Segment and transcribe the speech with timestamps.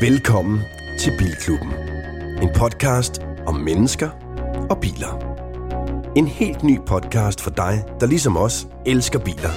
[0.00, 0.60] Velkommen
[0.98, 1.72] til Bilklubben.
[2.42, 4.10] En podcast om mennesker
[4.70, 5.38] og biler.
[6.16, 9.52] En helt ny podcast for dig, der ligesom os elsker biler.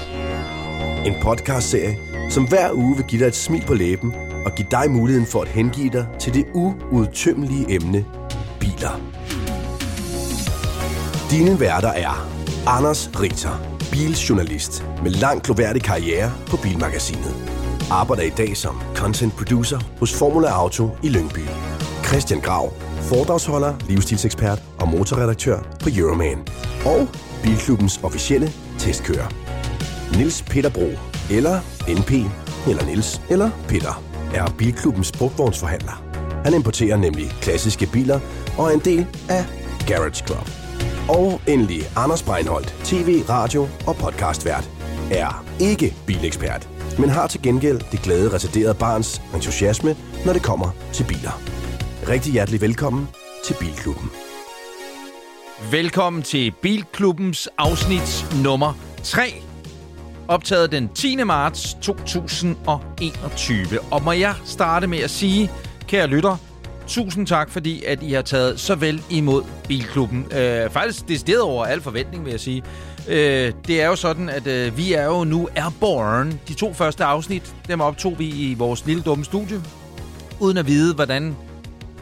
[1.05, 1.97] En podcastserie,
[2.29, 4.13] som hver uge vil give dig et smil på læben
[4.45, 8.05] og give dig muligheden for at hengive dig til det uudtømmelige emne
[8.59, 9.01] biler.
[11.31, 12.34] Dine værter er
[12.67, 17.35] Anders Ritter, biljournalist med lang gloværdig karriere på Bilmagasinet.
[17.91, 21.39] Arbejder i dag som content producer hos Formula Auto i Lyngby.
[22.05, 26.47] Christian Grav, foredragsholder, livsstilsekspert og motorredaktør på Euroman.
[26.85, 27.07] Og
[27.43, 29.29] Bilklubbens officielle testkører.
[30.17, 30.89] Nils Peter Bro,
[31.31, 32.11] eller NP,
[32.69, 36.03] eller Nils, eller Peter, er Bilklubbens brugtvognsforhandler.
[36.43, 38.19] Han importerer nemlig klassiske biler
[38.57, 39.45] og er en del af
[39.87, 40.64] Garage Club.
[41.09, 44.69] Og endelig Anders Breinholt, tv, radio og podcastvært,
[45.11, 50.69] er ikke bilekspert, men har til gengæld det glade residerede barns entusiasme, når det kommer
[50.93, 51.41] til biler.
[52.09, 53.07] Rigtig hjertelig velkommen
[53.45, 54.11] til Bilklubben.
[55.71, 59.33] Velkommen til Bilklubbens afsnit nummer 3.
[60.27, 61.23] Optaget den 10.
[61.23, 63.65] marts 2021.
[63.91, 65.51] Og må jeg starte med at sige,
[65.87, 66.37] kære lytter,
[66.87, 70.25] tusind tak, fordi at I har taget så vel imod Bilklubben.
[70.37, 72.63] Øh, faktisk decideret over al forventning, vil jeg sige.
[73.07, 76.39] Øh, det er jo sådan, at øh, vi er jo nu airborne.
[76.47, 79.61] De to første afsnit, dem optog vi i vores lille dumme studie,
[80.39, 81.35] uden at vide, hvordan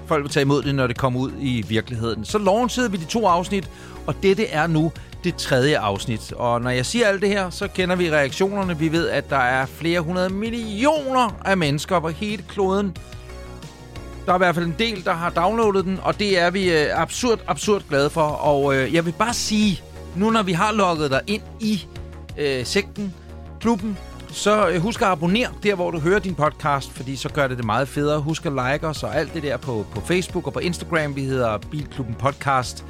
[0.06, 2.26] folk vil tage imod det, når det kommer ud i virkeligheden.
[2.26, 3.70] Så launchede vi de to afsnit,
[4.08, 4.92] og dette er nu
[5.23, 6.34] det tredje afsnit.
[6.34, 8.78] Og når jeg siger alt det her, så kender vi reaktionerne.
[8.78, 12.98] Vi ved, at der er flere hundrede millioner af mennesker på hele kloden.
[14.25, 16.71] Der er i hvert fald en del, der har downloadet den, og det er vi
[16.71, 18.21] øh, absurd, absurd glade for.
[18.21, 19.81] Og øh, jeg vil bare sige,
[20.15, 21.85] nu når vi har logget dig ind i
[22.38, 23.13] øh, sekten,
[23.59, 23.97] klubben,
[24.30, 27.57] så øh, husk at abonnere der, hvor du hører din podcast, fordi så gør det
[27.57, 28.19] det meget federe.
[28.19, 31.15] Husk at like os og alt det der på, på Facebook og på Instagram.
[31.15, 32.86] Vi hedder Bilklubben Podcast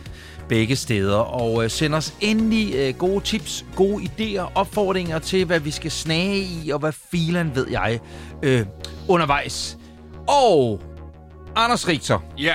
[0.49, 1.17] begge steder.
[1.17, 5.91] Og øh, send os endelig øh, gode tips, gode idéer, opfordringer til, hvad vi skal
[5.91, 7.99] snage i, og hvad filen ved jeg
[8.43, 8.65] øh,
[9.07, 9.77] undervejs.
[10.27, 10.81] Og
[11.55, 12.53] Anders Richter, Ja,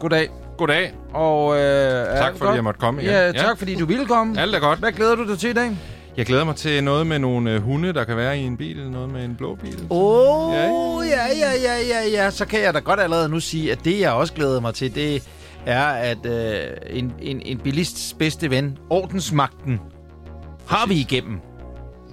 [0.00, 0.28] goddag.
[0.58, 0.92] goddag.
[1.14, 3.12] Og, øh, Tak fordi jeg måtte komme igen.
[3.12, 3.32] Ja, Ja.
[3.32, 4.40] tak fordi du ville komme.
[4.40, 4.78] Alt er godt.
[4.78, 5.70] Hvad glæder du dig til i dag?
[6.16, 8.90] Jeg glæder mig til noget med nogle øh, hunde, der kan være i en bil.
[8.90, 9.86] Noget med en blå bil.
[9.90, 12.30] Åh, oh, Ja, ja, ja, ja, ja, ja.
[12.30, 14.94] Så kan jeg da godt allerede nu sige, at det, jeg også glæder mig til,
[14.94, 15.22] det
[15.66, 19.80] er, at øh, en, en, en bilists bedste ven, ordensmagten,
[20.66, 21.40] har vi igennem.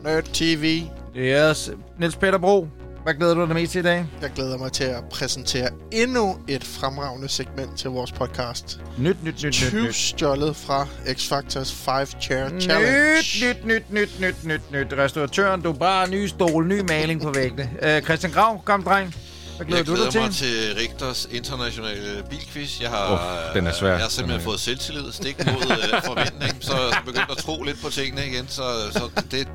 [0.04, 0.82] Nerd TV.
[1.18, 1.72] Yes.
[2.00, 2.68] Niels Peter Bro,
[3.04, 4.06] hvad glæder du dig mest til i dag?
[4.22, 8.80] Jeg glæder mig til at præsentere endnu et fremragende segment til vores podcast.
[8.98, 9.96] Nyt, nyt, nyt, nyt, 20 nyt.
[9.96, 13.18] stjålet fra X-Factors 5 Chair Challenge.
[13.42, 14.94] Nyt, nyt, nyt, nyt, nyt, nyt.
[14.98, 17.70] Restauratøren, du bare ny stol, ny maling på væggene.
[17.98, 19.16] Uh, Christian Grav, kom dreng.
[19.58, 20.22] Hvad glæder Jeg du dig glæder til?
[20.22, 22.82] mig til Rigters internationale bilquiz.
[22.82, 23.90] Jeg har, Uff, den er svær.
[23.92, 27.38] Jeg har simpelthen Den er- fået selvtillid stik mod uh, forventning, så jeg begyndt at
[27.38, 28.62] tro lidt på tingene igen, så,
[28.92, 29.48] så det, det,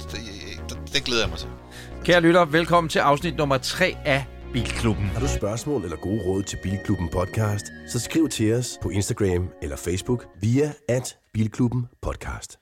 [0.69, 1.49] det, det glæder jeg mig til.
[2.05, 5.05] Kære lytter, velkommen til afsnit nummer 3 af Bilklubben.
[5.05, 9.49] Har du spørgsmål eller gode råd til Bilklubben podcast, så skriv til os på Instagram
[9.63, 12.59] eller Facebook via at Bilklubben podcast.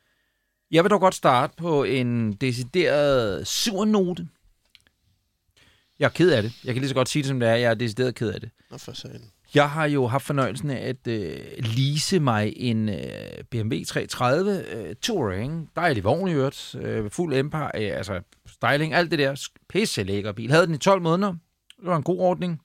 [0.70, 4.28] Jeg vil dog godt starte på en decideret sur note.
[5.98, 6.52] Jeg er ked af det.
[6.64, 7.54] Jeg kan lige så godt sige det, som det er.
[7.54, 8.50] Jeg er decideret ked af det.
[8.70, 9.30] Nå for sagen.
[9.54, 12.96] Jeg har jo haft fornøjelsen af at øh, lease mig en øh,
[13.50, 15.70] BMW 330 øh, Touring.
[15.76, 16.74] Dejlig vogn i øvrigt.
[16.80, 18.20] Øh, fuld empire, øh, altså
[18.62, 19.48] styling, alt det der.
[19.68, 20.50] Pisse lækker bil.
[20.50, 21.32] Havde den i 12 måneder.
[21.80, 22.60] Det var en god ordning.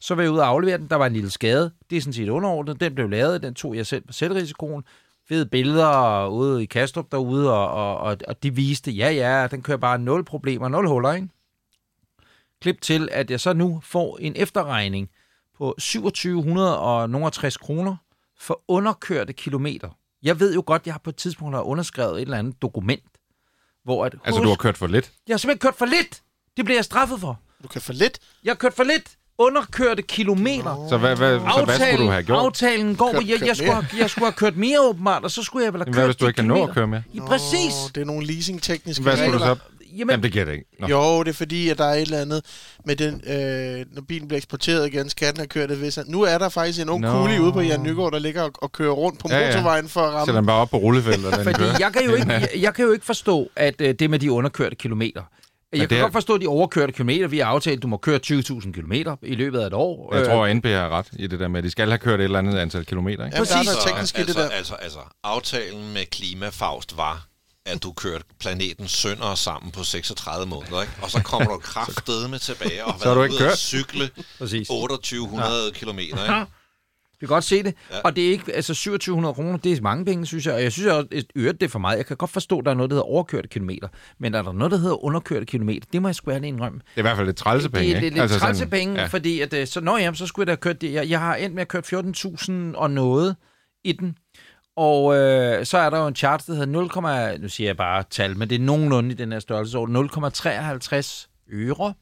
[0.00, 0.90] Så var jeg ude og aflevere den.
[0.90, 1.72] Der var en lille skade.
[1.90, 2.80] Det er sådan set underordnet.
[2.80, 3.42] Den blev lavet.
[3.42, 4.84] Den tog jeg selv på selvrisikoen.
[5.28, 9.62] Fede billeder ude i Kastrup derude, og, og, og, og de viste, ja, ja, den
[9.62, 11.28] kører bare nul problemer, nul huller, ikke?
[12.60, 15.10] Klip til, at jeg så nu får en efterregning
[15.58, 17.96] på 2760 kroner
[18.40, 19.88] for underkørte kilometer.
[20.22, 23.11] Jeg ved jo godt, jeg har på et tidspunkt har underskrevet et eller andet dokument,
[23.84, 25.10] hvor at, Altså, du har kørt for lidt.
[25.28, 26.20] jeg har simpelthen kørt for lidt.
[26.56, 27.40] Det bliver jeg straffet for.
[27.62, 28.18] Du kan få lidt.
[28.44, 29.04] Jeg har kørt for lidt
[29.38, 30.86] underkørte kilometer.
[30.88, 32.38] Så hvad, hvad, så hvad skulle du have gjort?
[32.44, 33.82] aftalen går, Kørt- jeg, kørt jeg, skulle mere.
[33.82, 36.04] have, jeg skulle have kørt mere åbenbart, og så skulle jeg vel have kørt Hvad
[36.04, 37.02] hvis du ikke kan nå at køre med?
[37.14, 37.72] Ja, præcis.
[37.72, 39.54] Nå, det er nogle leasing-tekniske Hvad skulle du regler.
[39.54, 39.60] så?
[39.98, 40.64] Jamen, Jamen, det giver det ikke.
[40.80, 40.86] Nå.
[40.88, 42.44] Jo, det er fordi, at der er et eller andet
[42.86, 45.98] med den, øh, når bilen bliver eksporteret igen, skal den have kørt et vis.
[46.06, 47.26] Nu er der faktisk en ung Nå.
[47.28, 47.42] no.
[47.44, 49.46] ude på Jan Nygaard, der ligger og, og kører rundt på Ja, ja.
[49.46, 50.34] motorvejen for at ramme.
[50.36, 51.74] den bare op på rullefeltet, og den Fordi kører.
[51.78, 54.32] jeg kan, jo ikke, jeg, jeg kan jo ikke forstå, at øh, det med de
[54.32, 55.22] underkørte kilometer.
[55.72, 57.28] Jeg det kan er- godt forstå de overkørte kilometer.
[57.28, 60.14] Vi har aftalt, at du må køre 20.000 kilometer i løbet af et år.
[60.14, 61.98] Jeg Øh, tror, at NB har ret i det der med, at de skal have
[61.98, 63.24] kørt et eller andet antal kilometer.
[63.24, 63.36] Ikke?
[63.36, 63.72] Jamen, der er præcis.
[63.72, 64.48] noget teknisk i det altså, der.
[64.48, 67.26] altså, altså, aftalen med Klimafaust var,
[67.66, 70.92] at du kørte planeten sønder sammen på 36 måneder, ikke?
[71.02, 73.58] og så kommer du kraftedeme tilbage og har Så du været ikke ude at kørt.
[73.58, 74.68] cykle Præcis.
[74.68, 75.70] 2800 ja.
[75.78, 76.22] kilometer.
[76.40, 76.50] Ikke?
[77.20, 77.74] Vi kan godt se det.
[77.90, 78.00] Ja.
[78.04, 80.54] Og det er ikke, altså 2700 kroner, det er mange penge, synes jeg.
[80.54, 81.96] Og jeg synes også, at øvrigt det er for meget.
[81.96, 83.88] Jeg kan godt forstå, at der er noget, der hedder overkørte kilometer.
[84.18, 85.86] Men er der noget, der hedder underkørte kilometer?
[85.92, 86.78] Det må jeg sgu ærligt indrømme.
[86.78, 88.00] Det er i hvert fald lidt trælse penge, det er ikke?
[88.06, 89.06] lidt, lidt altså trælse penge, ja.
[89.06, 90.92] fordi at, øh, så, nå, jamen, så skulle jeg da have kørt det.
[90.92, 91.82] Jeg, jeg har endt med at køre
[92.72, 93.36] 14.000 og noget
[93.84, 94.16] i den.
[94.76, 98.04] Og øh, så er der jo en chart, der hedder 0, nu siger jeg bare
[98.10, 101.94] tal, men det er nogenlunde i den her størrelse, 0,53 øre.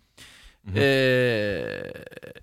[0.65, 0.79] Mm-hmm.
[0.79, 1.91] Øh,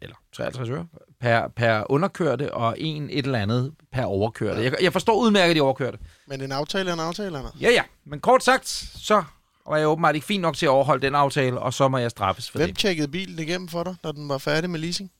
[0.01, 0.87] eller 53 øre
[1.19, 4.63] per, per underkørte, og en et eller andet per overkørte.
[4.63, 5.97] Jeg, jeg forstår udmærket de overkørte.
[6.27, 7.53] Men en aftale er en aftale, Anders.
[7.61, 7.83] Ja, ja.
[8.05, 9.23] Men kort sagt, så
[9.67, 12.11] var jeg åbenbart ikke fint nok til at overholde den aftale, og så må jeg
[12.11, 12.77] straffes for Hvem det.
[12.77, 15.11] tjekkede bilen igennem for dig, når den var færdig med leasing?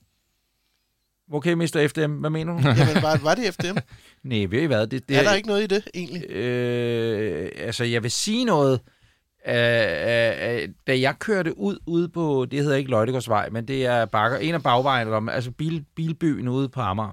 [1.33, 1.87] Okay, Mr.
[1.89, 2.59] FDM, hvad mener du?
[2.59, 3.77] Jamen, var, var det FDM?
[4.29, 4.87] Nej, ved I hvad?
[4.87, 6.29] Det, det, er der ikke noget i det, egentlig?
[6.29, 8.79] Øh, altså, jeg vil sige noget.
[9.47, 14.05] Øh, øh, da jeg kørte ud ude på, det hedder ikke Løjtegårdsvej, men det er
[14.05, 17.11] bakker, en af bagvejene, der- altså bil, bilbyen ude på Amager,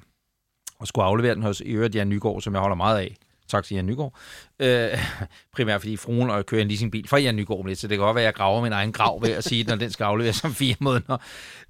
[0.78, 3.16] og skulle aflevere den hos øvrigt Jan Nygaard, som jeg holder meget af.
[3.48, 4.14] Tak til Jan Nygaard.
[4.58, 4.88] Øh,
[5.56, 8.14] primært fordi fruen og kører en leasingbil fra Jan Nygaard lidt, så det kan godt
[8.14, 10.54] være, at jeg graver min egen grav ved at sige, når den skal afleveres om
[10.54, 11.16] fire måneder.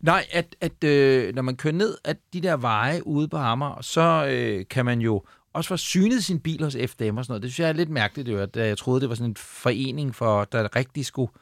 [0.00, 3.82] Nej, at, at øh, når man kører ned af de der veje ude på Amager,
[3.82, 5.22] så øh, kan man jo
[5.54, 7.42] også få synet sin bil hos FDM og sådan noget.
[7.42, 9.36] Det synes jeg er lidt mærkeligt, det var, da jeg troede, det var sådan en
[9.36, 11.32] forening, for der rigtig skulle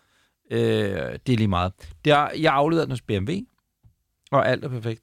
[0.50, 1.73] øh, det er lige meget.
[2.05, 3.32] Der, jeg afleverede den hos BMW,
[4.31, 5.02] og alt er perfekt.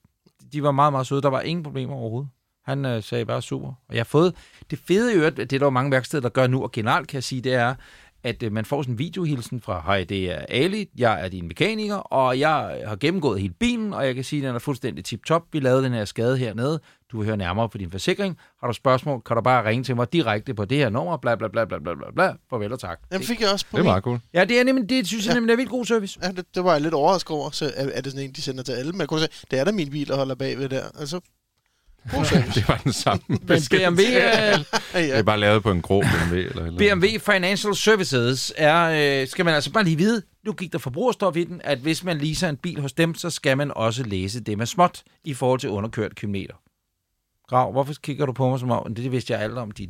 [0.54, 1.22] De var meget, meget søde.
[1.22, 2.30] Der var ingen problemer overhovedet.
[2.70, 3.68] Han øh, sagde bare super.
[3.68, 4.36] Og jeg har fået
[4.72, 7.08] det fede i øvrigt, det er der jo mange værksteder, der gør nu, og generelt
[7.08, 7.76] kan jeg sige, det er,
[8.24, 11.48] at øh, man får sådan en videohilsen fra, hej, det er Ali, jeg er din
[11.48, 15.06] mekaniker, og jeg har gennemgået hele bilen, og jeg kan sige, at den er fuldstændig
[15.06, 15.44] tip-top.
[15.52, 16.80] Vi lavede den her skade hernede.
[17.12, 18.38] Du vil høre nærmere på din forsikring.
[18.62, 21.36] Har du spørgsmål, kan du bare ringe til mig direkte på det her nummer, bla
[21.36, 22.34] bla bla bla bla bla bla.
[22.50, 23.00] Farvel og tak.
[23.12, 23.90] Den fik jeg også på Det er min.
[23.90, 24.20] meget cool.
[24.34, 25.36] Ja, det er nemlig, det synes jeg Ja.
[25.40, 26.20] nemlig er vildt god service.
[26.24, 27.50] Ja, det, det var jeg lidt overrasket over.
[27.50, 28.92] Så er, er det sådan en, de sender til alle?
[28.92, 30.84] Men jeg kunne se, det er da min bil, der holder bagved der.
[31.00, 31.20] Altså.
[32.56, 33.38] Det var den samme Men.
[33.48, 35.00] BMW, ja, Det ja.
[35.08, 36.36] er bare lavet på en grå BMW.
[36.36, 40.72] Eller, eller BMW Financial Services er, øh, skal man altså bare lige vide, nu gik
[40.72, 43.72] der forbrugerstof i den, at hvis man leaser en bil hos dem, så skal man
[43.76, 46.54] også læse det med småt i forhold til underkørt kilometer.
[47.50, 49.90] Grav, hvorfor kigger du på mig som om, det, det vidste jeg alt om dit.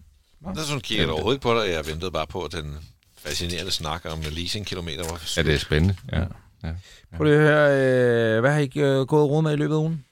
[0.55, 1.69] Der sådan kigger jeg overhovedet ikke på dig.
[1.69, 2.77] Jeg ventede bare på den
[3.17, 5.03] fascinerende snak om leasingkilometer.
[5.03, 5.95] Hvor Ja, det er spændende.
[6.11, 6.23] Ja.
[6.63, 6.73] ja.
[7.17, 9.75] Prøv lige at høre, øh, hvad har I ikke øh, gået råd med i løbet
[9.75, 10.05] af ugen?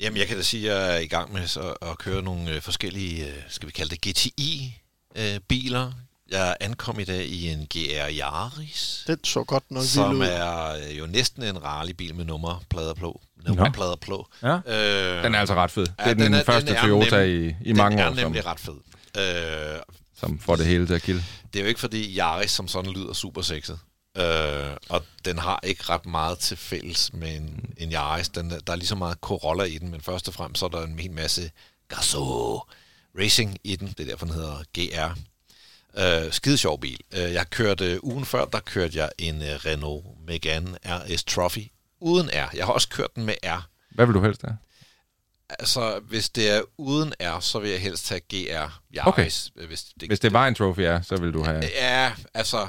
[0.00, 2.50] Jamen, jeg kan da sige, at jeg er i gang med så, at køre nogle
[2.54, 5.92] øh, forskellige, øh, skal vi kalde det GTI-biler.
[6.30, 10.98] jeg ankom i dag i en GR Yaris, Den så godt nok som er øh,
[10.98, 13.20] jo næsten en rarlig-bil med nummerplader på.
[13.46, 14.28] Nummerplader på.
[14.42, 14.54] Ja.
[14.56, 15.86] Øh, Den er altså ret fed.
[15.86, 18.06] Det Ja, er den, den er- første den er Toyota nem- i, i mange den
[18.06, 18.74] år, er som, nemlig ret fed.
[19.18, 19.78] Øh,
[20.20, 21.24] som får det hele til at kilde.
[21.52, 23.78] det er jo ikke fordi Yaris som sådan lyder super sexet.
[24.16, 28.28] Øh, og den har ikke ret meget til fælles med en, en Yaris.
[28.28, 30.66] Den, er- der er lige så meget Corolla i den, men først og fremmest så
[30.66, 31.50] er der en hel masse
[31.88, 32.60] Gazoo
[33.18, 33.88] Racing i den.
[33.88, 35.18] Det er derfor, den hedder GR.
[35.98, 37.00] Øh, skide sjov bil.
[37.12, 41.66] Øh, jeg kørte ugen før, der kørte jeg en øh, Renault Megane RS Trophy
[42.00, 42.56] uden R.
[42.56, 43.68] Jeg har også kørt den med R.
[43.90, 44.56] Hvad vil du helst have?
[45.58, 49.50] Altså, hvis det er uden R, så vil jeg helst tage GR Yaris.
[49.56, 49.66] Okay.
[49.66, 51.62] Hvis det, Hvis det var en trophy, ja, så vil du have...
[51.74, 52.68] Ja, altså,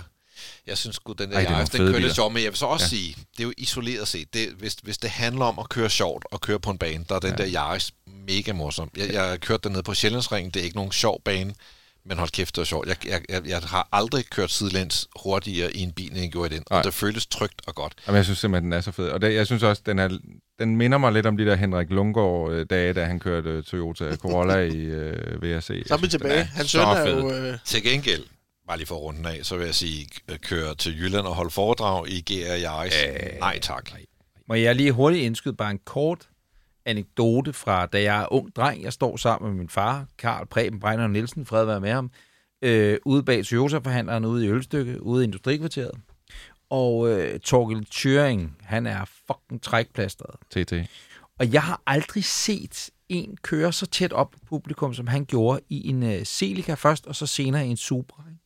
[0.70, 2.58] jeg synes sgu, den der Ej, er Yaris, den kører lidt sjovt, men jeg vil
[2.58, 2.90] så også Ja.
[2.90, 4.34] sige, det er jo isoleret set.
[4.34, 7.16] Det, hvis, hvis det handler om at køre sjovt og køre på en bane, der
[7.16, 7.44] er den Ja.
[7.44, 7.50] ja.
[7.52, 7.92] der Yaris
[8.28, 8.90] mega morsom.
[8.98, 11.54] Jeg, jeg har kørt den ned på Sjællandsringen, det er ikke nogen sjov bane,
[12.06, 12.88] men hold kæft, det er sjovt.
[12.88, 16.56] Jeg, jeg, jeg, jeg har aldrig kørt sidelæns hurtigere i en bil, end jeg gjorde
[16.56, 16.80] i den, Nej.
[16.80, 17.94] og det føles trygt og godt.
[18.08, 19.10] Jamen, jeg synes simpelthen, den er så fed.
[19.10, 20.10] Og det, jeg synes også, den, er,
[20.60, 24.56] den minder mig lidt om de der Henrik Lundgaard-dage, da han kørte øh, Toyota Corolla
[24.58, 25.84] i øh, VRC.
[25.88, 26.50] Så er vi tilbage.
[26.58, 27.20] så søn er fed.
[27.22, 27.32] jo...
[27.32, 28.24] Øh, Til gengæld,
[28.70, 31.28] bare lige for at runde den af, så vil jeg sige, øh, køre til Jylland
[31.28, 32.94] og holde foredrag i GR Yaris.
[33.08, 33.92] Øh, Nej tak.
[34.48, 36.30] Må jeg lige hurtigt indskyde bare en kort
[36.86, 38.84] anekdote fra, da jeg er ung dreng.
[38.84, 42.12] Jeg står sammen med min far, Karl Preben Brænder Nielsen, fred være med ham,
[42.62, 45.92] øh, ude bag Toyota-forhandleren ude i Ølstykke, ude i Industrikvarteret.
[46.70, 50.36] Og øh, Torgild Thuring, han er fucking trækplastret.
[50.52, 50.74] TT.
[51.40, 55.60] Og jeg har aldrig set en køre så tæt op på publikum, som han gjorde
[55.70, 58.24] i en uh, Celica først, og så senere i en Supra.
[58.30, 58.39] Ikke?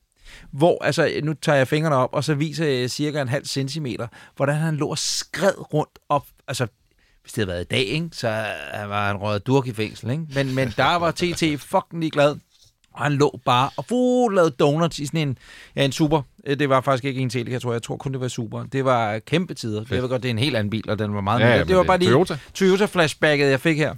[0.51, 4.07] Hvor, altså, nu tager jeg fingrene op, og så viser jeg cirka en halv centimeter,
[4.35, 6.25] hvordan han lå og skred rundt op.
[6.47, 6.67] Altså,
[7.21, 8.27] hvis det havde været i dag, ikke, så
[8.87, 10.09] var han røget durk i fængsel.
[10.09, 10.23] Ikke?
[10.35, 12.35] Men, men der var TT fucking ligeglad.
[12.93, 15.37] Og han lå bare og uh, lavede donuts i sådan en,
[15.75, 16.21] ja, en super.
[16.45, 17.73] Øh, Det var faktisk ikke en Celica, tror jeg.
[17.73, 18.63] Jeg tror kun, det var super.
[18.63, 19.83] Det var kæmpe tider.
[19.91, 21.57] Jeg ved godt, det er en helt anden bil, og den var meget Ja, mere.
[21.57, 22.37] ja, Det var det bare lige Toyota.
[22.53, 23.95] Toyota-flashbacket, jeg fik her.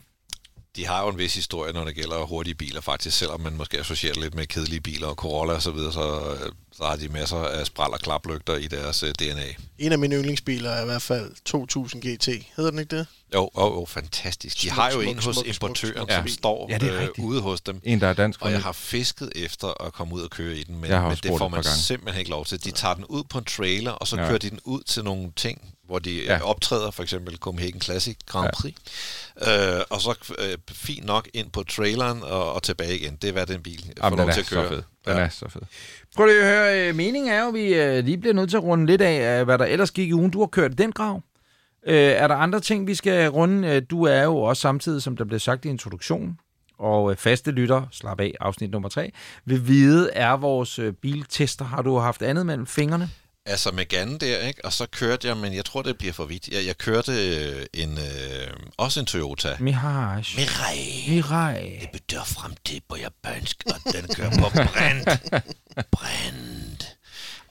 [0.75, 3.79] De har jo en vis historie, når det gælder hurtige biler, faktisk, selvom man måske
[3.79, 7.07] associerer lidt med kedelige biler og Corolla og så videre, så, øh, så har de
[7.09, 9.43] masser af spral og klaplygter i deres uh, DNA.
[9.79, 12.27] En af mine yndlingsbiler er i hvert fald 2000 GT.
[12.57, 13.07] Hedder den ikke det?
[13.33, 14.55] Jo, jo, jo fantastisk.
[14.61, 16.29] De Smuk, har jo smuk, en hos smuk, importøren, smuk, som smuk.
[16.37, 17.81] står Ja, det er øh, ude hos dem.
[17.83, 18.41] En, der er dansk.
[18.41, 21.31] Og jeg har fisket efter at komme ud og køre i den, men, men det
[21.37, 22.63] får man simpelthen ikke lov til.
[22.63, 24.27] De tager den ud på en trailer, og så Ja.
[24.27, 26.33] kører de den ud til nogle ting, hvor de Ja.
[26.33, 26.41] ja.
[26.43, 28.73] optræder, for eksempel Copenhagen Classic Grand Prix.
[29.45, 29.77] Ja.
[29.77, 33.15] Øh, og så øh, fint nok ind på traileren og, og tilbage igen.
[33.21, 34.63] Det er, hvad den bil får Jamen, lov til at køre.
[34.63, 34.83] så fed.
[35.05, 35.23] Den Ja.
[35.23, 35.61] er så fed.
[36.15, 38.57] Prøv lige at høre, øh, meningen er jo, at vi øh, lige bliver nødt til
[38.57, 40.31] at runde lidt af, øh, hvad der ellers gik i ugen.
[40.31, 41.21] Du har kørt den grav.
[41.87, 43.67] Øh, er der andre ting, vi skal runde?
[43.67, 46.39] Øh, Du er jo også samtidig, som der blev sagt i introduktionen,
[46.79, 49.11] og øh, faste lytter, slap af, afsnit nummer tre,
[49.45, 51.65] vil vide, er vores øh, biltester.
[51.65, 53.09] Har du haft andet mellem fingrene?
[53.47, 54.65] Altså Megane der, ikke?
[54.65, 56.47] Og så kørte jeg, men jeg tror, det bliver for vidt.
[56.47, 58.47] Jeg, jeg kørte øh, en, øh,
[58.77, 59.57] også en Toyota.
[59.59, 60.37] Mirage.
[60.37, 61.05] Mirai.
[61.09, 61.77] Mirai.
[61.81, 65.05] Det betyder fremtid på japansk, og den kører på brand.
[65.91, 66.77] Brand.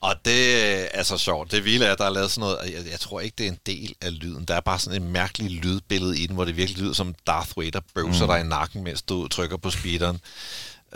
[0.01, 1.53] Og det er så sjovt.
[1.53, 3.51] Det vilde er, at der er lavet sådan noget, jeg, jeg tror ikke, det er
[3.51, 4.45] en del af lyden.
[4.45, 7.59] Der er bare sådan et mærkeligt lydbillede i den, hvor det virkelig lyder som Darth
[7.59, 8.31] Vader bøvser mm.
[8.31, 10.21] dig i nakken, mens du trykker på speederen.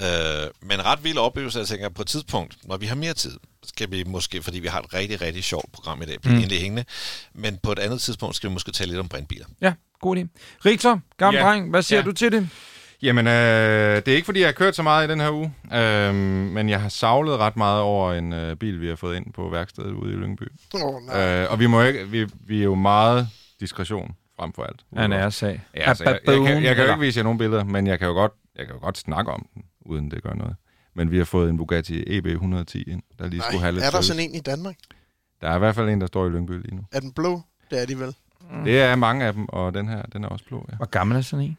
[0.01, 3.33] Øh, men ret vild oplevelse, jeg tænker, på et tidspunkt, når vi har mere tid,
[3.65, 6.39] skal vi måske, fordi vi har et rigtig, rigtig sjovt program i dag, blive mm.
[6.41, 6.85] endelig hængende,
[7.35, 9.47] men på et andet tidspunkt skal vi måske tale lidt om brandbiler.
[9.61, 10.27] Ja, god idé.
[10.65, 11.47] Richter, gammel Ja.
[11.47, 12.05] dreng, hvad siger Ja.
[12.05, 12.49] du til det?
[13.03, 13.33] Jamen, øh,
[13.97, 16.15] det er ikke, fordi jeg har kørt så meget i den her uge, øh,
[16.55, 19.49] men jeg har savlet ret meget over en øh, bil, vi har fået ind på
[19.49, 20.43] værkstedet ude i Lyngby.
[20.75, 21.43] Åh, oh, nej.
[21.43, 23.29] Øh, og vi, må ikke, vi, vi er jo meget
[23.61, 24.81] diskretion frem for alt.
[24.97, 25.61] Han er sag.
[25.77, 27.99] Ja, altså, jeg, jeg, kan, jeg kan jo ikke vise jer nogle billeder, men jeg
[27.99, 30.57] kan jo godt, jeg kan jo godt snakke om den, uden det gør noget.
[30.95, 33.85] Men vi har fået en Bugatti EB 110 ind, der lige skulle have Nej, lidt
[33.85, 34.77] er der sådan en i Danmark?
[35.41, 36.83] Der er i hvert fald en, der står i Lyngby lige nu.
[36.93, 37.43] Er den blå?
[37.71, 38.15] Det er de vel.
[38.65, 40.77] Det er mange af dem, og den her, den er også blå, ja.
[40.77, 41.57] Hvor gammel er sådan en?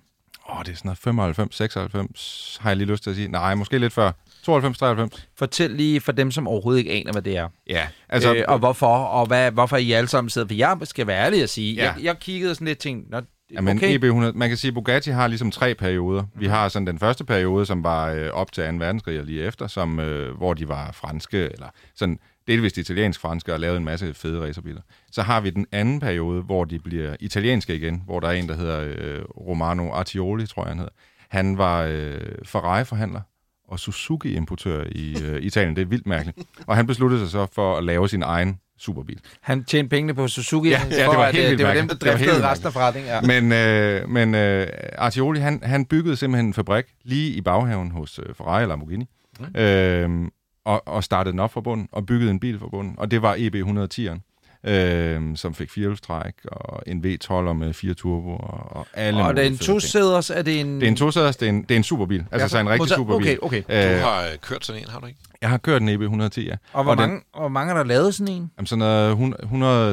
[0.50, 3.28] Åh, det er sådan noget 95, 96, har jeg lige lyst til at sige.
[3.28, 4.12] Nej, måske lidt før.
[4.44, 5.28] 92, 93.
[5.36, 7.50] Fortæl lige for dem, som overhovedet ikke aner, hvad det er.
[7.68, 10.48] Ja, Altså, øh, og hvorfor, og hvad, hvorfor I alle sammen sidder.
[10.48, 11.84] For jeg skal være ærlig at sige, Ja.
[11.84, 13.06] jeg, jeg kiggede sådan lidt ting.
[13.54, 14.00] Ja, men okay.
[14.00, 16.24] EB100, man kan sige, at Bugatti har ligesom tre perioder.
[16.36, 18.78] Vi har sådan den første periode, som var øh, op til 2.
[18.78, 23.60] verdenskrig og lige efter, som, øh, hvor de var franske, eller sådan delvist italiensk-franske, og
[23.60, 24.82] lavede en masse fede racerbiler.
[25.12, 28.50] Så har vi den anden periode, hvor de bliver italienske igen, hvor der er en,
[28.50, 30.94] der hedder øh, Romano Artioli, tror jeg han hedder.
[31.30, 33.22] Han var øh, Ferrari-forhandler
[33.70, 35.76] og Suzuki-importør i øh, Italien.
[35.76, 36.38] Det er vildt mærkeligt.
[36.68, 39.20] Og han besluttede sig så for at lave sin egen superbil.
[39.42, 41.74] Han tjente pengene på Suzuki, Ja, ja, det for var at, helt øh, det var
[41.74, 43.12] dem, der Det driftede resten af forretningen.
[43.12, 43.22] Ja.
[43.22, 48.20] Men, øh, men øh, Artioli, han, han byggede simpelthen en fabrik lige i baghaven hos
[48.20, 49.06] øh, Ferrari og Lamborghini,
[49.40, 49.60] mm.
[49.60, 50.28] øh,
[50.66, 53.22] og, og startede den op fra bunden, og byggede en bil fra bunden, og det
[53.22, 54.29] var EB 110'eren.
[54.64, 59.46] Øh, som fik firehjulstræk og en V12 med fire turbo og, og alle Og det
[59.46, 60.76] er mulige en to-sæders, er det en...
[60.76, 62.26] Det er en tosæders, det er en, det er en superbil.
[62.32, 63.38] Altså så en rigtig superbil.
[63.44, 63.84] Okay, okay.
[63.92, 65.20] Du Øh, har øh, kørt sådan en, har du ikke?
[65.42, 66.56] jeg har kørt en EB 110, ja.
[66.74, 68.52] Og hvor, den- mange, hvor mange er der lavet sådan en?
[68.58, 69.16] Jamen sådan noget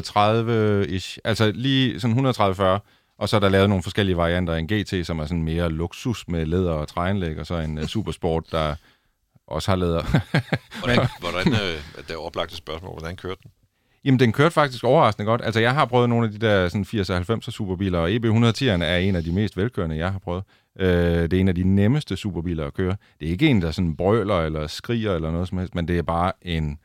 [0.00, 1.16] 130-ish.
[1.24, 2.62] Altså lige sådan 130-40.
[3.18, 4.54] Og så er der lavet nogle forskellige varianter.
[4.54, 7.84] En GT, som er sådan mere luksus med læder og træanlæg, og så en uh,
[7.84, 8.74] Supersport, der
[9.46, 10.02] også har læder.
[10.78, 13.50] Hvordan, hvordan øh, det er oplagte spørgsmål, hvordan kørte den?
[14.06, 15.40] Jamen, den kørte faktisk overraskende godt.
[15.44, 18.24] Altså, jeg har prøvet nogle af de der sådan 80'er og 90'er superbiler, og EB
[18.24, 20.44] 110'erne er en af de mest velkørende, jeg har prøvet.
[20.78, 20.88] Øh,
[21.22, 22.96] det er en af de nemmeste superbiler at køre.
[23.20, 25.98] Det er ikke en, der sådan brøler eller skriger eller noget som helst, men det
[25.98, 26.78] er bare en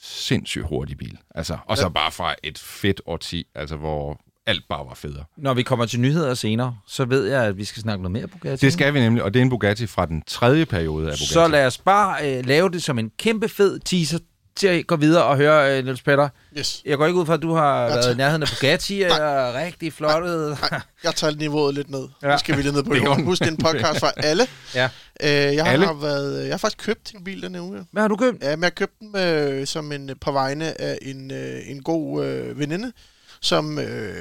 [0.00, 1.18] sindssygt hurtig bil.
[1.34, 5.24] Altså, og så bare fra et fedt årti, altså hvor alt bare var federe.
[5.36, 8.26] Når vi kommer til nyheder senere, så ved jeg, at vi skal snakke noget mere
[8.26, 8.66] Bugatti.
[8.66, 11.26] Det skal vi nemlig, og det er en Bugatti fra den tredje periode af Bugatti.
[11.26, 14.18] Så lad os bare øh, lave det som en kæmpe fed teaser
[14.56, 16.28] til at gå videre og høre, øh, Niels Petter.
[16.58, 16.82] Yes.
[16.84, 19.58] Jeg går ikke ud fra, at du har Jeg været i nærheden af Bugatti, eller
[19.58, 20.58] rigtig flottet.
[20.70, 22.08] Nej, jeg tager niveauet lidt ned.
[22.22, 22.30] Ja.
[22.30, 22.36] Ja.
[22.38, 23.20] skal vi lidt ned på Det er jorden.
[23.24, 24.46] jo- Husk en podcast fra alle.
[24.74, 24.88] Ja.
[25.22, 25.86] Øh, jeg, Alle?
[25.86, 27.86] har været, jeg har faktisk købt en bil denne uge.
[27.92, 28.42] Hvad har du købt?
[28.42, 32.24] Ja, men jeg købte den øh, som en, på vegne af en, øh, en god
[32.24, 32.92] øh, veninde,
[33.40, 34.14] som øh,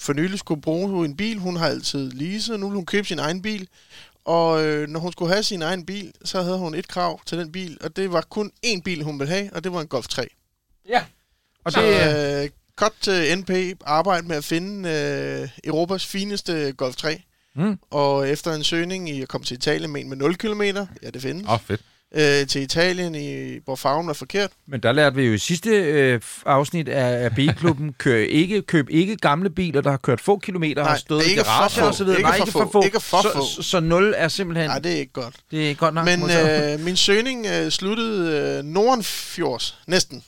[0.00, 1.38] for nylig skulle bruge en bil.
[1.38, 3.68] Hun har altid leaset, nu vil hun købe sin egen bil.
[4.28, 7.38] Og øh, når hun skulle have sin egen bil, så havde hun et krav til
[7.38, 9.86] den bil, og det var kun én bil, hun ville have, og det var en
[9.86, 10.28] Golf 3.
[10.88, 11.04] Ja.
[11.64, 16.96] Og Så det, øh, godt til NP arbejde med at finde øh, Europas fineste Golf
[16.96, 17.22] 3.
[17.54, 17.78] Mm.
[17.90, 21.10] Og efter en søgning i at komme til Italien med en med 0 km, ja
[21.14, 21.82] det findes, Åh, oh, fedt.
[22.14, 24.50] Øh, til Italien, i, hvor farven var forkert.
[24.66, 28.90] men der lærte vi jo i sidste øh, afsnit af, af Bilklubben, kør ikke, køb
[28.90, 31.82] ikke gamle biler, der har kørt få kilometer, har Nej, stået i ikke for garager
[31.82, 32.18] og så videre.
[32.18, 32.70] Ikke Nej, for ikke for få.
[32.72, 32.82] få.
[32.82, 33.62] Ikke for så, få.
[33.62, 34.66] Så, så 0 er simpelthen...
[34.70, 35.34] Nej, det er ikke godt.
[35.50, 36.04] det er godt nok.
[36.04, 40.22] Men øh, min søgning øh, sluttede øh, Nordenfjords, næsten.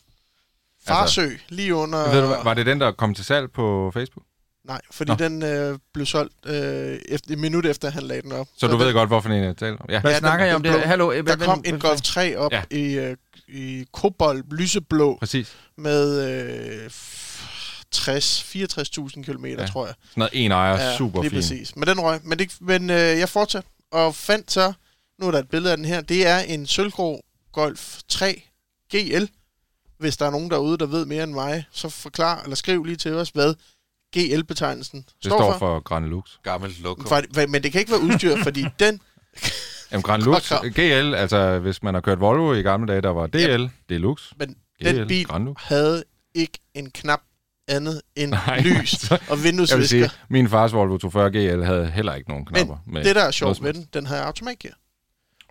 [0.87, 2.10] Farsø, lige under...
[2.12, 4.25] Ved du, var det den, der kom til salg på Facebook?
[4.64, 5.16] Nej, fordi Nå.
[5.16, 8.48] den øh, blev solgt øh, efter, et minut efter, han lagde den op.
[8.56, 9.86] Så du den, ved godt, hvorfor en jeg taler om?
[9.88, 10.00] Ja.
[10.00, 10.80] Hvad Ja, snakker den- I om den det?
[10.80, 12.62] blå- Hallo, Der hvad- kom en Golf 3 op Ja.
[12.70, 13.16] i, øh,
[13.48, 15.56] i kobolt lyseblå Præcis.
[15.76, 19.60] med øh, f- 60 64.000 km, Ja.
[19.60, 19.66] ja.
[19.66, 19.94] tror jeg.
[20.08, 21.36] Sådan noget en ejer, ja, super lige fin.
[21.38, 21.76] præcis.
[21.76, 22.20] Men den røg.
[22.24, 24.72] Men, det, men øh, jeg fortsatte og fandt så,
[25.20, 28.42] nu er der et billede af den her, det er en sølvgrå Golf 3
[28.94, 29.24] GL.
[29.98, 32.96] Hvis der er nogen derude, der ved mere end mig, så forklar eller skriv lige
[32.96, 33.54] til os, hvad
[34.16, 36.24] GL-betegnelsen Det står for Granulux.
[36.42, 37.06] Gammelt lokum.
[37.06, 39.00] For, men det kan ikke være udstyr, fordi den...
[39.92, 43.26] Jamen, Granulux, Godt GL, altså hvis man har kørt Volvo i gamle dage, der var
[43.26, 45.56] DL, Deluxe, Men GL, den bil Granulux.
[45.62, 47.20] havde ikke en knap
[47.68, 49.86] andet end Nej, lys og Jeg vil vinduesvisker.
[49.86, 52.76] sige, min fars Volvo 240 GL havde heller ikke nogen knapper.
[52.86, 53.74] med Det, der er sjovt helst.
[53.76, 54.72] den, den har automatgear.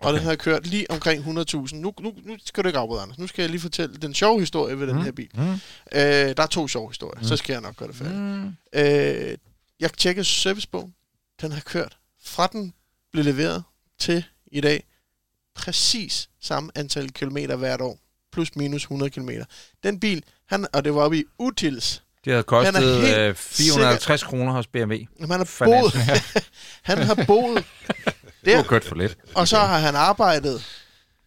[0.00, 0.18] Og Okay.
[0.18, 1.74] den har kørt lige omkring 100.000.
[1.76, 3.18] Nu, nu, nu skal du ikke afbryde, Anders.
[3.18, 5.02] Nu skal jeg lige fortælle den sjove historie ved den Mm.
[5.02, 5.28] her bil.
[5.34, 5.52] Mm.
[5.52, 6.00] Øh,
[6.36, 7.26] der er to sjove historier.
[7.26, 8.18] Så skal jeg nok gøre det færdigt.
[8.20, 8.54] Mm.
[8.74, 9.36] Øh,
[9.80, 10.94] jeg tjekkede servicebogen.
[11.40, 12.72] Den har kørt fra den
[13.12, 13.62] blev leveret
[13.98, 14.84] til i dag
[15.54, 17.98] præcis samme antal kilometer hvert år.
[18.32, 19.44] Plus minus 100 kilometer.
[19.82, 22.02] Den bil, han, og det var oppe i Utils.
[22.24, 24.94] Det havde Den kostet er øh, 450 kroner hos BMW.
[25.20, 25.94] Han har boet,
[26.82, 27.64] han har boet
[28.44, 29.16] Du der, har kørt for lidt.
[29.34, 30.62] og så har han arbejdet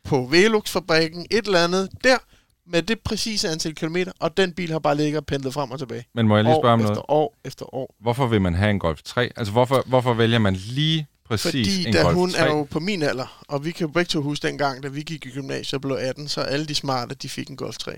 [0.04, 2.18] på Velux-fabrikken, et eller andet der,
[2.68, 5.80] med det præcise antal kilometer, og den bil har bare ligget og pendlet frem og
[5.80, 6.06] tilbage.
[6.16, 7.02] Men må jeg lige år spørge om noget?
[7.08, 7.96] år efter år.
[8.02, 9.32] Hvorfor vil man have en Golf 3?
[9.36, 12.40] Altså, hvorfor, hvorfor vælger man lige præcis Fordi en da Golf hun 3?
[12.40, 15.02] er jo på min alder, og vi kan jo begge to huske dengang, da vi
[15.04, 17.98] gik i gymnasiet og blev 18, så alle de smarte, de fik en Golf 3.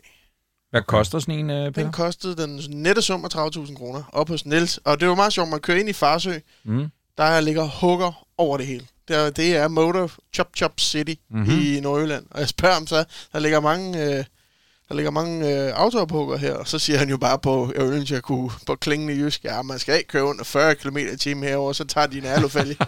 [0.71, 1.83] Hvad koster sådan en, øh, Peter?
[1.83, 4.77] Den kostede den nette sum af 30.000 kroner op hos Niels.
[4.77, 6.33] Og det var meget sjovt, man kører ind i Farsø,
[6.65, 6.87] Mm.
[7.17, 8.85] der ligger hugger over det hele.
[9.07, 11.39] Der, det er Motor Chop Chop City Mhm.
[11.39, 11.61] mm-hmm.
[11.61, 12.25] i Nordjylland.
[12.31, 14.23] Og jeg spørger ham så, der ligger mange, øh,
[14.89, 18.15] der ligger mange øh, autoophugger her, og så siger han jo bare på, jeg ønsker,
[18.15, 21.43] jeg kunne på klingende jysk, ja, man skal ikke køre under 40 km i timen
[21.43, 22.77] herover, så tager de en alufælge.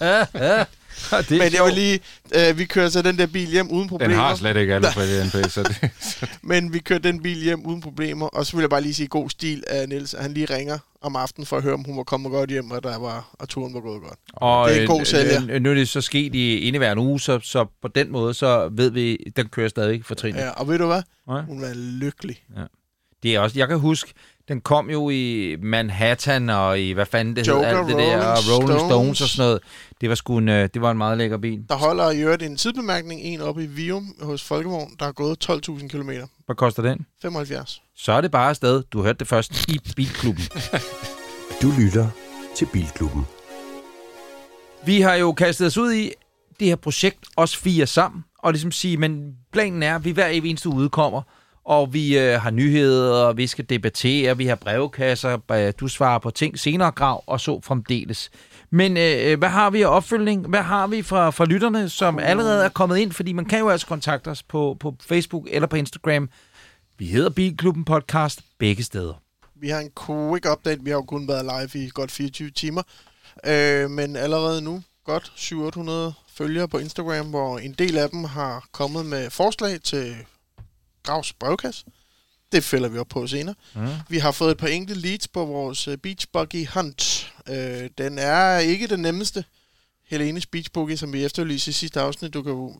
[1.28, 2.00] det Men jeg vil lige,
[2.34, 4.14] øh, vi kører så den der bil hjem uden Den problemer.
[4.14, 5.90] har slet ikke alle for NP, så det,
[6.42, 9.06] Men vi kørte den bil hjem uden problemer, og så vil jeg bare lige sige
[9.08, 11.96] god stil af Niels, at han lige ringer om aftenen for at høre, om hun
[11.96, 14.18] var kommet godt hjem, og, der var, og turen var gået godt.
[14.32, 15.42] Og Det er en god øh, sælger.
[15.50, 18.68] øh, Nu er det så sket i indeværende uge, så, så på den måde, så
[18.72, 20.34] ved vi, den kører stadig for trin.
[20.34, 21.02] Ja, og ved du hvad?
[21.28, 21.42] Nej.
[21.42, 22.42] Hun var lykkelig.
[23.22, 24.12] Det er også, jeg kan huske,
[24.48, 28.26] den kom jo i Manhattan og i, hvad fanden det hed, Joker, alt det der,
[28.26, 28.90] og Rolling Rolling Stones.
[28.90, 29.60] Stones og sådan noget.
[30.00, 31.64] Det var sgu en, øh, det var en meget lækker bil.
[31.68, 35.50] Der holder i øvrigt en tidbemærkning, en oppe i Vium hos Folkevogn, der har gået
[35.50, 36.10] 12.000 km.
[36.46, 37.06] Hvad koster den?
[37.22, 37.82] 75.
[37.96, 38.82] Så er det bare afsted.
[38.92, 40.44] Du hørte det først i Bilklubben.
[41.62, 42.08] Du lytter
[42.56, 43.26] til Bilklubben.
[44.86, 46.10] Vi har jo kastet os ud i
[46.60, 50.28] det her projekt, os fire sammen, og ligesom sige, men planen er, at vi hver
[50.28, 51.22] evig eneste uge kommer,
[51.66, 56.18] og vi øh, har nyheder, og vi skal debattere, vi har brevkasser, øh, du svarer
[56.18, 58.30] på ting senere grav, og så fremdeles.
[58.70, 60.46] Men øh, øh, hvad har vi af opfølgning?
[60.46, 63.12] Hvad har vi fra, fra lytterne, som allerede er kommet ind?
[63.12, 66.28] Fordi man kan jo altså kontakte os på, på Facebook eller på Instagram.
[66.98, 69.14] Vi hedder Bilklubben Podcast begge steder.
[69.54, 70.80] Vi har en quick update.
[70.82, 72.82] Vi har jo kun været live i godt 24 timer.
[73.46, 78.64] Øh, men allerede nu godt 700 følgere på Instagram, hvor en del af dem har
[78.72, 80.16] kommet med forslag til
[81.06, 81.84] Gravs brevkasse.
[82.52, 83.54] Det fælder vi op på senere.
[83.74, 83.88] Mm.
[84.08, 87.32] Vi har fået et par enkelte leads på vores øh, Beach Buggy Hunt.
[87.48, 89.44] Øh, den er ikke den nemmeste.
[90.06, 92.34] Helenes Beach Buggy, som vi efterlyste i sidste afsnit.
[92.34, 92.74] Du kan jo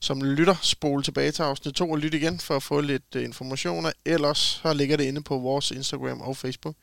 [0.00, 3.24] som lytter spole tilbage til afsnit 2 og lytte igen for at få lidt øh,
[3.24, 3.92] informationer.
[4.04, 6.74] Ellers så ligger det inde på vores Instagram og Facebook.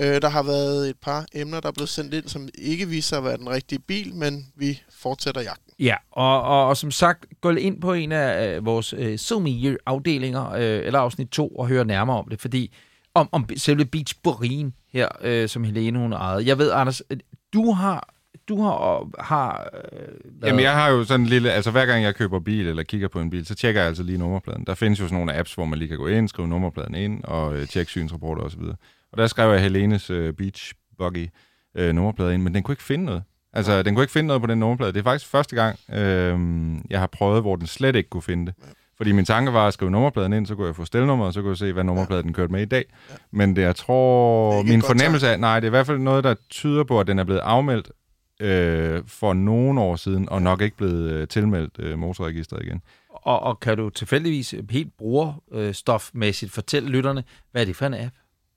[0.00, 3.08] Øh, der har været et par emner, der er blevet sendt ind, som ikke viser
[3.08, 5.72] sig at være den rigtige bil, men vi fortsætter jagten.
[5.78, 10.52] Ja, og, og, og som sagt, gå ind på en af øh, vores øh, SoMe-afdelinger,
[10.52, 12.74] øh, eller afsnit 2, og høre nærmere om det, fordi
[13.14, 16.46] om, om selve Beach Borin her, øh, som Helene hun ejede.
[16.46, 17.16] Jeg ved, Anders, øh,
[17.52, 18.08] du har,
[18.48, 21.52] du har, har øh, været- Jamen, jeg har jo sådan en lille...
[21.52, 24.02] Altså, hver gang jeg køber bil eller kigger på en bil, så tjekker jeg altså
[24.02, 24.64] lige nummerpladen.
[24.66, 27.24] Der findes jo sådan nogle apps, hvor man lige kan gå ind, skrive nummerpladen ind
[27.24, 28.60] og øh, tjekke synsrapporter osv.
[29.16, 31.28] Og der skrev jeg Helenes øh, Beach Buggy
[31.76, 33.22] øh, nummerplade ind, men den kunne ikke finde noget.
[33.52, 34.92] Altså, den kunne ikke finde noget på den nummerplade.
[34.92, 36.38] Det er faktisk første gang, øh,
[36.90, 38.54] jeg har prøvet, hvor den slet ikke kunne finde det.
[38.96, 41.40] Fordi min tanke var at skrive nummerpladen ind, så kunne jeg få stelnummeret, og så
[41.40, 42.84] kunne jeg se, hvad nummerpladen den kørte med i dag.
[43.30, 45.98] Men det, jeg tror, Det er min fornemmelse er, nej, det er i hvert fald
[45.98, 47.90] noget, der tyder på, at den er blevet afmeldt
[48.40, 52.82] øh, for nogle år siden, og nok ikke blevet øh, tilmeldt øh, motorregistret igen.
[53.10, 58.14] og, og kan du tilfældigvis helt brugerstofmæssigt fortælle lytterne, hvad er det for en app?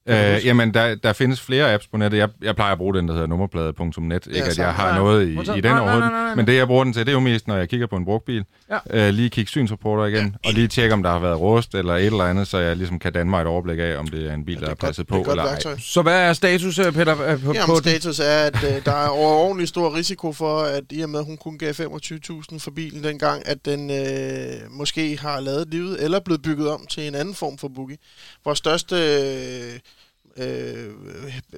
[0.09, 2.17] Øh, jamen, der, der findes flere apps på nettet.
[2.17, 4.27] Jeg, jeg plejer at bruge den, der hedder nummerplade.net.
[4.27, 4.95] Ikke, at jeg har Ja.
[4.95, 5.99] noget i, i den Nej, nej, overhovedet.
[5.99, 6.35] nej, nej, nej.
[6.35, 8.05] Men det, jeg bruger den til, det er jo mest, når jeg kigger på en
[8.05, 8.43] brugt bil.
[8.91, 9.07] Ja.
[9.07, 12.05] Øh, lige kigge synsrapporter igen, og lige tjekke, om der har været rust eller et
[12.05, 14.45] eller andet, så jeg ligesom kan danne mig et overblik af, om det er en
[14.45, 15.77] bil, Ja, der er passet godt, er på eller ej.
[15.79, 17.81] Så hvad er status, øh, Peter, øh, på, Jamen, på den?
[17.83, 21.25] status er, at øh, der er overordentlig stor risiko for, at i og med, at
[21.25, 26.19] hun kun gav 25.000 for bilen dengang, at den øh, måske har lavet livet, eller
[26.19, 27.97] blevet bygget om til en anden form for boogie.
[28.45, 29.79] Vores største øh,
[30.39, 30.93] øh,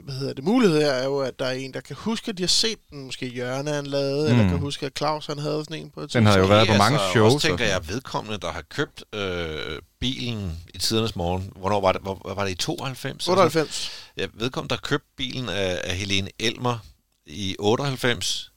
[0.04, 2.38] hvad hedder det, mulighed her er jo, at der er en, der kan huske, at
[2.38, 3.06] de har set den.
[3.06, 4.40] Måske Jørgen han lavede, mm.
[4.40, 6.68] eller kan huske, at Claus han havde sådan en på et Den havde jo været
[6.68, 11.16] på mange altså, shows Også tænker jeg, vedkommende, der har købt øh, bilen i tidernes
[11.16, 12.02] morgen, hvornår var det?
[12.02, 13.28] Hvor, var det i 92?
[13.28, 13.92] 98.
[14.18, 16.78] Ja, vedkommende, der købte bilen af, af Helene Elmer
[17.26, 18.52] i 98,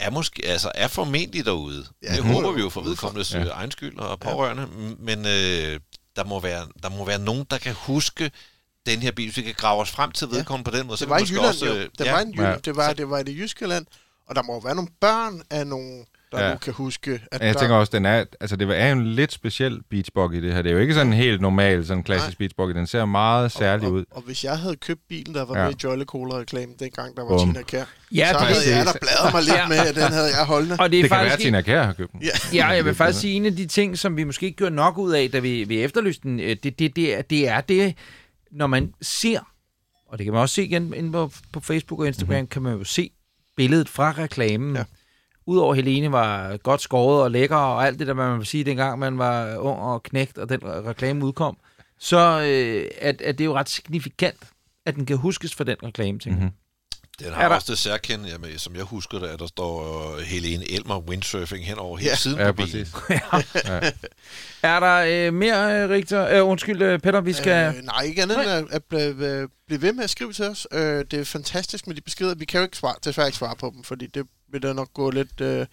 [0.00, 1.86] er måske, altså er formentlig derude.
[2.02, 3.40] Ja, det er håber jo vi jo for vedkommendes Ja.
[3.40, 3.48] ja.
[3.48, 4.94] egen skyld og pårørende, ja.
[4.98, 5.80] men øh,
[6.16, 8.30] der, må være, der må være nogen, der kan huske
[8.86, 10.36] den her bil, hvis vi kan grave os frem til Ja.
[10.36, 10.96] vedkommende på den måde.
[10.98, 11.72] så Det var i Jylland også, jo.
[11.72, 12.54] øh, Det ja, var, en Ja.
[12.64, 13.86] det, var, det var i det jyske land.
[14.28, 16.46] Og der må være nogle børn af nogen, der Ja.
[16.46, 16.52] ja.
[16.52, 17.60] nu kan huske, at Ja, Jeg der...
[17.60, 20.62] tænker også, den er, altså det er jo en lidt speciel beachbuggy, det her.
[20.62, 22.36] Det er jo ikke sådan en helt normal, sådan klassisk Nej.
[22.38, 22.72] beachbuggy.
[22.74, 24.00] Den ser meget særlig og, ud.
[24.10, 25.64] Og, og hvis jeg havde købt bilen, der var Ja.
[25.64, 27.48] med i Jolly Cola-reklamen, dengang der var Bum.
[27.48, 29.68] Tina Kær, Ja, så havde jeg der bladret mig lidt Ja.
[29.68, 30.76] med, at den havde jeg holdende.
[30.80, 32.22] Og det er Det kan være, faktisk at Tina Kjær har købt den.
[32.22, 32.28] Ja.
[32.54, 34.98] Ja, jeg vil faktisk sige, en af de ting, som vi måske ikke gjorde nok
[34.98, 37.94] ud af, da vi, vi efterlyste den, øh, det, det, det, er, det er det,
[38.52, 39.40] når man ser,
[40.06, 42.46] og det kan man også se igen inde på, på Facebook og Instagram, mm-hmm.
[42.46, 43.10] kan man jo se
[43.56, 44.76] billedet fra reklamen.
[44.76, 44.84] Ja.
[45.46, 48.98] Udover Helene var godt skåret og lækker og alt det, der man vil sige, dengang
[48.98, 51.56] man var ung og knægt, og den re- reklame udkom,
[51.98, 54.36] så øh, at, at det er jo ret signifikant,
[54.86, 56.44] at den kan huskes for den reklame, tænker Mhm.
[56.44, 56.56] mm-hmm.
[57.24, 60.14] Den Er har der- også det særkende, jamen, som jeg husker det, at der står
[60.16, 62.16] øh, Helene Elmer windsurfing hen over hele Ja.
[62.16, 62.86] siden Ja, på bilen.
[62.86, 63.92] præcis.
[64.62, 66.28] Er der øh, mere, øh, Richter?
[66.28, 67.74] Øh, undskyld, øh, Peter, vi skal...
[67.76, 70.66] Øh, nej, ikke andet end at, at blive, blive ved med at skrive til os.
[70.72, 72.34] Øh, det er fantastisk med de beskeder.
[72.34, 74.92] Vi kan jo ikke svare, desværre ikke svare på dem, fordi det vil da nok
[74.94, 75.40] gå lidt...
[75.40, 75.66] Øh,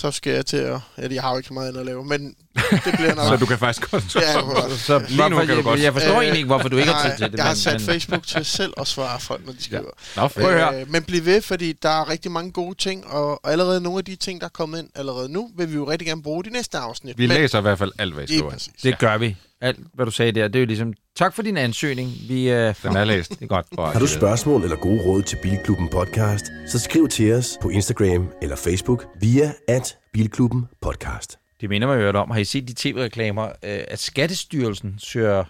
[0.00, 0.80] så skal jeg til at...
[0.98, 2.34] Ja, jeg har jo ikke så meget andet at lave, men
[2.70, 3.26] det bliver nok...
[3.32, 4.14] Så du kan faktisk godt...
[4.16, 4.72] Ja, godt.
[4.72, 6.76] Så Lige nu hvorfor- kan du jeg, godt- jeg forstår Øh, egentlig ikke, hvorfor du
[6.76, 7.38] ikke har tid til det.
[7.38, 9.90] Jeg har sat men- Facebook til selv at svare folk, når de skriver.
[10.16, 10.80] Nå, at høre.
[10.80, 13.98] Øh, men bliv ved, fordi der er rigtig mange gode ting, og, og allerede nogle
[13.98, 16.44] af de ting, der er kommet ind allerede nu, vil vi jo rigtig gerne bruge
[16.44, 17.18] de næste afsnit.
[17.18, 18.68] Vi Men- læser i hvert fald alt, hvad I skriver.
[18.82, 19.36] Det gør vi.
[19.62, 22.10] Alt, hvad du sagde der, det er jo ligesom, tak for din ansøgning.
[22.28, 23.30] Vi, øh, Den er læst.
[23.30, 23.66] det er godt.
[23.92, 28.32] Har du spørgsmål eller gode råd til Bilklubben Podcast, så skriv til os på Instagram
[28.42, 31.38] eller Facebook via at Bilklubben Podcast.
[31.60, 33.52] Det minder mig jo om, har I set de tv-reklamer, øh,
[33.88, 35.44] at Skattestyrelsen søger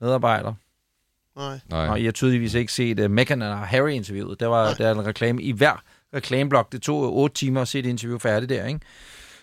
[0.00, 0.54] medarbejdere?
[1.36, 1.60] Nej.
[1.70, 1.88] Nej.
[1.88, 4.40] Og I har tydeligvis ikke set uh, Meghan og Harry-interviewet.
[4.40, 4.74] Der var Nej.
[4.78, 5.82] der er en reklame i hver
[6.14, 6.72] reklameblok.
[6.72, 8.80] Det tog 8 timer at se det interview færdigt der, ikke?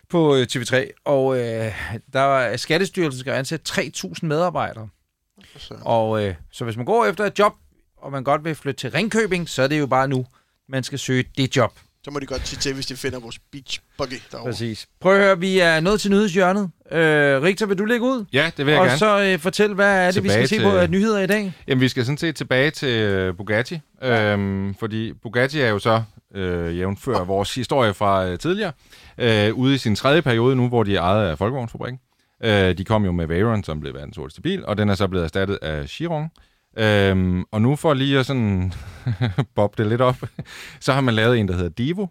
[0.10, 1.02] På øh, TV3.
[1.06, 1.72] Og øh,
[2.14, 4.88] der var, Skattestyrelsen skal ansætte 3.000 medarbejdere.
[5.58, 5.74] Så.
[5.82, 7.54] Og øh, så hvis man går efter et job,
[7.98, 10.26] og man godt vil flytte til Ringkøbing, så er det jo bare nu,
[10.70, 11.80] man skal søge det job.
[12.04, 14.52] så må de godt sige til, hvis de finder vores beach buggy derovre.
[14.52, 14.88] Præcis.
[15.00, 16.70] Prøv at høre, vi er nået til nyhedshjørnet.
[16.92, 18.26] Øh, Richter, vil du lægge ud?
[18.34, 19.00] Ja, det vil jeg og gerne.
[19.00, 21.28] så øh, fortæl, hvad er det, vi skal Tilbage se på til- af nyheder i
[21.28, 21.54] dag?
[21.68, 26.04] Jamen, vi skal sådan set tilbage til øh, Bugatti, øhm, fordi Bugatti er jo så,
[26.36, 28.72] øh, jævnfør vores historie fra øh, tidligere,
[29.18, 32.00] øh, ude i sin tredje periode nu, hvor de er ejet af Folkevognsfabrikken.
[32.44, 35.08] Øh, de kom jo med Veyron, som blev verdens hurtigste bil, og den er så
[35.08, 36.30] blevet erstattet af Chiron.
[36.78, 38.74] Øhm, og nu for lige at sådan
[39.56, 40.16] bobbe det lidt op,
[40.80, 42.08] så har man lavet en, der hedder Divo.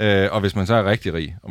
[0.00, 1.50] Øh, og hvis man så er rigtig rig, og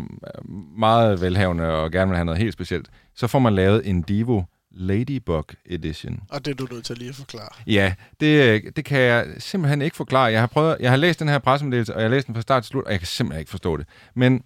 [0.78, 4.43] meget velhavende og gerne vil have noget helt specielt, så får man lavet en Divo
[4.71, 6.19] Ladybug Edition.
[6.30, 7.50] Og det er du nødt til lige at forklare.
[7.67, 10.24] Ja, det, det kan jeg simpelthen ikke forklare.
[10.24, 12.41] Jeg har prøvet, jeg har læst den her pressemeddelelse, og jeg har læst den fra
[12.41, 13.88] start til slut, og jeg kan simpelthen ikke forstå det.
[14.15, 14.43] Men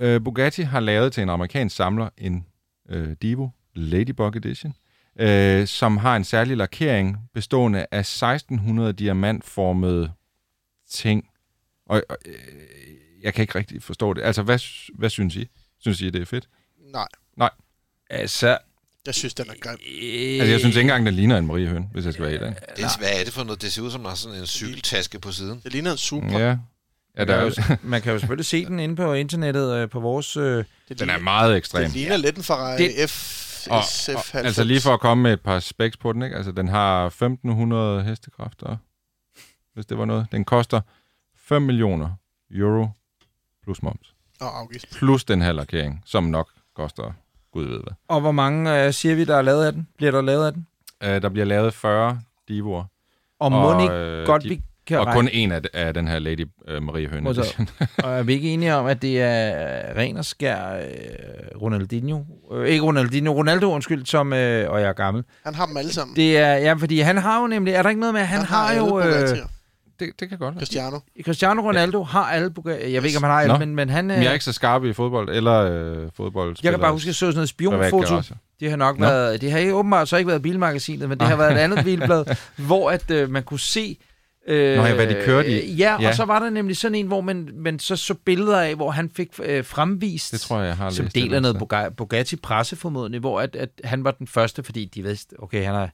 [0.00, 2.46] øh, Bugatti har lavet til en amerikansk samler en
[2.88, 4.74] øh, Divo Ladybug Edition,
[5.20, 10.12] øh, som har en særlig lakering bestående af 1600 diamantformede
[10.90, 11.28] ting.
[11.86, 12.34] Og, og øh,
[13.22, 14.22] jeg kan ikke rigtig forstå det.
[14.22, 14.58] Altså, hvad,
[14.98, 15.48] hvad synes I?
[15.78, 16.48] Synes I, det er fedt?
[16.92, 17.50] Nej,
[18.10, 18.58] Altså,
[19.06, 19.78] jeg synes, den er grim.
[20.02, 22.30] øh, Altså, jeg synes ikke engang, den ligner en Marie Høn, hvis jeg skal være
[22.32, 22.58] helt ærlig.
[22.76, 23.62] Det, er- hvad er det for noget?
[23.62, 25.60] Det ser ud som, der er sådan en cykeltaske på siden.
[25.64, 26.38] Det ligner en super.
[26.38, 26.56] Ja.
[27.16, 29.88] Ja, man, der, kan jo, man kan jo selvfølgelig se den inde på internettet øh,
[29.90, 30.36] på vores...
[30.36, 31.84] Øh, Det den er meget ekstrem.
[31.84, 33.82] det ligner lidt en Ferrari Det- F, Og,
[34.16, 36.36] og, altså lige for at komme med et par specs på den, ikke?
[36.36, 38.76] Altså den har 1500 hestekræfter,
[39.74, 40.26] hvis det var noget.
[40.32, 40.80] Den koster
[41.36, 42.10] 5 millioner
[42.50, 42.88] euro
[43.64, 44.14] plus moms.
[44.40, 44.90] Og afgift.
[44.92, 47.12] Plus den her lakering, som nok koster
[47.52, 47.92] gud ved hvad.
[48.08, 49.88] og hvor mange øh, siger vi, der er lavet af den?
[49.96, 50.66] Bliver der lavet af den?
[51.04, 52.84] Uh, der bliver lavet 40 divoer.
[53.38, 56.18] Og må ikke øh, godt, de- vi kan Og kun en af, af den her
[56.18, 56.46] Lady
[56.76, 57.28] uh, Marie Høne
[58.04, 62.22] og er vi ikke enige om, at det er ren og skær øh, Ronaldinho
[62.52, 65.24] øh, ikke Ronaldinho, Ronaldo, undskyld, som, øh, og jeg er gammel.
[65.44, 66.16] Han har dem alle sammen.
[66.16, 68.38] Det er, ja, fordi han har jo nemlig, er der ikke noget med, at han,
[68.38, 69.36] han har, jo, alle øh.
[70.00, 70.60] Det, det kan godt være.
[70.60, 70.98] Cristiano.
[71.24, 74.10] Cristiano Ronaldo har alle, Bugatti- jeg ved ikke, om han har alle, men, men han,
[74.10, 76.56] øh, Men jeg er ikke så skarp i fodbold, eller øh, fodbold.
[76.62, 78.20] jeg kan bare huske, at jeg så sådan noget spionfoto,
[78.60, 79.06] det har nok Nå.
[79.06, 81.84] været, det har ikke åbenbart så ikke været bilmagasinet, men det har været et andet
[81.84, 82.24] bilblad,
[82.56, 83.96] hvor at øh, man kunne se...
[84.48, 85.72] Øh, Nå ja, hvad de kørte i.
[85.72, 86.08] øh, Ja, Ja.
[86.08, 88.90] og så var der nemlig sådan en, hvor man, man så så billeder af, hvor
[88.90, 90.32] han fik øh, fremvist...
[90.32, 93.56] Det tror jeg, jeg har som del af et noget Buga- Bugatti presseformodning, hvor at,
[93.56, 95.88] at han var den første, fordi de vidste, okay, han er,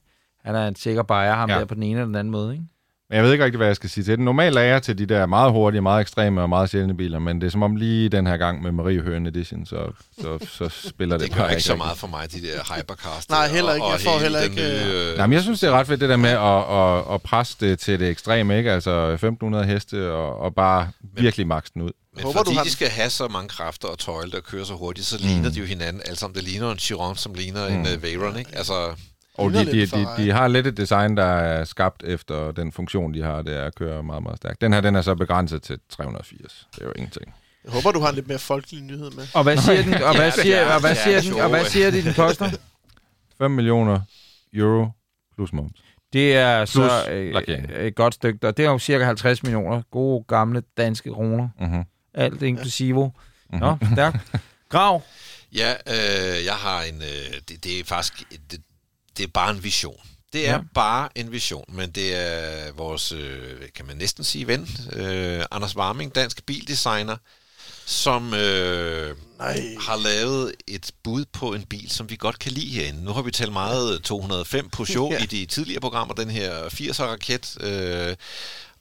[0.45, 1.51] han er en sikker bajer, ham.
[1.51, 1.59] Ja.
[1.59, 2.65] der på den ene eller den anden måde, ikke?
[3.12, 4.18] Men jeg ved ikke rigtig, hvad jeg skal sige til det.
[4.25, 7.40] Normalt er jeg til de der meget hurtige, meget ekstreme og meget sjældne biler, men
[7.40, 9.77] det er som om lige den her gang med Marie Høen Edition, så,
[10.20, 11.85] så, så spiller det, Det bare ikke så rigtig.
[11.87, 13.29] meget for mig, de der hypercars.
[13.29, 13.85] Nej, der, heller ikke.
[13.87, 16.01] Og, Jeg får heller ikke, Nye, øh, Nej, men jeg synes, det er ret fedt,
[16.01, 18.72] det der med at, at, at presse det til det ekstreme, ikke?
[18.72, 21.90] Altså 1500 heste og, og bare virkelig makse den ud.
[22.14, 24.64] Men Håber, fordi du har de skal have så mange kræfter og tøjle og køre
[24.64, 25.27] så hurtigt, så Mm.
[25.29, 26.03] ligner de jo hinanden.
[26.07, 28.51] Altså om det ligner en Chiron, som ligner en uh, Veyron, ikke?
[28.57, 28.75] Altså,
[29.38, 33.14] Og de, de, de, de har lidt et design, der er skabt efter den funktion,
[33.14, 34.61] de har, det er at køre meget, meget stærkt.
[34.61, 36.68] Den her, den er så begrænset til 380.
[36.75, 37.35] Det er jo ingenting.
[37.64, 39.27] Jeg håber, du har en lidt mere folkelig nyhed med.
[39.35, 42.05] Og hvad siger den, og hvad siger, og hvad siger den, og hvad siger de,
[42.05, 42.51] den koster?
[43.38, 44.01] 5 millioner
[44.55, 44.88] euro
[45.35, 45.73] plus moms.
[46.12, 47.71] Det er så Plus øh, lakering.
[47.71, 51.49] et godt stykke, og det er jo cirka 50 millioner gode gamle danske kroner.
[51.61, 51.83] Mm-hmm.
[52.14, 53.12] Alt inklusive.
[53.51, 53.61] Mhm.
[53.61, 54.16] Nå, stærkt.
[54.68, 55.03] Grav.
[55.61, 56.95] ja, øh, jeg har en...
[57.03, 58.25] Øh, det, det er faktisk...
[58.51, 58.61] Det,
[59.16, 60.01] det er bare en vision.
[60.33, 60.61] Det er Ja.
[60.75, 65.77] bare en vision, men det er vores, øh, kan man næsten sige, ven, øh, Anders
[65.77, 67.16] Warming, dansk bildesigner,
[67.87, 69.62] som øh, Nej.
[69.81, 73.05] har lavet et bud på en bil, som vi godt kan lide herinde.
[73.05, 75.22] Nu har vi talt meget 205 Peugeot ja.
[75.22, 77.57] i de tidligere programmer, den her 80'er-raket.
[77.61, 78.16] Øh,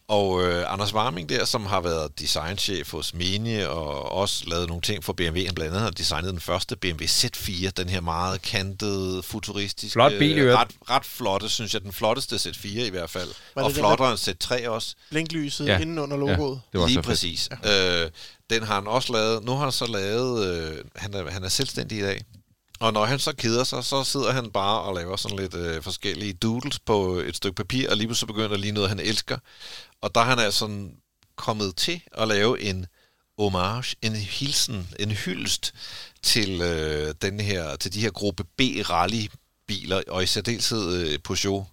[0.07, 4.81] og øh, Anders Warming der, som har været designchef hos Mini og også lavet nogle
[4.81, 8.41] ting for BMW, han blandt andet har designet den første BMW Z4, den her meget
[8.41, 10.57] kantede, futuristiske, Flot bil øvrigt.
[10.59, 13.29] ret, ret flotte, synes jeg, den flotteste Z4 i hvert fald.
[13.55, 14.95] Var og flottere end Z3 også.
[15.09, 15.73] Blinklyset Ja.
[15.73, 15.79] ja.
[15.79, 16.61] inden under logoet.
[16.71, 17.49] Det var Lige præcis.
[17.65, 18.09] Øh,
[18.49, 19.43] den har han også lavet.
[19.43, 20.45] Nu har han så lavet...
[20.47, 22.21] Øh, han, er, han er selvstændig i dag.
[22.79, 25.83] Og når han så keder sig, så sidder han bare og laver sådan lidt øh,
[25.83, 28.99] forskellige doodles på et stykke papir, og lige pludselig så begynder der lige noget, han
[28.99, 29.37] elsker.
[30.01, 30.95] Og der er han altså sådan
[31.35, 32.85] kommet til at lave en
[33.37, 35.73] homage, en hilsen, en hyldest
[36.23, 39.25] til, øh, den her, til de her gruppe B rally
[39.67, 41.65] biler, og i særdeleshed øh, Peugeot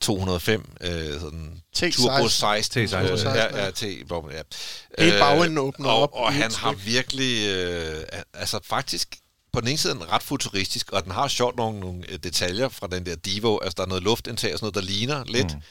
[0.00, 1.90] 205, øh, sådan T16.
[1.90, 2.86] Turbo 16.
[2.86, 3.64] T16, øh, ja.
[3.64, 4.42] ja, T, hvor, ja.
[5.04, 8.02] Helt bagenden åbner og, op Og han har virkelig, øh,
[8.34, 9.16] altså faktisk,
[9.52, 12.68] på den ene side er ret futuristisk, og den har sjovt nogle, nogle øh, detaljer
[12.68, 15.54] fra den der Divo, altså der er noget luftindtag og sådan noget, der ligner lidt.
[15.54, 15.62] Mm.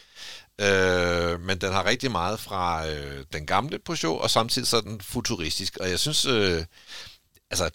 [0.61, 4.81] Øh, men den har rigtig meget fra øh, den gamle Peugeot, og samtidig så er
[4.81, 5.77] den futuristisk.
[5.77, 6.63] Og jeg synes, øh,
[7.51, 7.69] altså,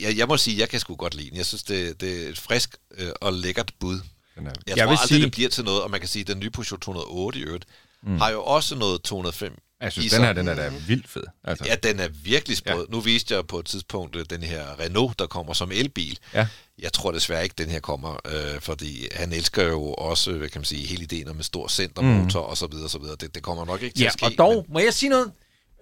[0.00, 1.36] jeg, jeg må sige, jeg kan sgu godt lide den.
[1.36, 4.00] Jeg synes, det, det er et frisk øh, og lækkert bud.
[4.46, 6.26] Jeg jeg tror vil aldrig, sige- det bliver til noget, og man kan sige, at
[6.26, 7.64] den nye Peugeot 208 i øvrigt,
[8.02, 8.18] mm.
[8.18, 11.22] har jo også noget 205 jeg synes, den her, den er da vildt fed.
[11.44, 12.86] Altså, Ja, den er virkelig sprød.
[12.88, 12.92] Ja.
[12.94, 16.18] Nu viste jeg på et tidspunkt øh, den her Renault, der kommer som elbil.
[16.34, 16.46] Ja.
[16.78, 20.58] Jeg tror desværre ikke, den her kommer, øh, fordi han elsker jo også, hvad kan
[20.60, 22.50] man sige, hele ideen om en stor centermotor mm.
[22.50, 23.16] og så videre, så videre.
[23.20, 24.24] Det, det kommer nok ikke til Ja, at ske.
[24.24, 25.32] og dog, må jeg sige noget?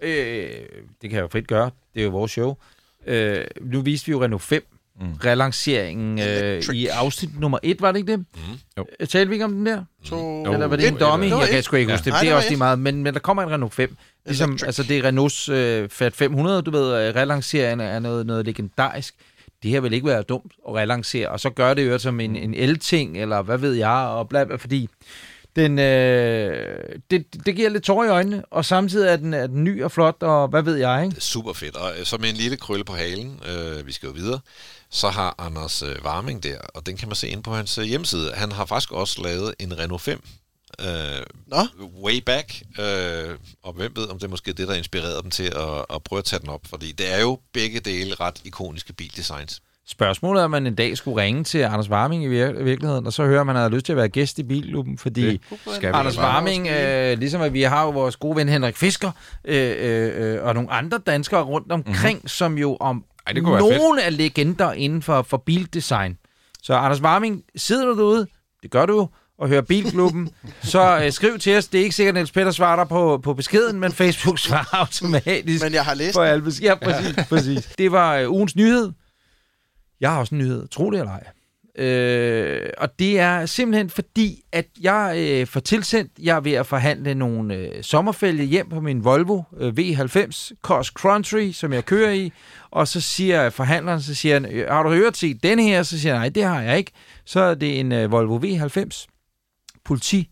[0.01, 0.61] Øh,
[1.01, 1.71] det kan jeg jo frit gøre.
[1.93, 2.55] Det er jo vores show.
[3.07, 4.67] Øh, nu viste vi jo Renault 5
[5.01, 5.13] mm.
[5.25, 8.19] relanceringen øh, i afsnit nummer 1, var det ikke det?
[8.19, 8.25] Mm.
[8.77, 8.85] Jo.
[8.99, 9.83] Øh, Talte vi ikke om den der?
[10.05, 10.43] To...
[10.45, 10.53] Jo.
[10.53, 11.29] Eller var det en et, dummy?
[11.29, 11.63] Jeg kan et.
[11.63, 11.95] sgu ikke Ja.
[11.97, 12.13] huske det.
[12.13, 12.57] Nej, det er også lige et.
[12.57, 12.79] meget.
[12.79, 13.95] Men, men der kommer en Renault 5.
[14.25, 14.65] Ligesom, Electric.
[14.67, 19.15] altså det er Renaults øh, Fiat 500, du ved, øh, relanceringen er noget, noget legendarisk.
[19.63, 22.35] Det her vil ikke være dumt at relancere, og så gør det jo som en,
[22.35, 24.89] en el-ting, eller hvad ved jeg, og bla, bla, fordi
[25.57, 29.63] den, øh, det, det giver lidt tår i øjnene, og samtidig er den, er den
[29.63, 31.15] ny og flot, og hvad ved jeg, ikke?
[31.17, 31.75] Er super fedt.
[31.75, 34.39] Og øh, så med en lille krølle på halen, øh, vi skal jo videre,
[34.89, 37.83] så har Anders øh, Warming der, og den kan man se ind på hans øh,
[37.83, 38.33] hjemmeside.
[38.33, 40.21] Han har faktisk også lavet en Renault 5.
[40.81, 40.87] Øh,
[41.47, 41.67] Nå,
[42.03, 45.43] way back, øh, og hvem ved, om det er måske det, der inspirerede dem til
[45.43, 48.93] at, at prøve at tage den op, fordi det er jo begge dele ret ikoniske
[48.93, 49.61] bildesigns.
[49.89, 53.13] Spørgsmålet er, om man en dag skulle ringe til Anders Warming i vir- virkeligheden, og
[53.13, 55.21] så høre, om han havde lyst til at være gæst i Bilklubben, fordi...
[55.31, 55.41] Det
[55.75, 56.17] skal vi Anders.
[56.17, 59.11] Warming, øh, ligesom at vi har jo vores gode ven Henrik Fisker,
[59.45, 62.27] øh, øh, øh, og nogle andre danskere rundt omkring, mm-hmm.
[62.27, 66.17] som jo om Ej, det kunne nogle af legender inden for, for bildesign.
[66.63, 68.27] Så Anders Warming, sidder du derude?
[68.63, 70.29] Det gør du og hører Bilklubben,
[70.63, 71.67] så øh, skriv til os.
[71.67, 74.75] Det er ikke sikkert, at Niels Peter svarer dig på, på beskeden, men Facebook svarer
[74.81, 76.51] automatisk men jeg har læst for alle.
[76.61, 77.65] Ja, præcis, præcis.
[77.77, 78.91] Det var øh, ugens nyhed.
[80.01, 81.23] Jeg har også en nyhed, tro det eller ej.
[81.77, 86.65] Øh, og det er simpelthen fordi, at jeg øh, får tilsendt, jeg er ved at
[86.65, 92.11] forhandle nogle øh, sommerfælge hjem på min Volvo øh, V90 Cross Country, som jeg kører
[92.11, 92.31] i.
[92.71, 95.83] Og så siger forhandleren, så siger han, øh, har du hørt set den her?
[95.83, 96.91] Så siger jeg, nej, det har jeg ikke.
[97.25, 99.05] Så er det en øh, Volvo V90
[99.85, 100.29] politi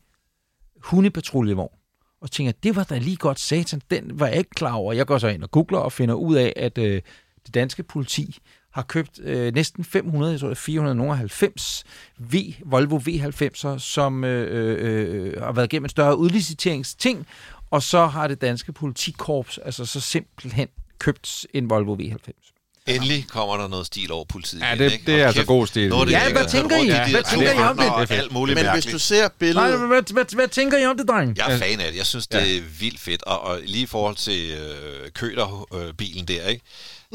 [0.84, 1.76] hundepatruljevogn.
[2.22, 4.94] Og tænker, det var da lige godt satan, den var jeg ikke klar over.
[4.94, 7.02] Jeg går så ind og googler og finder ud af, at øh,
[7.46, 8.38] det danske politi
[8.76, 11.84] har købt øh, næsten 500, jeg tror det er 490
[12.20, 12.36] v,
[12.66, 17.28] Volvo V90'er, som øh, øh, øh, har været gennem en større udliciteringsting,
[17.72, 20.68] og så har det danske politikorps altså så simpelthen
[21.00, 22.52] købt en Volvo V90.
[22.88, 24.62] Endelig kommer der noget stil over politiet.
[24.62, 25.06] Ja, igen, det, ikke?
[25.12, 25.90] det er altså kæft, god stil.
[25.90, 27.12] noget Ja, hvad tænker I?
[27.12, 28.12] Hvad tænker I om det?
[28.12, 28.94] alt muligt Men hvis mærkeligt.
[28.94, 29.88] du ser Nej, billedet...
[29.88, 31.38] hvad, hvad, hvad tænker I om det, dreng?
[31.38, 31.98] Jeg er fan af det.
[31.98, 33.24] Jeg synes, det er vildt fedt.
[33.24, 36.64] Og, og lige i forhold til øh, køder-bilen der, ikke?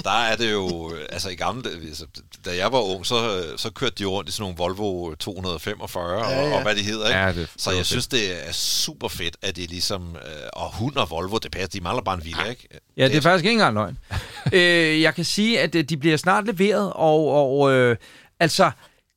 [0.05, 2.07] Der er det jo, øh, altså i gamle dage, altså,
[2.45, 6.19] da jeg var ung, så, øh, så kørte de rundt i sådan nogle Volvo 245
[6.19, 6.57] Ja, og, ja.
[6.57, 7.07] og hvad de hedder.
[7.07, 7.19] Ikke?
[7.21, 7.87] Ja, det er så jeg fedt.
[7.87, 11.69] synes, det er super fedt, at det ligesom, øh, og hund og Volvo, det passer,
[11.69, 12.69] de mangler bare en villa, ikke?
[12.97, 13.99] Ja, det er faktisk ikke engang løgn.
[14.53, 17.97] øh, jeg kan sige, at de bliver snart leveret, og, og øh,
[18.41, 18.71] altså,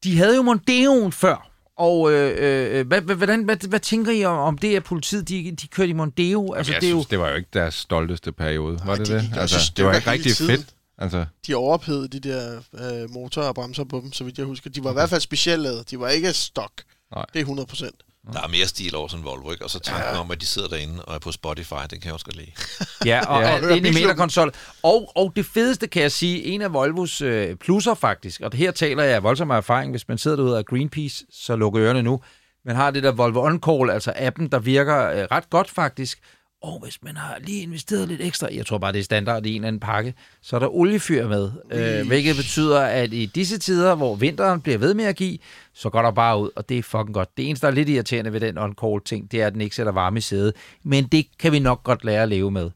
[0.04, 1.50] de havde jo Mondeoen før.
[1.78, 5.30] Og øh, øh, hvad, hvad, hvordan, hvad, hvad tænker I om, om det, at politiet
[5.30, 6.54] de, de kørte i Mondeo?
[6.54, 9.08] Altså, jeg det er jo, synes, det var jo ikke deres stolteste periode, var det
[9.08, 9.30] de det?
[9.36, 10.58] Altså, synes, det, det var var ikke rigtig tiden.
[10.58, 10.68] fedt.
[10.98, 14.70] Altså, De overophedede de der øh, motorer og bremser på dem, så vidt jeg husker.
[14.70, 15.92] De var i hvert fald specielt lavet.
[15.92, 16.72] De var ikke stok.
[17.16, 17.26] Nej.
[17.34, 17.96] Det er 100 procent.
[18.34, 19.64] Der er mere stil over sådan en Volvo, ikke?
[19.64, 20.20] Og så tanken ja.
[20.20, 22.52] om, at de sidder derinde og er på Spotify, den kan jeg også godt lide.
[23.12, 23.76] ja, og Ja.
[23.76, 24.52] ind i meterkonsol.
[24.84, 28.60] Og, og det fedeste kan jeg sige, en af Volvos øh, plusser faktisk, og det
[28.60, 32.04] her taler jeg af voldsom erfaring, hvis man sidder derude af Greenpeace, så lukker ørerne
[32.04, 32.22] nu.
[32.66, 36.20] Man har det der Volvo On Call, altså appen, der virker øh, ret godt faktisk.
[36.63, 39.49] Og hvis man har lige investeret lidt ekstra, jeg tror bare, det er standard i
[39.49, 41.52] en eller anden pakke, så er der oliefyr med.
[41.71, 45.38] Øh, hvilket betyder, at i disse tider, hvor vinteren bliver ved med at give,
[45.73, 47.38] så går der bare ud, og det er fucking godt.
[47.38, 49.91] Det eneste, der er lidt irriterende ved den on-call-ting, det er, at den ikke sætter
[49.91, 50.54] varme i sædet.
[50.84, 52.69] Men det kan vi nok godt lære at leve med.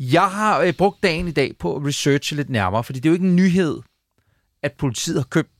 [0.00, 3.10] Jeg har øh, brugt dagen i dag på at researche lidt nærmere, fordi det er
[3.10, 3.80] jo ikke en nyhed,
[4.62, 5.50] at politiet har købt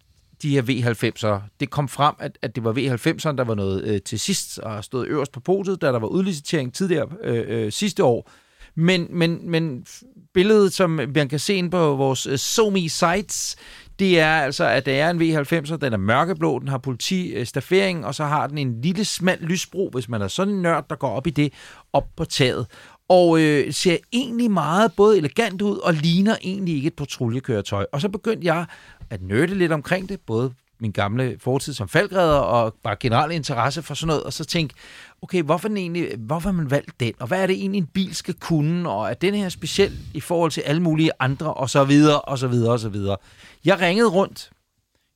[0.43, 1.49] de her V90'ere.
[1.61, 4.85] Det kom frem, at, at det var V90'eren, der var noget øh, til sidst og
[4.85, 8.31] stod øverst på potet, da der var udlicitering tidligere øh, øh, sidste år.
[8.75, 9.87] Men, men, men
[10.35, 13.57] billedet, som man kan se ind på vores øh, Somi sites,
[13.99, 18.15] det er altså, at det er en V90'er, den er mørkeblå, den har politistaffering, og
[18.15, 21.09] så har den en lille smal lysbro, hvis man er sådan en nørd, der går
[21.09, 21.53] op i det,
[21.93, 22.67] op på taget.
[23.09, 27.87] Og øh, ser egentlig meget både elegant ud, og ligner egentlig ikke et patruljekøretøj.
[27.93, 28.67] Og så begyndte jeg
[29.11, 33.83] at nørde lidt omkring det, både min gamle fortid som faldgræder og bare generel interesse
[33.83, 34.75] for sådan noget, og så tænke,
[35.23, 37.87] okay, hvorfor, den egentlig, hvorfor har man valgt den, og hvad er det egentlig, en
[37.87, 41.71] bil skal kunne, og er den her speciel i forhold til alle mulige andre, og
[41.71, 43.17] så videre, og så videre, og så videre.
[43.65, 44.51] Jeg ringede rundt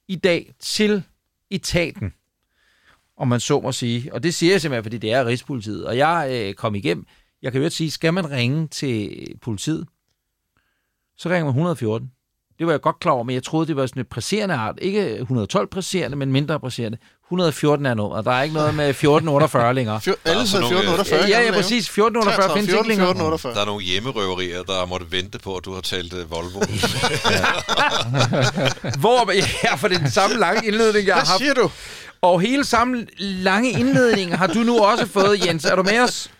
[0.08, 1.02] i dag til
[1.50, 2.12] etaten,
[3.16, 5.96] om man så må sige, og det siger jeg simpelthen, fordi det er Rigspolitiet, og
[5.96, 7.06] jeg øh, kom igennem,
[7.42, 9.86] jeg kan jo ikke sige, skal man ringe til politiet,
[11.16, 12.10] så ringer man 114.
[12.58, 14.74] Det var jeg godt klar over, men jeg troede, det var sådan et presserende art.
[14.82, 16.98] Ikke 112 presserende, men mindre presserende.
[17.26, 18.22] 114 er nummer.
[18.22, 20.00] Der er ikke noget med 1448 længere.
[20.00, 21.20] Fjor, alle er nogle, 1448.
[21.28, 21.84] Ja, ja, præcis.
[21.84, 23.10] 1448 findes ikke længere.
[23.10, 23.54] 1448.
[23.54, 26.60] Der er nogle hjemmerøverier, der måtte vente på, at du har talt øh, Volvo.
[29.02, 29.32] Hvor,
[29.64, 31.40] ja, for det er den samme lange indledning, jeg har Hvad haft.
[31.40, 31.70] siger du?
[32.22, 35.64] Og hele samme lange indledning har du nu også fået, Jens.
[35.64, 36.30] Er du med os?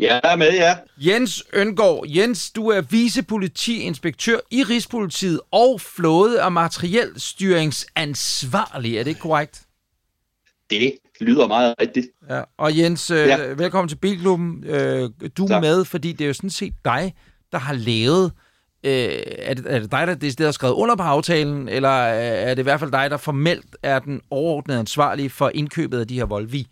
[0.00, 0.76] Jeg er med, ja.
[0.98, 2.06] Jens Øngård.
[2.08, 8.98] Jens, du er vicepolitiinspektør i Rigspolitiet og flåde- og materielstyringsansvarlig.
[8.98, 9.62] Er det ikke korrekt?
[10.70, 12.06] Det lyder meget rigtigt.
[12.30, 12.42] Ja.
[12.58, 13.52] Og Jens, øh, Ja.
[13.52, 14.64] velkommen til Bilklubben.
[14.64, 15.60] Øh, du er Tak.
[15.62, 17.14] med, fordi det er jo sådan set dig,
[17.52, 18.32] der har lavet...
[18.84, 18.92] Øh,
[19.38, 22.62] er, det, er det dig, der decideret har skrevet under på aftalen, eller er det
[22.62, 26.24] i hvert fald dig, der formelt er den overordnede ansvarlige for indkøbet af de her
[26.24, 26.66] Volvi?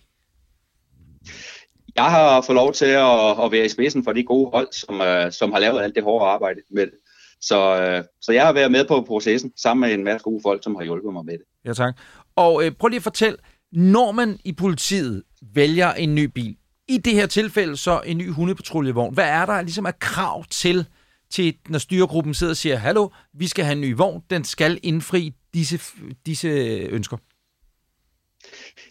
[1.99, 4.95] Jeg har fået lov til at, at være i spidsen for de gode hold, som,
[5.01, 6.95] uh, som har lavet alt det hårde arbejde med det.
[7.41, 7.59] Så,
[7.99, 10.75] uh, så jeg har været med på processen, sammen med en masse gode folk, som
[10.75, 11.45] har hjulpet mig med det.
[11.65, 11.95] Ja, tak.
[12.37, 13.39] Og øh, prøv lige at fortælle,
[13.73, 15.23] når man i politiet
[15.55, 16.57] vælger en ny bil,
[16.89, 20.87] i det her tilfælde så en ny hundepatruljevogn, hvad er der ligesom af krav til,
[21.31, 24.81] til når styregruppen sidder og siger, hallo, vi skal have en ny vogn, den skal
[24.83, 25.81] indfri disse,
[26.27, 26.49] disse
[26.91, 27.17] ønsker?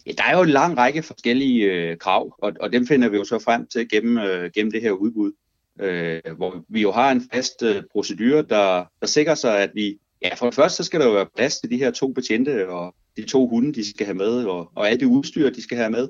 [0.06, 3.16] Ja, der er jo en lang række forskellige øh, krav, og, og dem finder vi
[3.16, 5.32] jo så frem til gennem, øh, gennem det her udbud,
[5.80, 9.98] øh, hvor vi jo har en fast øh, procedure, der, der sikrer sig, at vi,
[10.22, 12.68] ja for det første, så skal der jo være plads til de her to betjente,
[12.68, 15.76] og de to hunde, de skal have med, og, og alt det udstyr, de skal
[15.76, 16.08] have med.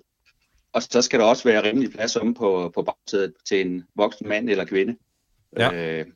[0.72, 4.28] Og så skal der også være rimelig plads om på, på bagsædet til en voksen
[4.28, 4.96] mand eller kvinde.
[5.58, 5.98] Ja.
[6.00, 6.06] Øh,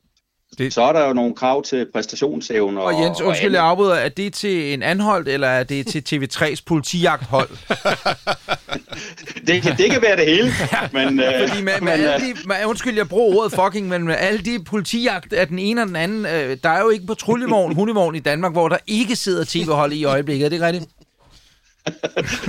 [0.57, 0.73] Det-.
[0.73, 2.81] Så er der jo nogle krav til præstationsevne.
[2.81, 3.57] Og Jens, undskyld, andet.
[3.57, 3.93] jeg afbryder.
[3.95, 7.49] Er det til en anholdt, eller er det til TV3's politijagthold?
[9.47, 10.51] det, kan, det kan være det hele.
[10.93, 13.87] Men, øh, Fordi med, med men, alle øh, de, med, undskyld, jeg bruger ordet fucking,
[13.87, 16.89] men med alle de politijagt af den ene og den anden, øh, der er jo
[16.89, 20.45] ikke patruljevogn, hundevogn i Danmark, hvor der ikke sidder tv-hold i øjeblikket.
[20.45, 20.85] Er det ikke rigtigt?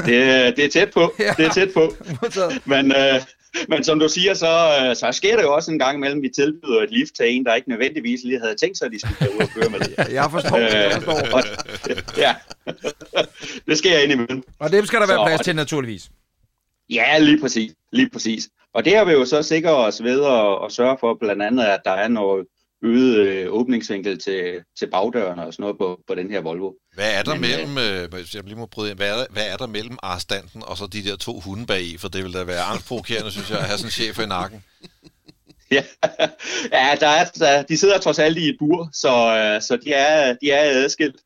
[0.07, 1.15] det, er- det er tæt på.
[1.19, 1.35] Ja.
[1.37, 1.93] Det er tæt på.
[2.65, 3.21] Men, øh,
[3.69, 4.47] men som du siger, så,
[4.83, 7.45] øh, så sker det jo også en gang imellem, vi tilbyder et lift til en,
[7.45, 9.95] der ikke nødvendigvis lige havde tænkt sig, at de skulle ud og køre med det.
[10.19, 11.37] Jeg forstår, jeg forstår.
[11.37, 11.43] og,
[12.17, 12.35] ja,
[13.67, 14.43] det sker indimellem.
[14.59, 16.11] Og dem skal der være Så- plads til, naturligvis.
[16.91, 17.73] Ja, lige præcis.
[17.93, 18.49] Lige præcis.
[18.75, 21.65] Og det har vi jo så sikret os ved at, at sørge for blandt andet,
[21.65, 22.47] at der er noget
[22.85, 26.73] øget øh, åbningsvinkel til, til bagdøren og sådan noget på, på den her Volvo.
[26.95, 29.47] Hvad er der Men, mellem, øh, jeg lige må bryde ind, hvad er, der, hvad
[29.53, 31.97] er der mellem arrestanten og så de der to hunde bag i?
[31.99, 34.65] For det vil da være angstprovokerende, synes jeg, at have sådan en chef i nakken.
[35.71, 35.83] Ja,
[36.73, 39.93] ja der er, der, de sidder trods alt i et bur, så, øh, så de,
[39.93, 41.17] er, de er adskilt.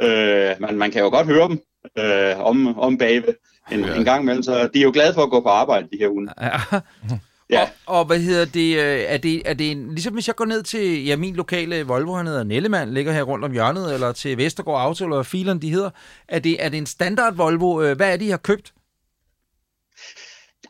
[0.00, 1.60] Øh, men man kan jo godt høre dem
[1.98, 3.34] øh, om, om bagved
[3.72, 3.94] en, Ja.
[3.96, 6.08] en gang imellem, så de er jo glade for at gå på arbejde, de her
[6.08, 6.32] hunde.
[6.40, 6.60] Ja.
[7.50, 7.62] Ja.
[7.86, 10.44] Og, og hvad hedder det, øh, er det, er det en, ligesom hvis jeg går
[10.44, 14.12] ned til, ja, min lokale Volvo, han hedder Nellemand, ligger her rundt om hjørnet, eller
[14.12, 15.90] til Vestergaard Auto, eller filerne de hedder,
[16.28, 18.72] er det, er det en standard Volvo, øh, hvad er det, I har købt?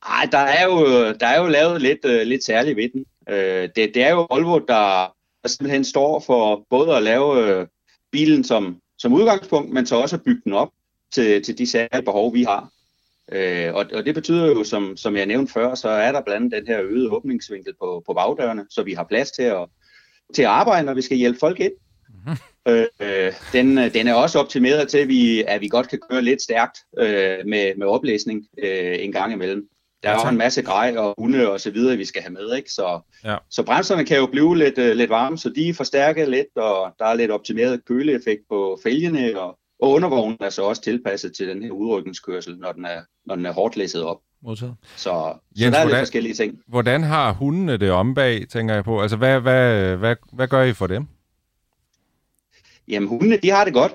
[0.07, 3.05] Ej, der er jo, der er jo lavet lidt, øh, lidt særligt ved den.
[3.29, 7.67] Øh, det, det er jo Volvo, der, der simpelthen står for både at lave øh,
[8.13, 10.71] bilen som, som udgangspunkt, men så også at bygge den op
[11.13, 12.69] til, til de særlige behov, vi har.
[13.33, 16.55] Øh, og, og det betyder jo, som, som jeg nævnte før, så er der blandt
[16.55, 19.67] andet den her øgede åbningsvinkel på, på bagdørene, så vi har plads til at,
[20.35, 21.73] til at arbejde, når vi skal hjælpe folk ind.
[22.69, 26.23] Øh, øh, den, den er også optimeret til, at vi, at vi godt kan køre
[26.23, 29.69] lidt stærkt øh, med, med oplæsning øh, en gang imellem.
[30.03, 32.57] Der er jo en masse grej og hunde og så videre, vi skal have med,
[32.57, 32.73] ikke?
[32.73, 33.37] Så, Ja.
[33.51, 36.95] så bremserne kan jo blive lidt, øh, lidt varme, så de er forstærket lidt, og
[36.99, 41.49] der er lidt optimeret køleeffekt på fælgene, og, og undervognen er så også tilpasset til
[41.49, 44.17] den her udrykningskørsel, når den er, når den er hårdt læsset op.
[44.43, 44.75] Modtaget.
[44.97, 46.59] Så, så Jens, der er lidt hvordan- forskellige ting.
[46.69, 49.03] Hvordan har hundene det om bag, tænker jeg på?
[49.03, 51.07] Altså, hvad, hvad, hvad, hvad gør I for dem?
[52.89, 53.95] Jamen, hundene, de har det godt.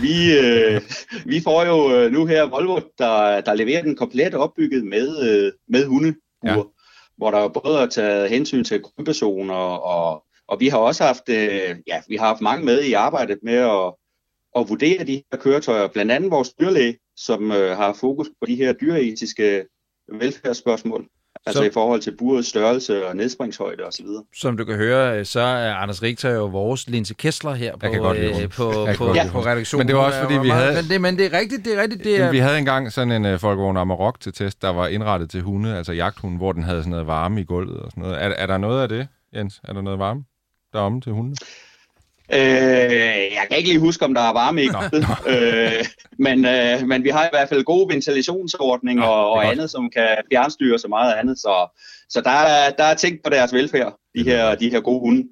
[0.00, 0.80] Vi, øh,
[1.26, 5.52] vi får jo øh, nu her Volvo, der, der leverer den komplet opbygget med, øh,
[5.68, 6.56] med hundebur, Ja.
[6.56, 6.62] ja.
[7.16, 11.28] hvor der jo både er taget hensyn til krympezoner, og, og vi har også haft,
[11.28, 13.94] øh, ja, vi har haft mange med i arbejdet med at,
[14.56, 18.54] at vurdere de her køretøjer, blandt andet vores dyrlæge, som øh, har fokus på de
[18.56, 19.64] her dyreetiske
[20.12, 21.04] velfærdsspørgsmål,
[21.46, 24.06] altså Så- i forhold til burets størrelse og nedspringshøjde osv.
[24.36, 27.86] Som du kan høre, øh, så er Anders Richter jo vores Linse Kessler her på,
[27.86, 28.48] godt øh, på,
[28.96, 29.80] på, godt lide på, redaktionen.
[29.80, 31.82] Men det var også, fordi vi havde- Men det, men det er rigtigt, det er
[31.82, 32.04] rigtigt.
[32.04, 35.30] Det er, Vi havde engang sådan en uh, Folkevogn Amarok til test, der var indrettet
[35.30, 38.22] til hunde, altså jagthunde, hvor den havde sådan noget varme i gulvet og sådan noget.
[38.22, 39.60] Er, er der noget af det, Jens?
[39.64, 40.24] Er der noget varme
[40.72, 41.36] deromme til hunde?
[42.32, 42.38] Øh,
[43.38, 45.84] jeg kan ikke lige huske, om der er varme i gulvet, øh,
[46.18, 50.08] men, øh, men vi har i hvert fald gode ventilationsordninger er og, andet, som kan
[50.32, 51.38] fjernstyre så meget andet.
[51.38, 55.00] Så, så der, er, der er tænkt på deres velfærd, de her, de her gode
[55.00, 55.28] hunde.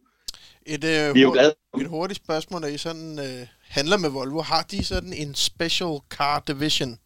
[0.66, 1.55] Et, øh, Vi er jo glade.
[1.80, 4.40] et hurtigt spørgsmål, når I sådan øh, handler med Volvo.
[4.42, 6.99] Har de sådan en special car division?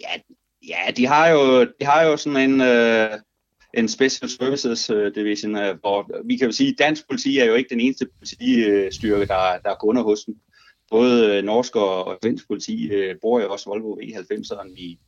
[0.00, 0.08] Ja,
[0.68, 3.10] ja de, har jo, de har jo sådan en, øh,
[3.76, 7.44] en Special Services øh, Division, øh, hvor vi kan jo sige, at dansk politi er
[7.44, 10.34] jo ikke den eneste politistyrke, der, der er kunder hos dem.
[10.90, 14.98] Både øh, norsk og, svensk politi bruger jo også Volvo e V90'eren i,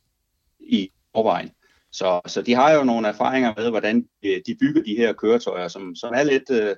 [0.59, 1.51] i overvejen.
[1.91, 5.67] Så, så de har jo nogle erfaringer med, hvordan de, de bygger de her køretøjer,
[5.67, 6.75] som, som er lidt, øh,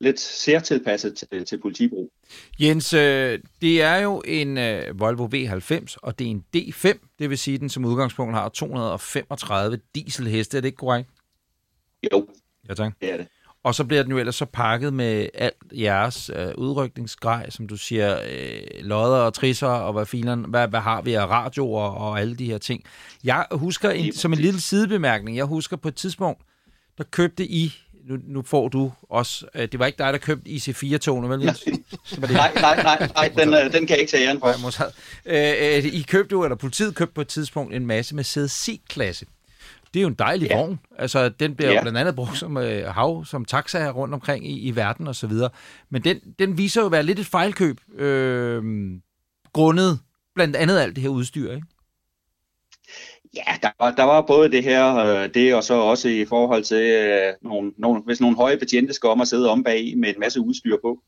[0.00, 2.12] lidt særtilpasset til, til politibrug.
[2.60, 7.30] Jens, øh, det er jo en øh, Volvo V90, og det er en D5, det
[7.30, 10.56] vil sige, at den som udgangspunkt har 235 dieselheste.
[10.56, 11.08] Er det ikke korrekt?
[12.12, 12.26] Jo,
[12.68, 12.92] Ja, tak.
[13.00, 13.26] det er det.
[13.64, 17.76] Og så bliver den jo ellers så pakket med alt jeres øh, udrykningsgrej, som du
[17.76, 22.20] siger, øh, lodder og trisser, og hvad, filerne, hvad, hvad har vi af radioer og
[22.20, 22.84] alle de her ting.
[23.24, 26.42] Jeg husker, en, som en lille sidebemærkning, jeg husker på et tidspunkt,
[26.98, 27.72] der købte I,
[28.08, 31.40] nu, nu får du også, øh, det var ikke dig, der købte IC4-togene, vel?
[31.46, 32.30] Det.
[32.30, 34.82] Nej, nej, nej, nej den, øh, den kan jeg ikke tage æren for.
[35.26, 35.76] Nej.
[35.76, 39.26] Øh, øh, I købte jo, eller politiet købte på et tidspunkt en masse Mercedes C-klasse.
[39.94, 40.56] Det er jo en dejlig Ja.
[40.56, 40.80] vogn.
[40.98, 41.76] Altså, den bliver ja.
[41.76, 45.06] jo blandt andet brugt som øh, hav, som taxa her rundt omkring i, i verden
[45.06, 45.50] og så videre.
[45.90, 48.62] Men den, den viser jo at være lidt et fejlkøb, øh,
[49.52, 50.00] grundet
[50.34, 51.66] blandt andet alt det her udstyr, ikke?
[53.36, 56.64] Ja, der var, der var både det her, øh, det og så også i forhold
[56.64, 60.08] til, øh, nogle, nogle, hvis nogle høje betjente skal om at sidde om bag med
[60.08, 61.02] en masse udstyr på,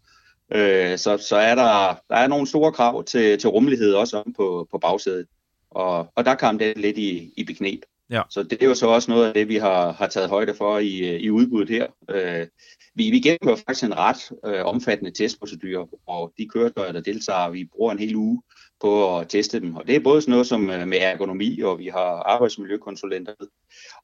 [0.55, 4.35] øh, så, så er der, der er nogle store krav til, til rummelighed også om
[4.37, 5.27] på, på bagsædet.
[5.71, 7.81] Og, og der kom det lidt i, i beknep.
[8.13, 8.23] Ja.
[8.31, 10.79] Så det er jo så også noget af det, vi har, har taget højde for
[10.79, 11.87] i, i udbuddet her.
[12.11, 12.47] Øh,
[12.95, 17.65] vi, vi gennemfører faktisk en ret øh, omfattende testprocedure, og de køretøjer, der deltager, vi
[17.77, 18.43] bruger en hel uge
[18.81, 19.77] på at teste dem.
[19.77, 23.33] Og det er både sådan noget som øh, med ergonomi, og vi har arbejdsmiljøkonsulenter.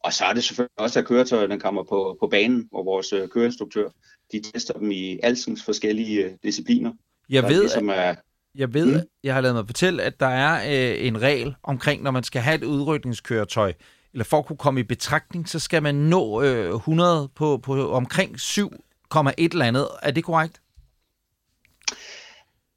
[0.04, 3.28] Og så er det selvfølgelig også, at køretøjerne kommer på, på banen, og vores øh,
[3.28, 3.88] køreinstruktør,
[4.32, 6.92] de tester dem i alskens forskellige øh, discipliner.
[7.30, 8.14] Jeg ved, ligesom er,
[8.54, 9.09] Jeg ved, mm.
[9.24, 12.40] jeg har lavet mig fortælle, at der er øh, en regel omkring, når man skal
[12.42, 13.72] have et udrykningskøretøj,
[14.12, 17.92] eller for at kunne komme i betragtning, så skal man nå øh, 100 på, på
[17.92, 19.88] omkring 7,1 eller andet.
[20.02, 20.61] Er det korrekt?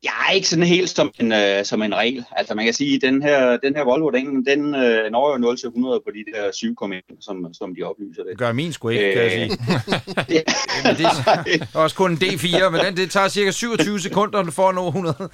[0.03, 2.25] Jeg er ikke sådan helt som en, øh, som en regel.
[2.37, 5.37] Altså man kan sige, at den her, den her Volvo, den, den øh, når jo
[5.37, 8.29] 0 til 100 på de der 7,1, som, som de oplyser det.
[8.29, 9.57] Det gør min sgu ikke, kan jeg Øh, sige.
[10.35, 10.41] Ja.
[10.85, 14.69] Men det er også kun en D4, men den, det tager cirka 27 sekunder for
[14.69, 15.29] at nå 100.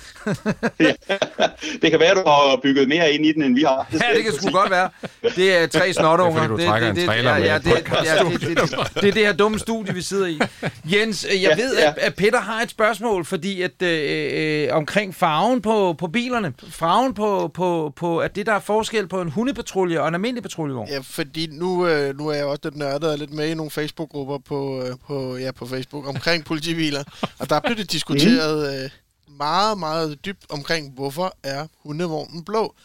[1.81, 3.87] det kan være, du har bygget mere ind i den, end vi har.
[3.93, 4.89] Ja, det kan sgu godt være.
[5.35, 6.41] Det er tre snotunger.
[6.41, 8.57] Det er fordi, du trækker en trailer ja, med ja, et det, ja, det, det,
[8.57, 10.39] det, det er det her dumme studie, vi sidder i.
[10.85, 11.87] Jens, øh, jeg Ja, ved, ja.
[11.89, 16.53] at, at Peter har et spørgsmål, fordi at øh, øh, omkring farven på, på bilerne,
[16.69, 20.43] farven på, på, på, at det der er forskel på en hundepatrulje og en almindelig
[20.43, 20.89] patruljevogn.
[20.89, 23.71] Ja, fordi nu, øh, nu er jeg også lidt nørdet og lidt med i nogle
[23.71, 27.03] Facebook-grupper på, øh, på, ja, på Facebook omkring politibiler.
[27.39, 28.89] Og der blev det diskuteret øh,
[29.37, 32.75] meget, meget dybt omkring, hvorfor er hundevognen blå.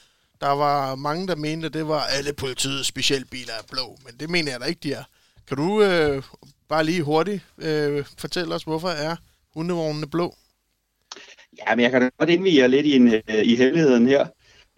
[0.41, 4.31] Der var mange, der mente, at det var alle politiets specialbiler er blå, men det
[4.31, 5.05] mener jeg da ikke, de er.
[5.49, 6.23] Kan du øh,
[6.69, 9.17] bare lige hurtigt øh, fortælle os, hvorfor er
[9.55, 10.35] hundevognene blå?
[11.59, 14.27] Ja, men jeg kan da godt indvige jer lidt i, en, øh, i hemmeligheden her.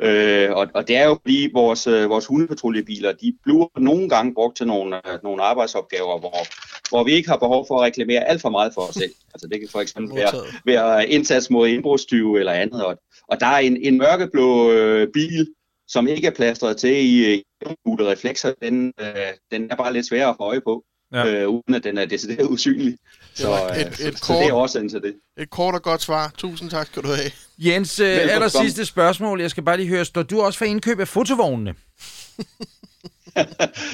[0.01, 4.35] Øh, og, og det er jo fordi vores, øh, vores hundepatruljebiler, de bliver nogle gange
[4.35, 6.47] brugt til nogle, øh, nogle arbejdsopgaver, hvor,
[6.89, 9.13] hvor vi ikke har behov for at reklamere alt for meget for os selv.
[9.35, 10.33] Altså det kan for eksempel være,
[10.65, 12.85] være indsats mod indbrudstyve eller andet.
[12.85, 12.99] Og,
[13.29, 15.47] og der er en, en mørkeblå øh, bil,
[15.89, 17.43] som ikke er plastret til i øh,
[17.87, 19.07] reflekser, den, øh,
[19.51, 21.27] den er bare lidt sværere at få øje på, ja.
[21.27, 22.97] øh, uden at den er decideret usynlig.
[23.35, 25.15] Så, var øh, et- et så, så kort- det er årsagen til det.
[25.39, 26.33] Et kort og godt svar.
[26.39, 27.31] Tusind tak skal du have.
[27.59, 28.31] Jens, øh, Velkommen.
[28.31, 29.41] aller sidste spørgsmål.
[29.41, 31.75] Jeg skal bare lige høre, står du også for indkøb af fotovognene?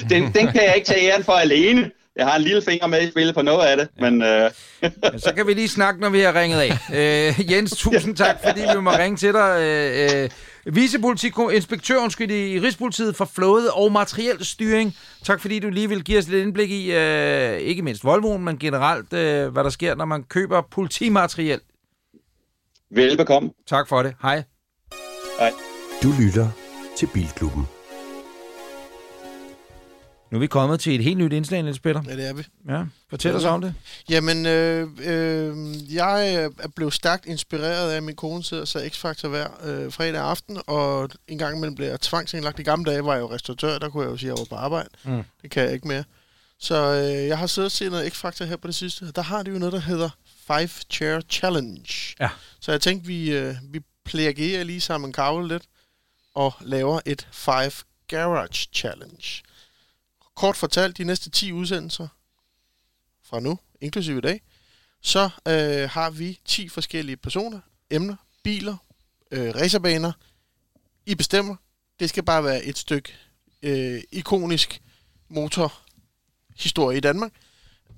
[0.09, 1.91] Den, den kan jeg ikke tage æren for alene.
[2.15, 4.51] Jeg har en lille finger med i spillet på noget af det, men øh,
[4.83, 6.77] Ja, så kan vi lige snakke, når vi har ringet af.
[7.39, 9.57] Øh, Jens, tusind tak, fordi vi må ringe til dig.
[9.59, 10.29] Øh, øh,
[10.65, 14.95] Vicepolitiinspektør undskyld, i Rigspolitiet for flåde og materiel styring.
[15.23, 18.57] Tak fordi du lige vil give os lidt indblik i, øh, ikke mindst Volvoen, men
[18.57, 21.59] generelt, øh, hvad der sker, når man køber politimateriel.
[22.89, 23.49] velbekomme.
[23.67, 24.13] Tak for det.
[24.21, 24.43] Hej.
[26.03, 26.47] Du lytter
[26.97, 27.80] til Bilklubben.
[30.31, 32.03] Nu er vi kommet til et helt nyt indslag, Niels Peter.
[32.07, 32.43] Ja, det er vi.
[32.69, 33.73] Ja, fortæl os om det.
[34.09, 38.79] Jamen, øh, øh, jeg er blevet stærkt inspireret af, at min kone sidder og ser
[38.89, 42.59] X-Factor hver øh, fredag aften, og en gang imellem blev jeg tvangsindlagt.
[42.59, 44.55] I gamle dage var jeg jo restauratør, der kunne jeg jo sige, at jeg var
[44.55, 44.89] på arbejde.
[45.03, 45.23] Mm.
[45.41, 46.03] Det kan jeg ikke mere.
[46.59, 49.11] Så øh, jeg har siddet og set noget X-Factor her på det sidste.
[49.11, 50.09] Der har de jo noget, der hedder
[50.47, 52.15] Five Chair Challenge.
[52.19, 52.29] Ja.
[52.59, 55.63] Så jeg tænkte, vi, øh, vi plagerer lige sammen kavle lidt
[56.35, 57.71] og laver et Five
[58.07, 59.41] Garage Challenge.
[60.35, 62.07] Kort fortalt, de næste 10 udsendelser
[63.23, 64.41] fra nu, inklusive i dag,
[65.01, 67.59] så øh, har vi 10 forskellige personer,
[67.89, 68.77] emner, biler,
[69.31, 70.11] øh, racerbaner.
[71.05, 71.55] I bestemmer.
[71.99, 73.13] Det skal bare være et stykke
[73.61, 74.81] øh, ikonisk
[75.29, 77.31] motorhistorie i Danmark,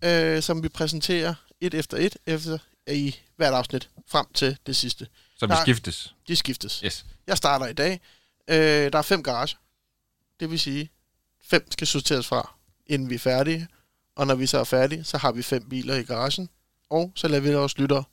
[0.04, 2.58] øh, som vi præsenterer et efter et efter
[2.88, 5.08] i hvert afsnit frem til det sidste.
[5.38, 6.14] Så vi skiftes.
[6.28, 6.80] De skiftes.
[6.86, 7.06] Yes.
[7.28, 8.02] Jeg starter i dag.
[8.48, 9.58] Øh, der er fem garager.
[10.40, 10.90] Det vil sige,
[11.54, 12.54] fem skal sorteres fra,
[12.88, 13.68] inden vi er færdige.
[14.16, 16.49] Og når vi så er færdige, så har vi fem biler i garagen.
[16.89, 18.04] Og så lader vi også lytter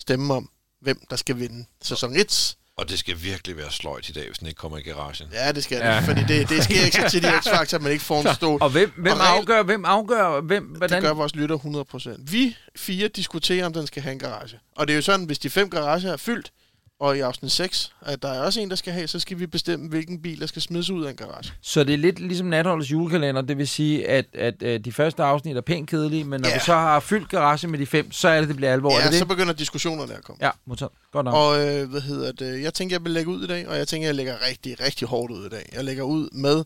[0.00, 0.50] stemme om,
[0.80, 2.56] hvem der skal vinde sæson 1.
[2.76, 5.28] Og det skal virkelig være sløjt i dag, hvis den ikke kommer i garagen.
[5.32, 5.96] Ja, det skal Ja.
[5.96, 8.34] det, fordi det, det sker ikke så tit i X-Factor, at man ikke får en
[8.34, 8.62] stol.
[8.62, 10.96] Og hvem, hvem Og regel- afgør, hvem afgør, hvem, hvordan?
[11.02, 12.20] Det gør vores lytter 100%.
[12.32, 14.58] Vi fire diskuterer, om den skal have en garage.
[14.76, 16.52] Og det er jo sådan, hvis de fem garager er fyldt,
[17.00, 19.46] og i afsnit 6, at der er også en, der skal have, så skal vi
[19.46, 21.52] bestemme, hvilken bil, der skal smides ud af en garage.
[21.62, 25.22] Så det er lidt ligesom Natholdets julekalender, det vil sige, at, at, at de første
[25.22, 26.54] afsnit er pænt kedelige, men når Ja.
[26.54, 28.90] vi så har fyldt garage med de fem, så er det, det bliver alvor.
[28.90, 29.18] er Ja, det det?
[29.18, 30.44] så begynder diskussionerne at komme.
[30.46, 30.92] Ja, modtaget.
[31.12, 31.34] Godt nok.
[31.34, 32.62] Og øh, hvad hedder det?
[32.62, 35.08] Jeg tænker, jeg vil lægge ud i dag, og jeg tænker, jeg lægger rigtig, rigtig
[35.08, 35.68] hårdt ud i dag.
[35.72, 36.64] Jeg lægger ud med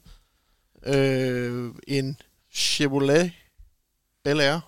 [0.87, 2.17] øh, en
[2.55, 3.33] Chevrolet
[4.25, 4.59] Bel Air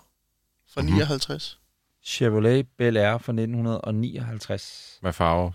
[0.75, 0.87] fra Mhm.
[0.91, 0.99] mm-hmm.
[0.99, 1.59] 59.
[2.07, 4.99] Chevrolet Bel Air fra 1959.
[5.01, 5.53] Hvad farve?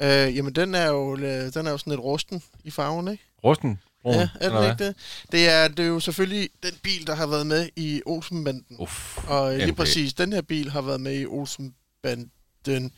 [0.00, 3.24] Øh, jamen, den er, jo, øh, den er jo sådan lidt rusten i farven, ikke?
[3.44, 3.80] Rusten?
[4.02, 4.94] Brun, ja, er den ikke det?
[5.32, 8.76] Det er, det er jo selvfølgelig den bil, der har været med i Olsenbanden.
[8.78, 9.28] Uff.
[9.28, 9.76] Og lige MP.
[9.76, 12.92] præcis, den her bil har været med i Olsenbanden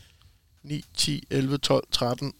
[0.62, 2.32] 9, 10, 11, 12, 13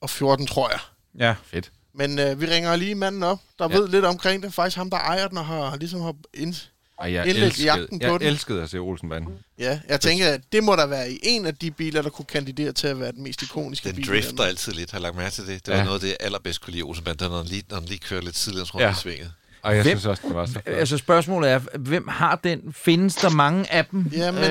[0.00, 0.80] og 14, tror jeg.
[1.18, 1.34] Ja.
[1.44, 1.72] Fedt.
[1.92, 3.76] Men øh, vi ringer lige manden op, der ja.
[3.76, 4.54] ved lidt omkring det.
[4.54, 6.54] Faktisk ham, der ejer den og har ligesom har ind...
[7.00, 8.28] Ej, jeg elskede, jagten på jeg den.
[8.28, 9.34] elskede at se Olsenbanden.
[9.58, 12.26] Ja, jeg tænker, at det må der være i en af de biler, der kunne
[12.26, 14.04] kandidere til at være den mest ikoniske Den bil.
[14.04, 15.66] i drifter altid lidt, har jeg lagt mærke til det.
[15.66, 15.84] Det var Ja.
[15.84, 17.88] noget af det, jeg allerbedst kunne lide Olsenband, det er, når den lige, når den
[17.88, 18.86] lige kører lidt tidligere rundt Ja.
[18.88, 18.92] ja.
[18.92, 19.32] i svinget.
[19.62, 20.68] Og jeg Hvem- synes også, det var så fedt.
[20.68, 22.60] Altså spørgsmålet er, hvem har den?
[22.76, 24.06] Findes der mange af dem?
[24.12, 24.44] Jamen,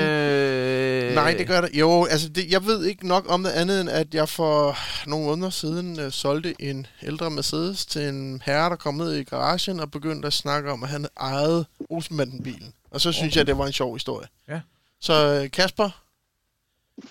[1.14, 1.70] Nej, det gør det.
[1.74, 4.76] Jo, altså det, jeg ved ikke nok om det andet, end at jeg for
[5.08, 9.24] nogle måneder siden øh, solgte en ældre Mercedes til en herre, der kom ned i
[9.24, 12.72] garagen og begyndte at snakke om, at han ejede Olsenbanden-bilen.
[12.90, 14.26] Og så synes jeg, det var en sjov historie.
[14.48, 14.60] Ja.
[15.00, 15.90] Så øh, Kasper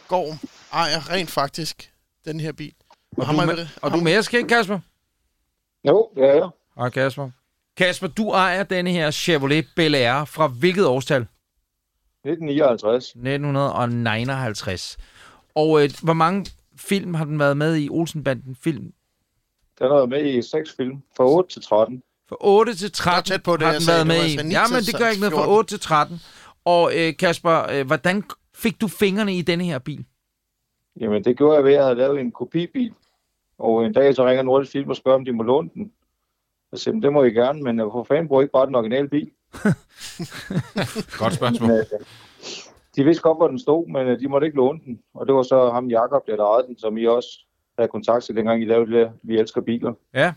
[0.08, 0.40] Gorm
[0.74, 1.92] ejer rent faktisk
[2.26, 2.74] den her bil.
[3.18, 4.80] Og, ham du, er med, det- og du er med os, ikke, Kasper?
[5.88, 6.50] Jo, det er jeg.
[6.76, 7.30] Og Kasper.
[7.78, 11.28] Kasper, du ejer denne her Chevrolet Bel Air fra hvilket årstal?
[12.26, 13.06] 1959.
[13.06, 14.98] 1959.
[15.56, 16.46] Og øh, hvor mange
[16.78, 17.90] film har den været med i?
[17.90, 18.94] Olsenbanden film?
[19.80, 22.04] Den har været med i seks film, fra 8 til 13.
[22.30, 23.98] Fra 8 til 13 tæt på det, har jeg den sagde.
[23.98, 24.20] været med i.
[24.32, 25.58] altså ni Ja, til men det gør ikke noget fra 14.
[25.58, 26.20] 8 til 13.
[26.66, 28.24] Og øh, Kasper, øh, hvordan
[28.56, 30.06] fik du fingrene i denne her bil?
[31.00, 32.94] Jamen, det gjorde jeg ved, at jeg havde lavet en kopibil.
[33.58, 35.92] Og en dag så ringer Nordisk Film og spørger, om de må låne den.
[36.72, 38.76] Jeg siger, "Men det må I gerne, men hvorfor fanden bruger I ikke bare den
[38.76, 39.32] originale bil?
[41.20, 41.72] Godt spørgsmål.
[41.72, 41.86] Øh,
[42.96, 45.00] de vidste godt, hvor den stod, men øh, de måtte ikke låne den.
[45.14, 47.30] Og det var så ham, Jakob, der ejede den, som I også
[47.78, 49.94] havde kontakt til, dengang I lavede det der, Vi elsker biler.
[50.14, 50.34] Ja,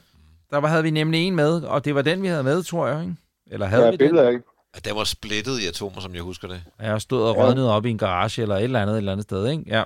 [0.50, 2.86] der var- havde vi nemlig en med, og det var den, vi havde med, tror
[2.86, 3.14] jeg, ikke?
[3.46, 4.08] Eller havde Der vi er den?
[4.08, 4.32] billeder af.
[4.74, 6.62] Ja, den var splittet i atomer, som jeg husker det.
[6.80, 7.44] Ja, Jeg stod og Ja.
[7.46, 9.64] rådnede op i en garage eller et eller andet, et eller andet sted, ikke?
[9.66, 9.82] Ja.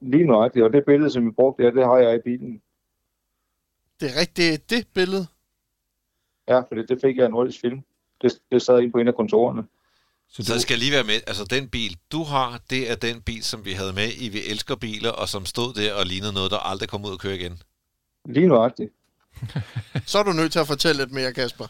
[0.00, 2.62] Lige nøjagtigt, og det billede, som vi brugte der, det har jeg i bilen.
[4.00, 5.26] Det er rigtigt, det, det billede.
[6.48, 7.80] Ja, for det, det fik jeg af Nordisk Film.
[8.22, 9.64] Det, det sad inde på en af kontorerne.
[10.28, 11.14] Så Så skal lige være med.
[11.26, 14.40] Altså, den bil, du har, det er den bil, som vi havde med i Vi
[14.50, 17.34] Elsker Biler, og som stod der og lignede noget, der aldrig kom ud og køre
[17.34, 17.62] igen.
[18.24, 18.92] Lige nøjagtigt.
[20.10, 21.66] Så er du nødt til at fortælle lidt mere, Kasper.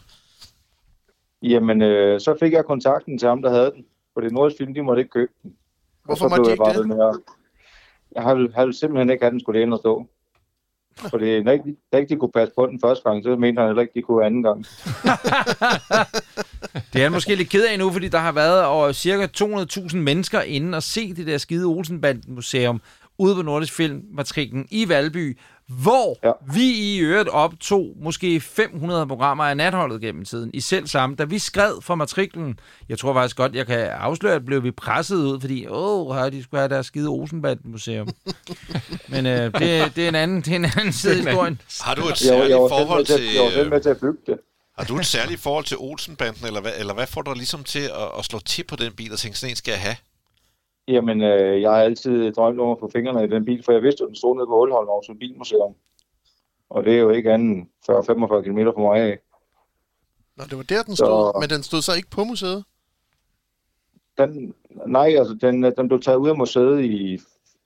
[1.41, 3.85] Jamen, øh, så fik jeg kontakten til ham, der havde den.
[4.13, 5.55] For det nordiske film, de måtte ikke købe den.
[6.05, 6.87] Hvorfor måtte blev de jeg ikke bare det?
[6.87, 7.23] med
[8.15, 10.07] Jeg har, har simpelthen ikke, at den skulle ind og stå.
[11.09, 13.59] For det er ikke, da ikke de kunne passe på den første gang, så mente
[13.59, 14.57] han heller ikke, de kunne anden gang.
[16.93, 19.97] det er han måske lidt ked af nu, fordi der har været over cirka 200.000
[19.97, 22.81] mennesker inde og se det der skide Olsenbanden Museum
[23.17, 25.37] ude på Nordisk Film Matrikken i Valby,
[25.71, 26.31] hvor ja.
[26.53, 31.17] Vi i øvrigt optog måske 500 programmer af natholdet gennem tiden, i selv sammen.
[31.17, 32.59] Da vi skred for matriklen,
[32.89, 36.29] jeg tror faktisk godt, jeg kan afsløre, at blev vi presset ud, fordi åh, her
[36.29, 38.07] de skulle have deres skide Olsenbanden Museum.
[39.13, 41.61] Men øh, det, det, er en anden, det er en anden side af historien.
[41.81, 43.33] Har du et særligt jeg, forhold til, til...
[43.33, 44.37] jeg var selv øh, med til at bygge det.
[44.77, 47.79] Har du et særligt forhold til Olsenbanden, eller hvad, eller hvad får dig ligesom til
[47.79, 49.95] at, at slå til på den bil og tænke, sådan en skal jeg have?
[50.87, 53.81] Jamen, øh, jeg har altid drømt om at få fingrene i den bil, for jeg
[53.81, 55.75] vidste, at den stod nede på Hulholm Automobilmuseum.
[56.69, 59.19] Og det er jo ikke andet end 40-45 km fra mig af.
[60.37, 62.63] Nå, det var der, den Så- stod, men den stod så ikke på museet.
[64.17, 64.53] Den,
[64.87, 67.19] nej, altså, den, den blev taget ud af museet i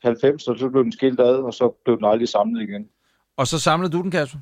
[0.03, 2.89] 90, og så blev den skilt ad, og så blev den aldrig samlet igen.
[3.37, 4.39] Og så samlede du den, Kasper?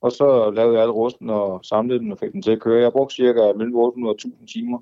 [0.00, 2.82] Og så lavede jeg alt rusten og samlede den og fik den til at køre.
[2.82, 4.78] Jeg brugte cirka mellem 800 og 1000 timer.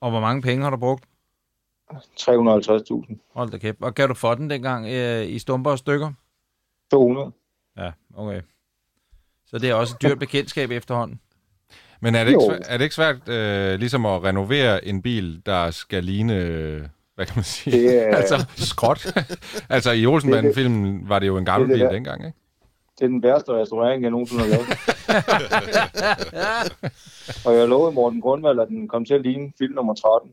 [0.00, 1.04] Og hvor mange penge har du brugt?
[1.92, 3.32] 350.000.
[3.34, 3.78] Hold da kæft.
[3.82, 6.12] Og gav du for den dengang øh, i stumper og stykker?
[6.90, 7.32] 200.
[7.78, 8.40] Ja, okay.
[9.46, 11.20] Så det er også et dyrt bekendtskab efterhånden.
[12.00, 12.50] Men er det ikke, Jo.
[12.52, 16.82] svæ- er det ikke svært øh, ligesom at renovere en bil, der skal ligne, øh,
[17.14, 19.06] hvad kan man sige, Det er- altså skrot?
[19.76, 21.94] altså i Olsenbanden-filmen var det jo en gammel Det er bil det der.
[21.94, 22.38] dengang, ikke?
[22.98, 24.66] Det er den værste restaurering, jeg nogensinde har lavet.
[27.46, 30.30] og jeg lovede Morten Grundvald, at den kom til at ligne film nummer 13.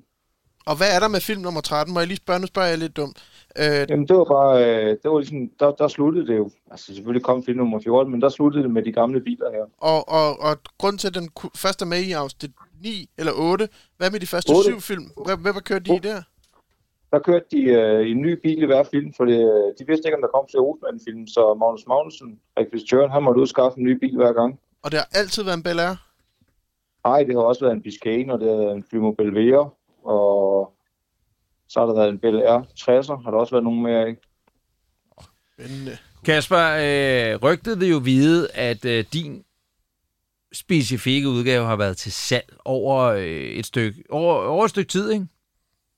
[0.65, 1.93] Og hvad er der med film nummer 13?
[1.93, 2.39] Må jeg lige spørge?
[2.39, 3.17] Nu spørger jeg lidt dumt.
[3.59, 6.49] Øh, Jamen, det var bare, øh, det var ligesom, der, der sluttede det jo.
[6.71, 9.65] Altså, selvfølgelig kom film nummer 14, men der sluttede det med de gamle biler her.
[9.77, 12.51] og, og, og grund til, at den ku- først er med i afsnit
[12.83, 14.63] 9 eller 8, hvad med de første Otte.
[14.63, 15.05] syv film?
[15.25, 16.21] Hvad, hvad, kørte de i der?
[17.11, 19.39] Der kørte de øh, en ny bil i hver film, for det,
[19.79, 23.77] de vidste ikke, om der kom til Olsmann-film, så Magnus Magnussen, rekvisitøren, han måtte udskaffe
[23.79, 24.59] en ny bil hver gang.
[24.83, 25.95] Og det har altid været en Bel Air?
[27.07, 29.69] Nej, det har også været en Biscayne, og det har været en Flymo Belvera,
[30.03, 30.73] og
[31.69, 34.17] så har der været en Bel Air 60'er, har der også været nogen mere af.
[35.53, 35.97] Spændende.
[36.25, 39.43] Kasper, øh, rygtet vil jo vide, at øh, din
[40.53, 45.11] specifikke udgave har været til salg over, øh, et, stykke, over, over et stykke tid,
[45.11, 45.27] ikke?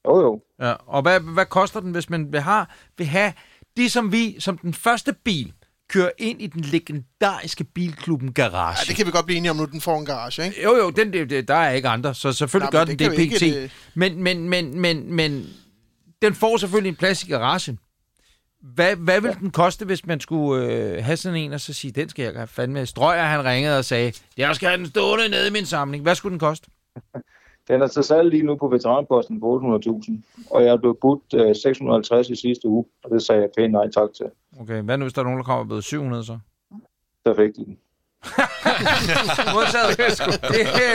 [0.07, 0.41] Jo, jo.
[0.59, 2.65] Ja, og hvad, hvad koster den, hvis man vil, have,
[2.97, 3.33] vil have
[3.77, 5.53] det, som vi, som den første bil,
[5.93, 8.77] kører ind i den legendariske bilklubben Garage?
[8.79, 10.63] Ja, det kan vi godt blive enige om nu, den får en garage, ikke?
[10.63, 13.15] Jo, jo, den, det, der er ikke andre, så selvfølgelig Nej, gør den det det,
[13.15, 13.19] pt.
[13.19, 15.45] ikke, det- Men, men, men, men, men
[16.21, 17.79] den får selvfølgelig en plads i garagen.
[18.75, 21.91] Hvad, hvad vil den koste, hvis man skulle øh, have sådan en, og så sige,
[21.91, 22.85] den skal jeg have fandme.
[22.85, 26.03] Strøger, han ringede og sagde, jeg skal have den stående nede i min samling.
[26.03, 26.67] Hvad skulle den koste?
[27.67, 30.11] Den er til salg lige nu på veteranposten på 800.000,
[30.51, 33.71] og jeg er blevet budt øh, 650 i sidste uge, og det sagde jeg pænt
[33.71, 34.25] nej tak til.
[34.61, 36.37] Okay, hvad nu, hvis der er nogen, der kommer og 700 så?
[37.27, 37.77] Så fik de den.
[39.53, 39.97] Modtaget.
[39.97, 40.07] Det,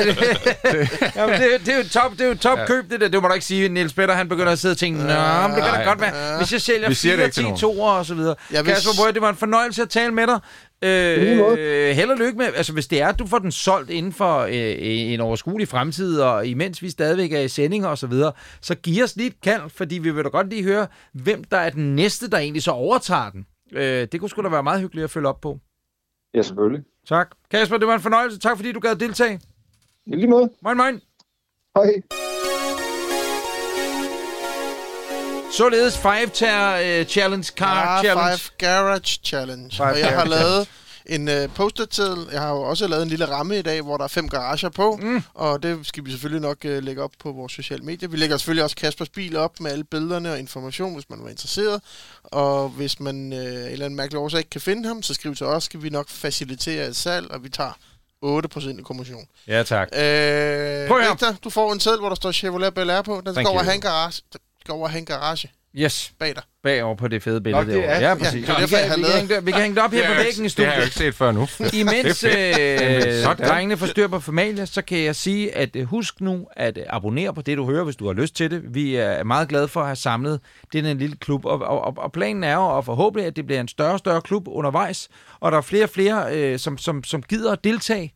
[0.06, 0.18] det,
[0.62, 3.08] det, jamen, det, det, er jo top, det er jo top køb, det der.
[3.08, 3.68] Det må du ikke sige.
[3.68, 6.36] Niels Petter, han begynder at sidde og tænke, Nå, men det kan da godt være.
[6.38, 7.58] Hvis jeg sælger Vi siger det 4, ikke til 10, nogen.
[7.58, 8.34] 2 og så videre.
[8.52, 10.40] Ja, hvis- Kasper Brød, det var en fornøjelse at tale med dig.
[10.82, 14.12] Øh, held og lykke med, altså hvis det er, at du får den solgt inden
[14.12, 18.32] for øh, en overskuelig fremtid, og imens vi stadigvæk er i sendinger og så videre,
[18.60, 21.56] så giv os lige et kald, fordi vi vil da godt lige høre, hvem der
[21.56, 23.46] er den næste, der egentlig så overtager den.
[23.72, 25.58] Øh, det kunne sgu da være meget hyggeligt at følge op på.
[26.34, 26.84] Ja, selvfølgelig.
[27.08, 27.30] Tak.
[27.50, 28.38] Kasper, det var en fornøjelse.
[28.38, 29.40] Tak fordi du gad deltage.
[30.06, 30.50] I lige måde.
[30.62, 31.00] Moin, moin.
[31.76, 32.02] Hej.
[35.52, 38.38] Således 5 Ter uh, Challenge Car Ja, Challenge.
[38.38, 39.70] Five Garage Challenge.
[39.76, 40.68] Five og jeg har lavet
[41.06, 42.26] en uh, post-it-seddel.
[42.32, 44.68] Jeg har jo også lavet en lille ramme i dag, hvor der er fem garager
[44.68, 44.98] på.
[45.02, 45.22] Mm.
[45.34, 48.08] Og det skal vi selvfølgelig nok uh, lægge op på vores sociale medier.
[48.08, 51.28] Vi lægger selvfølgelig også Kaspers bil op med alle billederne og information, hvis man var
[51.28, 51.82] interesseret.
[52.24, 55.34] Og hvis man uh, en eller anden mærkelig årsag ikke kan finde ham, så skriv
[55.34, 57.72] til os, skal vi nok facilitere et salg, og vi tager
[58.24, 59.24] 8% i kommission.
[59.46, 59.88] Ja, tak.
[59.92, 61.00] Øh, Prøv.
[61.10, 63.14] Victor, du får en seddel, hvor der står Chevrolet Bel Air på.
[63.14, 63.64] Den skal Thank over, you.
[63.64, 64.22] have en garage.
[64.68, 66.42] Skal over have en garage Yes, bag dig.
[66.62, 67.94] bagover på det fede billede Nå, det derovre.
[67.96, 68.46] er- Ja, ja, præcis.
[68.46, 70.14] det er vi, kan, vi, kan hænge det, vi kan hænge det op her på
[70.22, 70.86] væggen i Det har jeg jo studiet.
[70.86, 71.46] ikke set før nu.
[71.80, 76.46] Imens øh, drengene får styr på familie, så kan jeg sige, at øh, husk nu
[76.56, 78.74] at øh, abonnere på det, du hører, hvis du har lyst til det.
[78.74, 80.40] Vi er meget glade for at have samlet
[80.72, 83.60] den lille klub, og, og, og- og planen er jo og forhåbentlig, at det bliver
[83.60, 85.08] en større og større klub undervejs,
[85.40, 88.14] og der er flere og flere, øh, som, som, som gider at deltage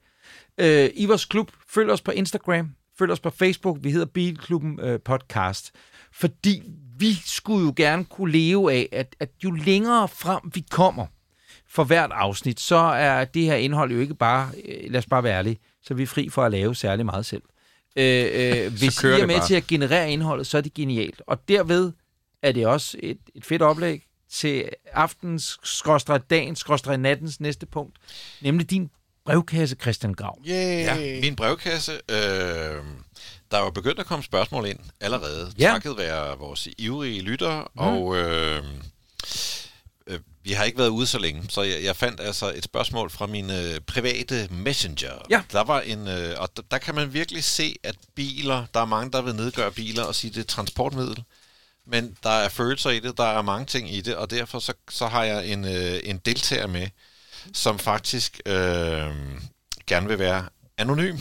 [0.58, 1.50] øh, i vores klub.
[1.74, 5.70] Følg os på Instagram, følg os på Facebook, vi hedder Bilklubben øh, Podcast.
[6.14, 6.62] Fordi
[6.96, 11.06] vi skulle jo gerne kunne leve af, at, at jo længere frem vi kommer
[11.68, 15.22] for hvert afsnit, så er det her indhold jo ikke bare, øh, lad os bare
[15.22, 17.42] være ærlige, så er vi fri for at lave særlig meget selv.
[17.96, 19.46] Øh, øh, hvis I er med bare.
[19.46, 21.22] til at generere indholdet, så er det genialt.
[21.26, 21.92] Og derved
[22.42, 27.96] er det også et, et fedt oplæg til aftens, skråstrej dagens, skråstrej nattens næste punkt,
[28.42, 28.90] nemlig din
[29.24, 30.38] brevkasse, Christian Grav.
[30.48, 30.84] Yay.
[30.84, 31.92] Ja, min brevkasse.
[31.92, 32.82] Øh,
[33.52, 35.52] der er jo begyndt at komme spørgsmål ind allerede.
[35.58, 35.66] Ja.
[35.66, 37.68] Takket være vores ivrige lyttere.
[37.74, 37.80] Mm.
[37.80, 38.64] Og øh,
[40.06, 43.10] øh, vi har ikke været ude så længe, så jeg, jeg fandt altså et spørgsmål
[43.10, 45.12] fra min øh, private messenger.
[45.30, 45.42] Ja.
[45.52, 48.84] Der var en, øh, og der, der kan man virkelig se, at biler, der er
[48.84, 51.24] mange, der vil nedgøre biler og sige, det er transportmiddel.
[51.86, 54.72] Men der er følelser i det, der er mange ting i det, og derfor så,
[54.90, 56.88] så har jeg en, øh, en deltager med,
[57.52, 59.10] som faktisk øh,
[59.86, 60.48] gerne vil være
[60.78, 61.16] anonym.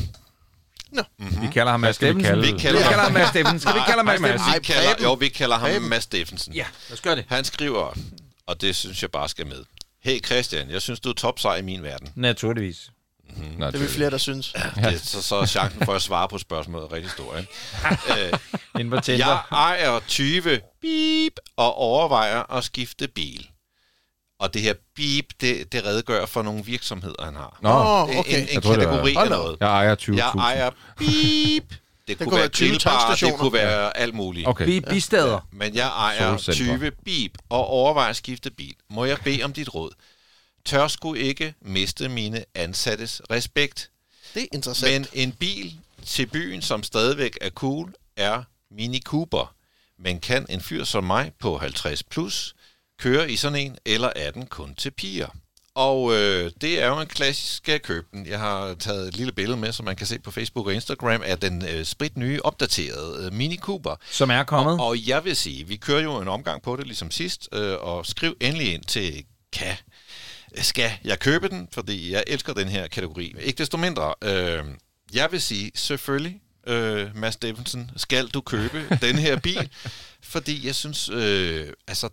[1.42, 2.24] Vi kalder ham Mads skal vi Steffensen.
[2.24, 2.56] kalde Vi det?
[2.56, 3.60] Vi kalder kalder ham, Mads Steffensen.
[3.60, 4.20] Skal vi kalde ham Mads.
[4.20, 4.54] Steffensen?
[4.54, 5.90] vi kalder, jo, vi kalder ham Preben.
[5.90, 6.54] Mads Steffensen.
[6.54, 7.26] Ja, lad os gøre det.
[7.28, 7.94] Han skriver,
[8.48, 9.64] og det synes jeg bare skal med.
[10.04, 12.10] Hey Christian, jeg synes, du er topsej i min verden.
[12.16, 12.90] Naturligvis.
[13.58, 14.54] Nå, Det er vi flere, der synes.
[14.76, 17.38] Det, så, så er chancen for at svare på spørgsmålet rigtig stor.
[17.38, 17.50] Ikke?
[18.76, 23.48] Øh, jeg ejer 20 beep og overvejer at skifte bil.
[24.42, 27.58] Og det her beep, det, det redegør for nogle virksomheder, han har.
[27.62, 27.70] Nå,
[28.20, 28.30] okay.
[28.34, 29.58] En, en Jeg det var- kategori af noget.
[29.60, 30.16] jeg ejer 20.000.
[30.16, 31.64] Jeg ejer beep.
[32.08, 34.48] Det kunne, kunne være være 20 grillbar, det kunne være alt muligt.
[34.48, 34.66] Okay.
[34.66, 35.48] Vi bistader.
[35.52, 36.78] Men jeg ejer Solcentre.
[36.78, 38.74] 20 bib og overvejer at skifte bil.
[38.90, 39.92] Må jeg bede om dit råd?
[40.66, 43.90] Tør sgu ikke miste mine ansattes respekt.
[44.34, 44.92] Det er interessant.
[45.14, 45.74] Men en bil
[46.06, 49.54] til byen, som stadigvæk er cool, er Mini Cooper.
[50.00, 52.56] Men kan en fyr som mig på 50 plus
[53.02, 55.28] køre i sådan en, eller er den kun til piger?
[55.76, 58.26] Og øh, det er jo en klassisk skal jeg købe den.
[58.26, 61.22] Jeg har taget et lille billede med, som man kan se på Facebook og Instagram,
[61.26, 63.96] af den øh, sprit nye, opdaterede øh, Mini Cooper.
[64.12, 64.74] Som er kommet.
[64.74, 67.78] Og, og jeg vil sige, vi kører jo en omgang på det ligesom sidst, øh,
[67.80, 69.24] og skriv endelig ind til
[69.54, 69.76] kan.
[70.58, 71.68] Skal jeg købe den?
[71.72, 73.36] Fordi jeg elsker den her kategori.
[73.40, 74.14] Ikke desto mindre.
[74.24, 74.64] Øh,
[75.14, 79.70] jeg vil sige, selvfølgelig, øh, Mads Steffensen, skal du købe den her bil,
[80.34, 82.10] fordi jeg synes, øh, altså,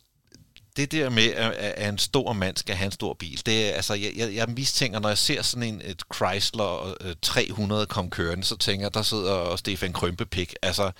[0.79, 3.73] det der med, at, at en stor mand skal have en stor bil, det er,
[3.73, 8.11] altså, jeg, jeg, jeg mistænker, når jeg ser sådan en et Chrysler øh, 300 kom
[8.11, 10.55] kørende, så tænker jeg, der sidder Stefan Krømpepik.
[10.63, 10.91] Altså,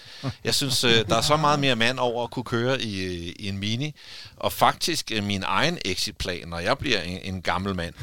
[0.45, 3.35] jeg synes, øh, der er så meget mere mand over at kunne køre i, øh,
[3.39, 3.95] i en Mini,
[4.37, 7.95] og faktisk øh, min egen exitplan, når jeg bliver en, en gammel mand,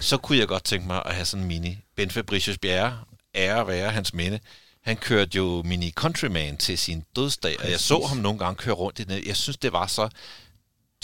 [0.00, 1.78] så kunne jeg godt tænke mig at have sådan en Mini.
[1.96, 2.98] Ben Fabricius Bjerre,
[3.34, 4.38] ære være hans minde,
[4.84, 8.74] han kørte jo Mini Countryman til sin dødsdag, og jeg så ham nogle gange køre
[8.74, 9.26] rundt i den.
[9.26, 10.08] Jeg synes, det var så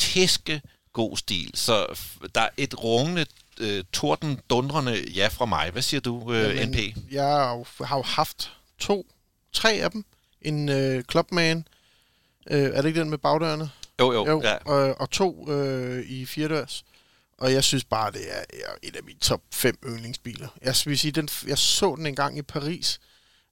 [0.01, 1.51] tæske god stil.
[1.55, 1.87] Så
[2.35, 3.27] der er et rungende,
[3.61, 5.71] øh, torden, dundrende ja fra mig.
[5.71, 6.97] Hvad siger du, øh, Jamen, NP?
[7.13, 7.25] Jeg
[7.85, 9.07] har jo, haft to,
[9.53, 10.05] tre af dem.
[10.43, 11.65] En øh, Clubman.
[12.51, 13.71] Øh, er det ikke den med bagdørene?
[14.01, 14.27] Jo, jo.
[14.27, 14.57] Jo, Ja.
[14.57, 16.85] og, og to øh, i firedørs.
[17.39, 20.49] Og jeg synes bare, det er, er et af mine top 5 yndlingsbiler.
[20.63, 23.01] Jeg vil sige, den, jeg så den en gang i Paris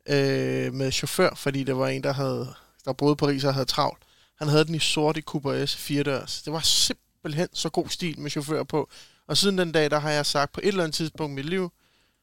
[0.08, 3.66] øh, med chauffør, fordi der var en, der havde der boede i Paris og havde
[3.66, 4.02] travlt.
[4.38, 6.42] Han havde den i sort i Cooper S firedørs.
[6.42, 8.88] Det var simpelthen så god stil med chauffør på.
[9.28, 11.44] Og siden den dag, der har jeg sagt, på et eller andet tidspunkt i mit
[11.44, 11.72] liv,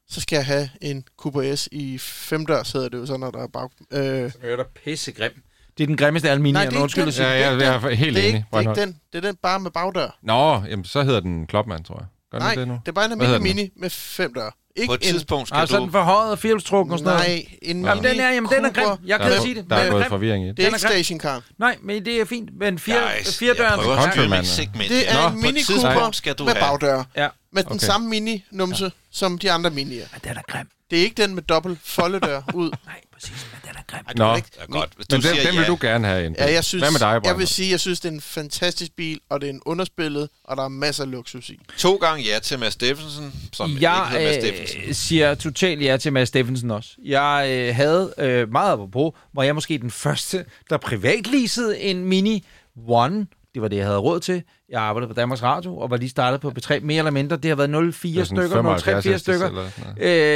[0.08, 3.42] så skal jeg have en Cooper S i femdørs, hedder det jo så, når der
[3.42, 3.68] er bag...
[3.90, 5.42] Øh, Det er da pissegrim.
[5.78, 6.40] Det er den grimmeste af.
[6.40, 7.26] Nej, det er undskyld ikke at sige.
[7.26, 8.36] Ja, er jeg, er helt det, er enig.
[8.36, 9.00] ikke, det er ikke den.
[9.12, 10.18] Det er den bare med bagdør.
[10.22, 12.06] Nå, jamen, så hedder den Klopmand, tror jeg.
[12.30, 12.74] Gør Nej, det nu?
[12.82, 14.50] det er bare en almindelig mini med fem døre.
[14.76, 15.84] Ikke På et en, tidspunkt skal så er du...
[15.84, 17.28] den forhøjet og firehjulstrukken og sådan noget.
[17.28, 18.88] Nej, en Jamen, den er, jamen, den er grim.
[19.06, 19.70] Jeg Der kan er, sige det.
[19.70, 20.04] der er grim.
[20.08, 20.62] forvirring i Det det.
[20.64, 21.42] er Den ikke stationcar.
[21.58, 22.50] Nej, men det er fint.
[22.58, 23.96] Men fire, Guys, fire jeg prøver
[24.38, 24.88] at segment.
[24.90, 27.02] Det er Nå, en På Mini Cooper skal du med bagdør.
[27.16, 27.28] Ja.
[27.52, 30.06] Med den samme mini-numse som de andre minier.
[30.12, 30.66] Men den er grim.
[30.90, 32.70] Det er ikke den med dobbelt foldedør ud.
[32.86, 34.00] Nej, præcis, men den er grim.
[34.06, 34.36] Ej, det Nå.
[34.36, 34.90] ikke- Ja, godt.
[34.96, 35.66] Hvis du Men den, siger den vil ja.
[35.68, 36.34] du gerne have ind.
[36.38, 38.92] Ja, jeg synes, Hvad med dig, jeg vil sige, jeg synes, det er en fantastisk
[38.96, 41.60] bil, og det er en underspillet, og der er masser af luksus i.
[41.78, 44.80] To gange ja til Mads Steffensen, som ikke hedder Mads Jeg Steffensen.
[44.88, 46.90] øh, siger totalt ja til Mads Steffensen også.
[47.04, 52.44] Jeg øh, havde øh, meget apropos, hvor jeg måske den første, der privatleasede en Mini
[52.88, 53.26] One.
[53.56, 54.42] Det var det, jeg havde råd til.
[54.68, 57.36] Jeg arbejdede på Danmarks Radio, og var lige startet på B3 mere eller mindre.
[57.36, 59.46] Det har været 04 Det er sådan stykker, 03 75 4 stykker.
[59.46, 59.62] eller.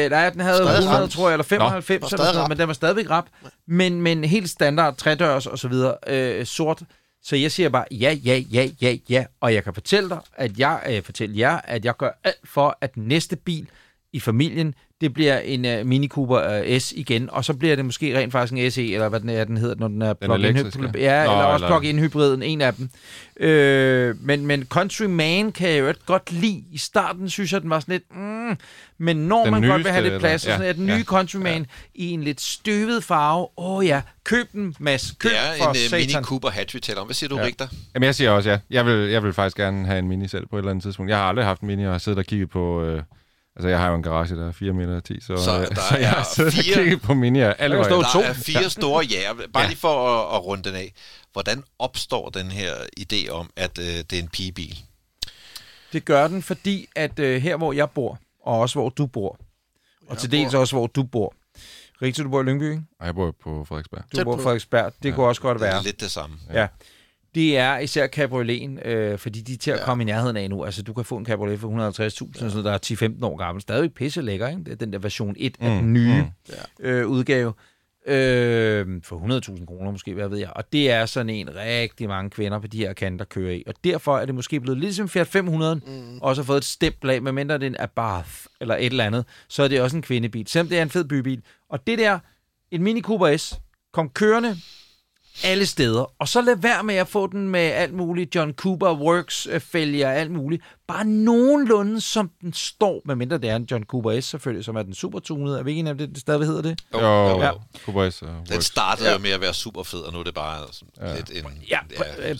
[0.04, 1.12] Øh, nej, den havde Stadig 100, ramt.
[1.12, 3.24] tror jeg, eller 95, Nå, eller sådan men den var stadigvæk rap.
[3.68, 6.82] Men, men helt standard, tredørs og så videre, øh, sort.
[7.22, 9.24] Så jeg siger bare ja, ja, ja, ja, ja.
[9.40, 12.78] Og jeg kan fortælle dig, at jeg øh, fortæller jer, at jeg gør alt for,
[12.80, 13.68] at den næste bil
[14.12, 17.84] i familien, det bliver en uh, Mini Cooper uh, S igen, og så bliver det
[17.84, 20.56] måske rent faktisk en SE, eller hvad den er, den hedder, når den er plug-in
[20.56, 20.90] hybrid.
[20.94, 22.90] Ja, Nå, eller også eller- plug-in hybriden, en af dem.
[23.40, 26.64] Øh, men, men Countryman kan jeg jo godt lide.
[26.72, 28.56] I starten synes jeg, den var sådan lidt, mm,
[28.98, 30.20] men når Den man godt vil nyeste, have lidt eller?
[30.20, 33.48] plads, Ja, så er den nye ja, Countryman i en lidt støvet farve.
[33.58, 35.14] Åh oh, ja, køb den, Mads.
[35.18, 36.24] Køb Det er for en Mini satan.
[36.24, 37.06] Cooper hatch, vi taler om.
[37.06, 37.44] Hvad siger du, Ja.
[37.44, 37.66] Rigter?
[37.94, 38.58] Jamen, jeg siger også ja.
[38.70, 41.10] Jeg vil, jeg vil faktisk gerne have en Mini selv på et eller andet tidspunkt.
[41.10, 42.82] Jeg har aldrig haft en Mini, og har siddet og kigget på...
[42.84, 43.02] Øh,
[43.56, 45.74] altså, jeg har jo en garage, der er 4 meter 10, så, Så øh, der
[45.90, 48.20] så jeg har siddet fire- og kigget på Mini'er alle Der Der to.
[48.20, 49.32] er fire store ja.
[49.52, 49.68] Bare Ja.
[49.68, 50.92] lige for at, at runde den af.
[51.32, 54.78] Hvordan opstår den her idé om, at øh, det er en pigebil?
[55.92, 59.38] Det gør den, fordi at øh, her, hvor jeg bor, og også hvor du bor,
[60.08, 61.34] og til dels også, hvor du bor.
[62.02, 62.82] Rigtig, du bor i Lyngby, ikke?
[63.00, 64.02] Og jeg bor på Frederiksberg.
[64.12, 64.42] Du Tæt bor på.
[64.42, 64.92] Frederiksberg.
[65.02, 65.14] Det Ja.
[65.14, 65.82] kunne også godt Det er være.
[65.82, 66.36] lidt det samme.
[66.52, 66.66] Ja.
[67.34, 70.64] Det er især cabrioleten, øh, fordi de er til at komme i nærheden af nu.
[70.64, 72.50] Altså, du kan få en cabriolet for 150.000, ja.
[72.50, 72.78] så der er
[73.18, 73.62] 10-15 år gammel.
[73.62, 74.64] Stadig pisse lækker, ikke?
[74.64, 76.54] Det er den der version 1 af Mm, den nye mm.
[76.84, 77.52] øh, udgave.
[78.06, 80.50] Øh, for 100.000 kroner måske, hvad ved jeg.
[80.56, 83.64] Og det er sådan en, rigtig mange kvinder på de her kanter kører i.
[83.66, 86.18] Og derfor er det måske blevet lidt som Fiat 500, mm.
[86.22, 89.24] også har fået et stempel af, medmindre det er en Abarth eller et eller andet,
[89.48, 90.46] så er det også en kvindebil.
[90.46, 91.42] Selvom det er en fed bybil.
[91.68, 92.18] Og det der,
[92.70, 93.60] en Mini Cooper S,
[93.92, 94.56] kom kørende
[95.44, 96.12] alle steder.
[96.18, 100.08] Og så lad være med at få den med alt muligt John Cooper Works fælger
[100.08, 100.62] og alt muligt.
[100.88, 104.82] Bare nogenlunde som den står, medmindre det er en John Cooper S selvfølgelig, som er
[104.82, 105.58] den supertunede.
[105.58, 106.80] Er vi ikke om det, det stadig hedder det?
[106.94, 107.50] Jo, jo, Ja.
[107.84, 108.66] Cooper S og Den Works.
[108.66, 109.14] startede ja.
[109.14, 111.16] jo med at være super fed, og nu er det bare sådan Ja.
[111.16, 111.78] lidt en Ja,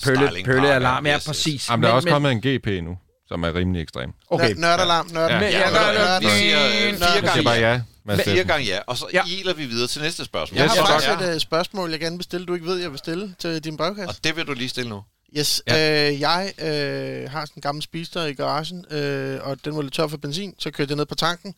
[0.05, 1.71] pølle, pølle alarm, ja præcis.
[1.71, 2.99] Jamen, der er også kommet en GP nu,
[3.31, 4.11] som er rimelig ekstrem.
[4.31, 5.31] Okay, Nør- Nørdalarm, nørd.
[5.31, 5.39] Ja.
[5.41, 7.81] Ja, der- vi siger øh, fire gange bare ja.
[8.25, 9.23] Fire gange ja, og så Ja.
[9.27, 10.59] iler vi videre til næste spørgsmål.
[10.59, 10.87] Jeg har tak.
[10.87, 13.65] faktisk et uh, spørgsmål, jeg gerne vil stille, du ikke ved, jeg vil stille til
[13.65, 14.09] din brevkasse.
[14.09, 15.03] Og det vil du lige stille nu.
[15.39, 16.11] Yes, ja.
[16.13, 19.95] øh, jeg øh, har sådan en gammel spister i garagen, øh, og den var lidt
[19.95, 21.55] tør for benzin, så kørte jeg ned på tanken,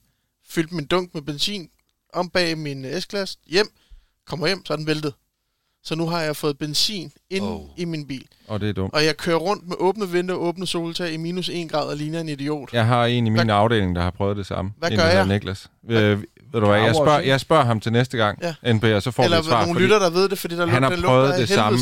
[0.51, 1.69] fyldte min dunk med benzin,
[2.15, 3.69] om bag min S-klasse, hjem,
[4.27, 5.15] kommer hjem, så er den væltet.
[5.85, 7.61] Så nu har jeg fået benzin ind Oh.
[7.77, 8.95] i min bil, Og det er dumt.
[8.95, 12.21] og jeg kører rundt med åbne vinduer åbne soltag i minus 1 grad og ligner
[12.21, 12.73] en idiot.
[12.73, 14.71] Jeg har en i min Hvad- afdeling, der har prøvet det samme.
[14.79, 15.27] Hvad en, gør jeg?
[15.27, 15.67] Niklas.
[15.91, 16.19] Øh,
[16.53, 18.95] ved du hvad, jeg spørger, jeg spørger ham til næste gang, Ja.
[18.97, 19.61] Og så får vi Eller et svar.
[19.61, 21.79] nogle fordi lytter, der ved det, fordi der han har prøvet det samme.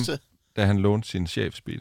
[0.56, 1.80] Da han lånte sin chefsbil.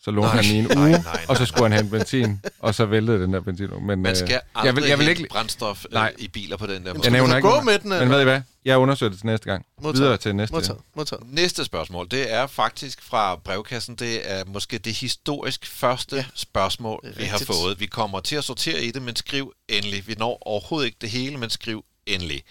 [0.00, 1.90] Så lånte Nej, han i en nej, uge, nej, nej, og så skulle han hente
[1.90, 3.86] benzin, og så væltede den der benzin.
[3.86, 6.12] Men, Man skal øh, aldrig jeg vil, jeg vil ikke, brændstof øh, Nej.
[6.18, 7.04] i biler på den der Men måde.
[7.04, 8.14] Jeg nævner ikke gå med den, men eller?
[8.14, 8.40] ved I hvad?
[8.64, 9.64] Jeg undersøger det til næste gang.
[9.82, 10.02] Modtaget.
[10.02, 10.52] Videre til næste.
[10.54, 11.22] Modtaget, modtaget.
[11.26, 13.94] Næste spørgsmål, det er faktisk fra brevkassen.
[13.94, 17.80] Det er måske det historisk første ja, spørgsmål, vi har fået.
[17.80, 20.08] Vi kommer til at sortere i det, men skriv endelig.
[20.08, 22.42] Vi når overhovedet ikke det hele, men skriv endelig.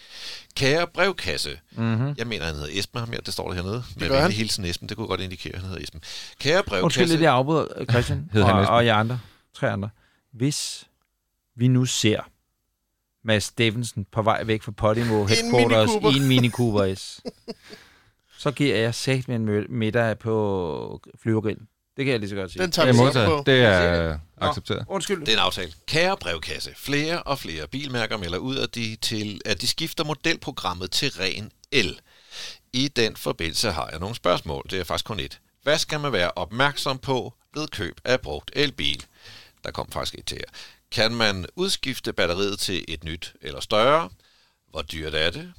[0.55, 1.60] Kære brevkasse.
[1.72, 2.16] Mm-hmm.
[2.18, 3.22] Jeg mener, han hedder Esben ham her.
[3.22, 3.84] Det står der hernede.
[3.99, 4.32] Med gør han.
[4.32, 4.89] hilsen Esben.
[4.89, 6.01] Det kunne godt indikere, at han hedder Esben.
[6.39, 7.05] Kære Undskyld brevkasse.
[7.05, 8.76] lidt, jeg afbryder, øh, Christian, Hed han og, Esben?
[8.76, 9.20] og jer andre,
[9.53, 9.89] tre andre.
[10.34, 10.84] Hvis
[11.55, 12.20] vi nu ser
[13.24, 17.22] Mads Steffensen på vej væk fra Podimo Headquarters i en Mini Cooper S,
[18.38, 21.68] så giver jeg sagt med en middag på flyvergrillen.
[21.97, 22.61] Det kan jeg lige så godt sige.
[22.61, 23.43] Den tager Det vi er på.
[23.45, 24.47] Det er Nå.
[24.47, 24.85] accepteret.
[24.89, 25.19] Undskyld.
[25.19, 25.73] Det er en aftale.
[25.87, 30.91] Kære brevkasse, flere og flere bilmærker melder ud, at de, til, at de skifter modelprogrammet
[30.91, 31.99] til ren el.
[32.73, 34.65] I den forbindelse har jeg nogle spørgsmål.
[34.69, 35.39] Det er faktisk kun et.
[35.63, 39.05] Hvad skal man være opmærksom på ved køb af brugt elbil?
[39.63, 40.51] Der kom faktisk et til her.
[40.91, 44.09] Kan man udskifte batteriet til et nyt eller større?
[44.71, 45.53] Hvor dyrt er det?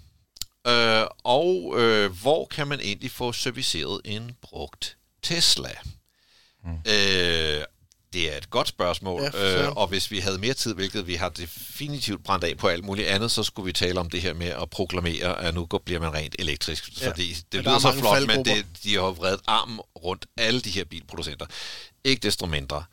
[0.66, 5.70] Øh, og øh, hvor kan man egentlig få serviceret en brugt Tesla?
[6.64, 6.70] Mm.
[6.70, 7.64] Øh,
[8.12, 11.14] det er et godt spørgsmål, Ja, øh, og hvis vi havde mere tid, hvilket vi
[11.14, 14.34] har definitivt brændt af på alt muligt andet, så skulle vi tale om det her
[14.34, 17.00] med at proklamere, at nu går- bliver man rent elektrisk.
[17.00, 17.08] Ja.
[17.10, 20.60] Fordi det der lyder er så flot, men det, de har vredet armen rundt alle
[20.60, 21.46] de her bilproducenter.
[22.04, 22.84] Ikke desto mindre.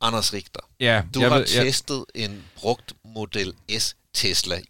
[0.00, 4.60] Anders Richter, Ja, du jeg har ved- jeg- testet en brugt Model S Tesla.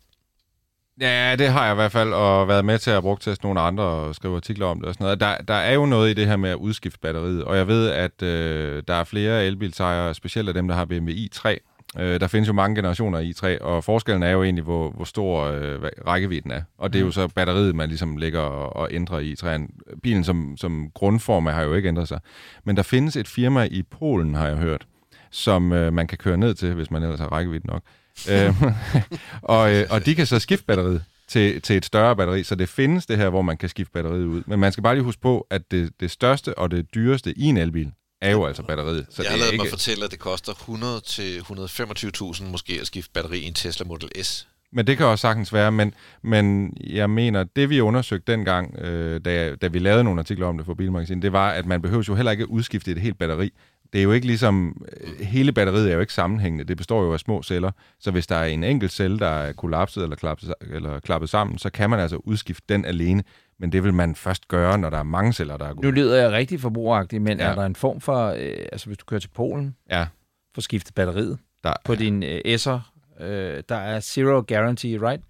[1.01, 3.61] Ja, det har jeg i hvert fald, og været med til at bruge teste nogle
[3.61, 5.21] andre og skrive artikler om det og sådan noget.
[5.21, 7.91] Der, der er jo noget i det her med at udskifte batteriet, og jeg ved,
[7.91, 11.57] at øh, der er flere elbilsejere, specielt af dem, der har BMW i3.
[11.99, 15.05] Øh, der findes jo mange generationer af i3, og forskellen er jo egentlig, hvor, hvor
[15.05, 16.63] stor øh, rækkevidden er.
[16.79, 19.97] Og det er jo så batteriet, man ligesom lægger og, og ændrer i i3'en.
[20.03, 22.21] Bilen som, som grundform har jo ikke ændret sig.
[22.65, 24.87] Men der findes et firma i Polen, har jeg hørt,
[25.31, 27.83] som øh, man kan køre ned til, hvis man ellers har rækkevidde nok.
[27.83, 32.69] øh, øh, og de kan så skifte batteriet til, til et større batteri, så det
[32.69, 34.43] findes det her, hvor man kan skifte batteriet ud.
[34.47, 37.45] Men man skal bare lige huske på, at det, det største og det dyreste i
[37.45, 39.07] en elbil er jo altså batteriet.
[39.11, 39.63] Så jeg har lavet ikke...
[39.63, 43.87] mig fortælle, at det koster 100 til 125.000 måske at skifte batteri i en Tesla
[43.87, 44.49] Model S.
[44.73, 49.21] Men det kan også sagtens være, men, men jeg mener, det vi undersøgte dengang, øh,
[49.25, 52.05] da, da vi lavede nogle artikler om det for Bilmagasinet, det var, at man behøver
[52.09, 53.53] jo heller ikke at udskifte et helt batteri.
[53.95, 57.13] Det er jo ikke ligesom, øh, hele batteriet er jo ikke sammenhængende, det består jo
[57.13, 57.71] af små celler,
[58.01, 61.59] så hvis der er en enkelt celle, der er kollapset eller klappet, eller klappet sammen,
[61.59, 63.23] så kan man altså udskifte den alene,
[63.61, 65.91] men det vil man først gøre, når der er mange celler, der er Nu gode.
[65.91, 67.45] lyder jeg rigtig forbrugeragtig, men Ja.
[67.45, 67.51] ja.
[67.51, 70.07] er der en form for, øh, altså hvis du kører til Polen, Ja,
[70.55, 72.79] for skiftet batteriet der, på din øh, S'er,
[73.25, 75.23] øh, der er zero guarantee, right?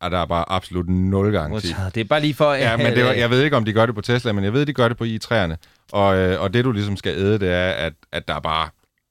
[0.00, 1.68] er der er bare absolut nul garanti.
[1.94, 2.52] Det er bare lige for...
[2.52, 4.52] Ja, men det var, jeg ved ikke, om de gør det på Tesla, men jeg
[4.52, 5.54] ved, de gør det på i3'erne.
[5.92, 8.68] Og, øh, og det, du ligesom skal æde, det er, at, at der er bare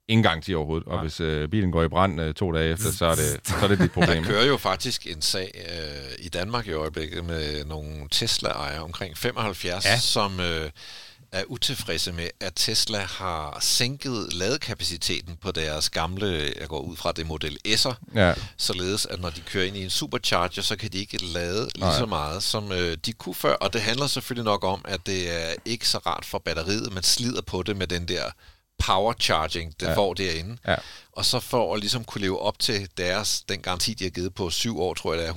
[0.08, 0.88] ingen garanti overhovedet.
[0.88, 1.02] Og Nej.
[1.02, 3.68] hvis øh, bilen går i brand øh, to dage efter, så er det, så er
[3.68, 4.24] det dit problem.
[4.24, 9.18] Der kører jo faktisk en sag øh, i Danmark i øjeblikket med nogle Tesla-ejere omkring
[9.18, 9.92] 75, Ja.
[9.92, 9.98] ja.
[9.98, 10.70] som øh,
[11.34, 17.12] er utilfredse med, at Tesla har sænket ladekapaciteten på deres gamle, jeg går ud fra
[17.12, 20.92] det Model S'er, Ja, således at når de kører ind i en supercharger, så kan
[20.92, 21.98] de ikke lade lige Nej.
[21.98, 23.54] så meget, som øh, de kunne før.
[23.54, 26.94] Og det handler selvfølgelig nok om, at det er ikke så rart for batteriet.
[26.94, 28.24] Man slider på det med den der
[28.80, 29.96] power charging, det Ja.
[29.96, 30.58] får derinde.
[30.68, 30.76] Ja.
[31.12, 34.34] Og så for at ligesom kunne leve op til deres, den garanti, de har givet
[34.36, 35.34] på syv år, tror jeg det er,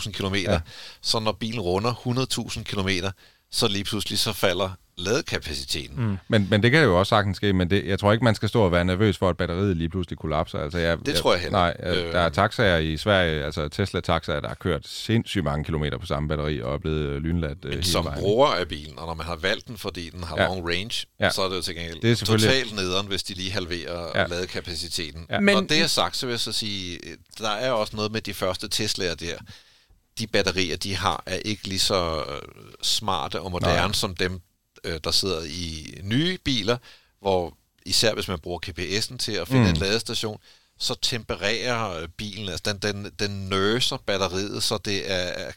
[0.00, 0.34] 160.000 km.
[0.34, 0.60] Ja.
[1.02, 3.06] Så når bilen runder 100.000 km,
[3.52, 4.70] så lige pludselig så falder
[5.00, 6.04] ladekapaciteten.
[6.04, 6.16] Mm.
[6.28, 8.48] men, men det kan jo også sagtens ske, men det, jeg tror ikke, man skal
[8.48, 10.58] stå og være nervøs for, at batteriet lige pludselig kollapser.
[10.58, 12.06] Altså, jeg, Det tror jeg heller Nej, ikke.
[12.06, 16.06] øh, der er taxaer i Sverige, altså Tesla-taxaer, der har kørt sindssygt mange kilometer på
[16.06, 18.20] samme batteri og er blevet øh, lynladt øh, Men hele som vejen.
[18.20, 20.46] bruger af bilen, og når man har valgt den, fordi den har Ja.
[20.46, 21.30] long range, Ja.
[21.30, 24.06] så er det jo til gengæld Det er selvfølgelig- totalt nederen, hvis de lige halverer
[24.20, 24.26] Ja.
[24.26, 25.26] ladekapaciteten.
[25.30, 25.40] Ja.
[25.40, 26.98] Men- og det er sagt, så vil jeg så sige,
[27.38, 29.34] der er også noget med de første Tesla'er der.
[30.18, 32.40] De batterier, de har, er ikke lige så øh,
[32.82, 33.92] smarte og moderne Nej.
[33.92, 34.40] som dem,
[34.84, 36.76] øh, der sidder i nye biler,
[37.20, 37.56] hvor
[37.86, 39.68] især hvis man bruger GPS'en til at finde Mm.
[39.70, 40.38] en ladestation,
[40.78, 45.52] så tempererer bilen, altså den, den, den nøser batteriet, så det er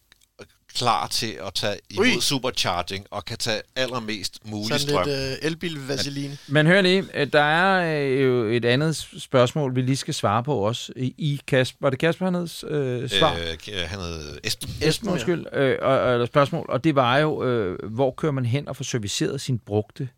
[0.75, 2.21] klar til at tage imod Ui.
[2.21, 5.07] Supercharging og kan tage allermest mulig Sådan strøm.
[5.07, 6.37] lidt øh, elbil-vaseline.
[6.47, 10.43] Men hør lige, øh, der er øh, jo et andet spørgsmål, vi lige skal svare
[10.43, 10.93] på også.
[10.97, 13.33] I Kasper, var det Kasper, han hed, øh, svar?
[13.33, 14.69] Øh, han hed Esben.
[14.81, 18.67] Esben, undskyld, øh, og, og, spørgsmål, og det var jo, øh, hvor kører man hen
[18.67, 20.09] og får serviceret sin brugte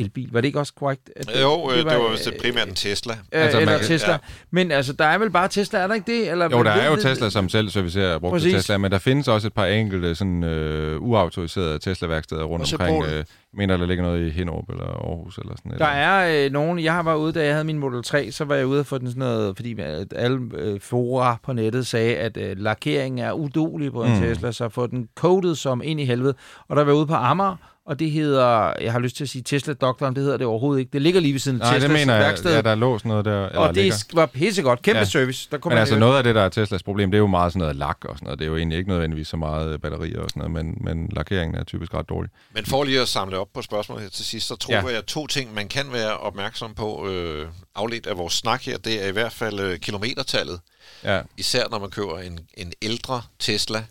[0.00, 0.28] elbil?
[0.32, 1.10] Var det ikke også korrekt?
[1.16, 3.12] At Jo, øh, det var, det var øh, vist primært en Tesla.
[3.12, 4.12] Øh, Altså, man eller kan- Tesla.
[4.12, 4.18] ja.
[4.50, 6.30] Men altså, der er vel bare Tesla, er der ikke det?
[6.30, 8.54] Eller, Jo, der er jo ved- Tesla, som selv servicerer brugte Præcis.
[8.54, 13.04] Tesla, men der findes også et par enkelte sådan, øh, uautoriserede Tesla-værksteder rundt omkring.
[13.04, 13.24] Øh,
[13.54, 16.36] mener, der ligger noget i Hinderup eller Aarhus eller sådan Der noget.
[16.40, 18.54] er øh, nogen, jeg har været ude, da jeg havde min Model 3, så var
[18.54, 22.16] jeg ude og få den sådan noget, fordi at alle øh, fora på nettet sagde,
[22.16, 24.16] at øh, lakeringen er udulig på en Mm.
[24.16, 24.22] mm.
[24.22, 26.34] Tesla, så få den coated som ind i helvede.
[26.68, 27.56] Og der var jeg ude på Amager,
[27.90, 30.80] og det hedder, jeg har lyst til at sige Tesla Doktoren, det hedder det overhovedet
[30.80, 30.92] ikke.
[30.92, 32.22] Det ligger lige ved siden af Nej, det Teslas mener jeg.
[32.24, 32.54] værksted.
[32.54, 33.46] Ja, der er låst noget der.
[33.46, 33.96] Eller og det ligger.
[34.14, 34.82] var pissegodt.
[34.82, 35.04] Kæmpe Ja.
[35.04, 35.48] service.
[35.50, 37.26] Der kunne Men man altså noget af det, der er Teslas problem, det er jo
[37.26, 38.38] meget sådan noget lak og sådan noget.
[38.38, 41.60] Det er jo egentlig ikke nødvendigvis så meget batterier og sådan noget, men, men lakeringen
[41.60, 42.30] er typisk ret dårlig.
[42.54, 44.80] Men for lige at samle op på spørgsmålet her til sidst, så tror Ja.
[44.80, 44.86] ja.
[44.86, 48.78] jeg, at to ting, man kan være opmærksom på, øh, afledt af vores snak her,
[48.78, 50.60] det er i hvert fald øh, kilometertallet.
[51.04, 53.84] Ja, Især når man køber en, en ældre Tesla.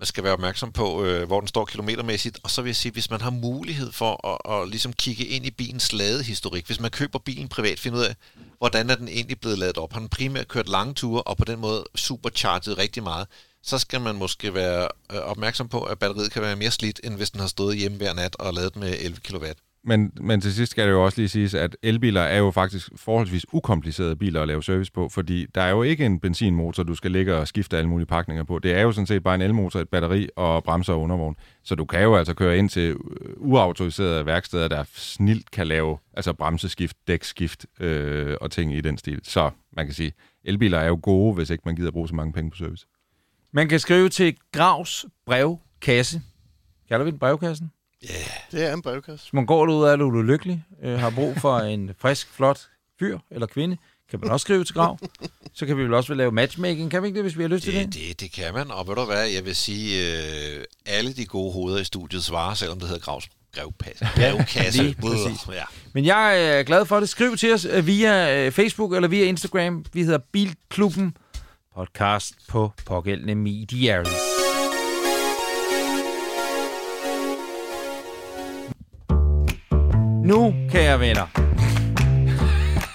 [0.00, 2.40] Man skal være opmærksom på, øh, hvor den står kilometermæssigt.
[2.42, 5.46] Og så vil jeg sige, hvis man har mulighed for at, at ligesom kigge ind
[5.46, 8.14] i bilens ladehistorik, hvis man køber bilen privat, finde ud af,
[8.58, 9.92] hvordan er den egentlig blevet ladet op.
[9.92, 13.26] Har den primært kørt lange ture, og på den måde supercharget rigtig meget,
[13.62, 17.14] så skal man måske være øh, opmærksom på, at batteriet kan være mere slidt, end
[17.14, 19.46] hvis den har stået hjemme hver nat og ladet med 11 kW
[19.84, 22.90] men, men til sidst skal det jo også lige siges, at elbiler er jo faktisk
[22.96, 26.94] forholdsvis ukomplicerede biler at lave service på, fordi der er jo ikke en benzinmotor, du
[26.94, 28.58] skal ligge og skifte alle mulige pakninger på.
[28.58, 31.36] Det er jo sådan set bare en elmotor, et batteri og bremser og undervogn.
[31.62, 32.96] Så du kan jo altså køre ind til øh,
[33.36, 39.20] uautoriserede værksteder, der snilt kan lave altså bremseskift, dækskift øh, og ting i den stil.
[39.22, 40.12] Så man kan sige,
[40.44, 42.86] elbiler er jo gode, hvis ikke man gider bruge så mange penge på service.
[43.52, 46.20] Man kan skrive til Gravs brevkasse.
[46.88, 47.70] Kalder vi den brevkassen?
[48.52, 49.24] Det er en brevkasse.
[49.26, 52.60] Hvis man går derude og er lidt ulykkelig, øh, har brug for en frisk, flot
[52.98, 53.76] fyr eller kvinde,
[54.10, 54.98] kan man også skrive til Grav.
[55.54, 57.64] Så kan vi vel også lave matchmaking, kan vi ikke det, hvis vi har lyst
[57.64, 57.94] til Det, det?
[57.94, 60.08] det, det kan man, og ved du hvad, jeg vil sige,
[60.58, 64.06] øh, alle de gode hoveder i studiet svarer, selvom det hedder Gravs brevkasse.
[64.16, 64.82] Brevkasse.
[64.82, 65.48] lige præcis.
[65.48, 65.62] Ja.
[65.92, 67.08] Men jeg er glad for det.
[67.08, 69.84] Skriv til os øh, via øh, Facebook eller via Instagram.
[69.92, 71.16] Vi hedder Bilklubben
[71.76, 74.04] Podcast på pågældende medier.
[80.30, 81.26] Nu, kære venner,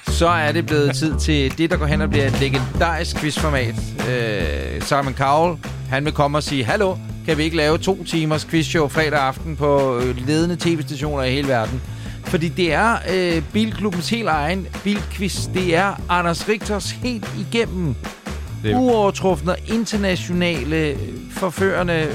[0.08, 3.76] så er det blevet tid til det, der går hen og bliver et legendarisk quizformat.
[4.10, 5.58] Øh, Simon Cowell,
[5.90, 9.56] han vil komme og sige, Hallo, kan vi ikke lave to timers quizshow fredag aften
[9.56, 11.82] på øh, ledende tv-stationer i hele verden?
[12.24, 15.48] Fordi det er øh, Bilklubbens helt egen bilquiz.
[15.54, 17.96] Det er Anders Rigters helt igennem
[18.64, 20.98] Det er, uovertrufne, internationale,
[21.32, 22.08] forførende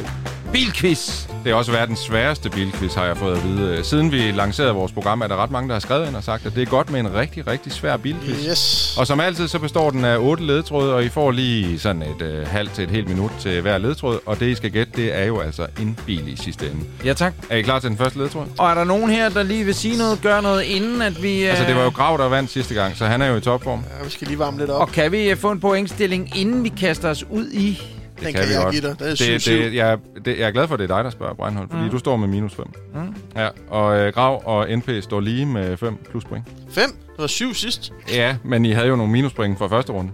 [0.52, 1.26] bilquiz.
[1.44, 3.84] det er også verdens sværeste bilquiz, har jeg fået at vide.
[3.84, 6.46] Siden vi lancerede vores program, er der ret mange, der har skrevet ind og sagt,
[6.46, 8.46] at det er godt med en rigtig, rigtig svær bilquiz.
[8.50, 8.94] Yes.
[8.98, 12.22] Og som altid, så består den af otte ledtråde, og I får lige sådan et
[12.22, 14.18] øh, halvt til et helt minut til hver ledtråd.
[14.26, 16.84] Og det, I skal gætte, det er jo altså en bil i sidste ende.
[17.04, 17.34] Ja, tak.
[17.50, 18.46] Er I klar til den første ledtråd?
[18.58, 21.42] Og er der nogen her, der lige vil sige noget, gøre noget, inden at vi...
[21.42, 23.40] Øh, Altså, det var jo Grav, der vandt sidste gang, så han er jo i
[23.40, 23.84] topform.
[23.98, 24.80] Ja, vi skal lige varme lidt op.
[24.80, 27.82] Og kan vi øh, få en pointstilling, inden vi kaster os ud i...
[28.20, 28.72] Det Den kan vi jeg godt.
[28.74, 28.98] give dig.
[28.98, 29.50] Det er det, 7-7.
[29.52, 31.84] det, jeg, det, jeg er glad for, at det er dig, der spørger, Breinholt, fordi
[31.84, 31.90] Mm.
[31.90, 32.64] du står med minus 5.
[32.94, 33.14] Mm.
[33.36, 36.44] Ja, og øh, Grav og NP står lige med 5 plus point.
[36.70, 36.84] 5.
[36.90, 37.92] Det var 7 sidst.
[38.12, 40.12] Ja, men I havde jo nogle minuspoint fra første runde.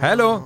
[0.00, 0.38] Hallo?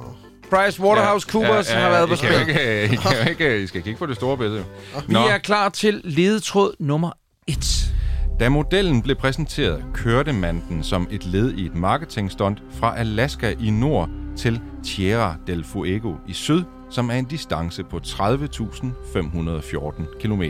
[0.51, 2.49] Price Waterhouse Coopers har været på I kan jo spil.
[2.49, 4.65] ikke, I, kan jo ikke, I skal kigge på det store billede.
[5.09, 7.11] Vi er klar til ledetråd nummer
[7.47, 7.93] 1.
[8.41, 13.55] Da modellen blev præsenteret, kørte man den som et led i et marketingstunt fra Alaska
[13.61, 14.09] i nord
[14.39, 20.43] til Tierra del Fuego i syd, som er en distance på 30.514 km.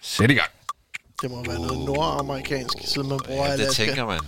[0.00, 0.50] Sæt i gang.
[1.22, 3.84] Det må være noget nordamerikansk, siden man bruger ja, det Alaska.
[3.86, 4.20] tænker man.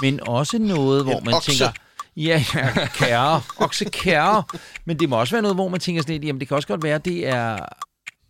[0.00, 1.50] Men også noget, hvor En man okse.
[1.50, 1.72] tænker...
[2.16, 3.42] Ja, ja, kære.
[3.56, 4.42] Oksekære.
[4.84, 6.68] Men det må også være noget, hvor man tænker sådan lidt, jamen det kan også
[6.68, 7.58] godt være, det er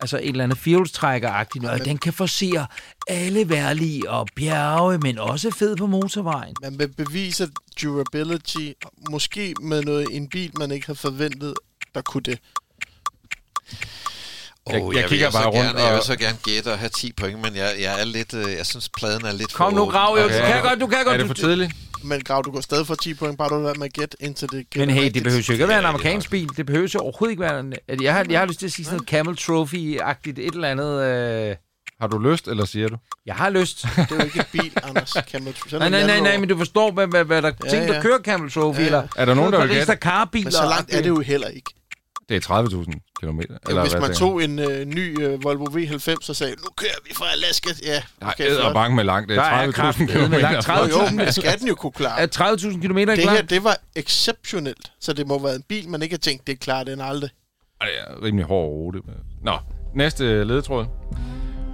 [0.05, 1.85] altså et eller andet fjolstrækker-agtigt noget.
[1.85, 2.67] Den kan forsere
[3.07, 6.55] alle værlige og bjerge, men også fed på motorvejen.
[6.63, 7.49] Man vil bevise
[7.83, 8.69] durability,
[9.11, 11.55] måske med noget en bil, man ikke havde forventet,
[11.95, 12.39] der kunne det.
[14.71, 16.79] Jeg- Oh, jeg vil kigger bare rundt Gerne, Jeg vil og- så gerne gætte og
[16.79, 18.35] have 10 point, men jeg, jeg er lidt...
[18.35, 19.91] Øh, jeg synes, pladen er lidt Kom for nu.
[19.91, 20.13] Grav.
[20.13, 20.23] Okay.
[20.25, 21.15] Du kan godt, du kan godt.
[21.15, 21.73] Er det for tidligt?
[22.05, 24.49] Men Grav, du går stadig for 10 point, bare du lader med at gætte, indtil
[24.53, 26.49] det Men hey, det behøver jo ikke at være en er amerikansk bil.
[26.57, 27.61] Det behøver jo overhovedet ikke være...
[27.61, 30.55] En, at jeg, har, jeg har lyst til at sige sådan noget Camel Trophy-agtigt et
[30.55, 31.03] eller andet...
[31.03, 31.57] Øh,
[32.01, 32.97] Har du lyst, eller siger du?
[33.27, 33.83] jeg har lyst.
[33.83, 35.11] Det er jo ikke en bil, Anders.
[35.33, 37.71] Camel Sådan nej, nej, nej, nej, men du forstår, hvad, hvad, hvad der Ja, ja,
[37.71, 38.03] ting, der ja.
[38.03, 38.87] kører Camel Trophy, Ja, ja.
[38.87, 39.09] eller...
[39.17, 39.93] Er der nogen, der vil gætte?
[39.93, 40.45] Dakar-biler.
[40.45, 41.71] Men så langt er det jo heller ikke.
[42.29, 43.59] Det er 30.000 kilometer.
[43.69, 47.15] Eller hvis man tog en øh, ny øh, Volvo V90 og sagde, nu kører vi
[47.15, 47.71] fra Alaska.
[47.83, 48.75] Ja, Nej, okay, okay, flot.
[48.75, 49.29] bange med langt.
[49.29, 50.41] Det er er 30.000 kraftedeme kilometer.
[50.51, 50.69] langt.
[50.69, 52.21] Jo, jo, 30.000 men skal den jo kunne klare.
[52.21, 54.93] Er 30.000 km ikke Det her, det var exceptionelt.
[55.01, 57.31] Så det må være en bil, man ikke har tænkt, det klarer den aldrig.
[57.81, 59.01] Ej, Det er rimelig hård rute.
[59.43, 59.53] Nå,
[59.95, 60.87] næste ledetråd.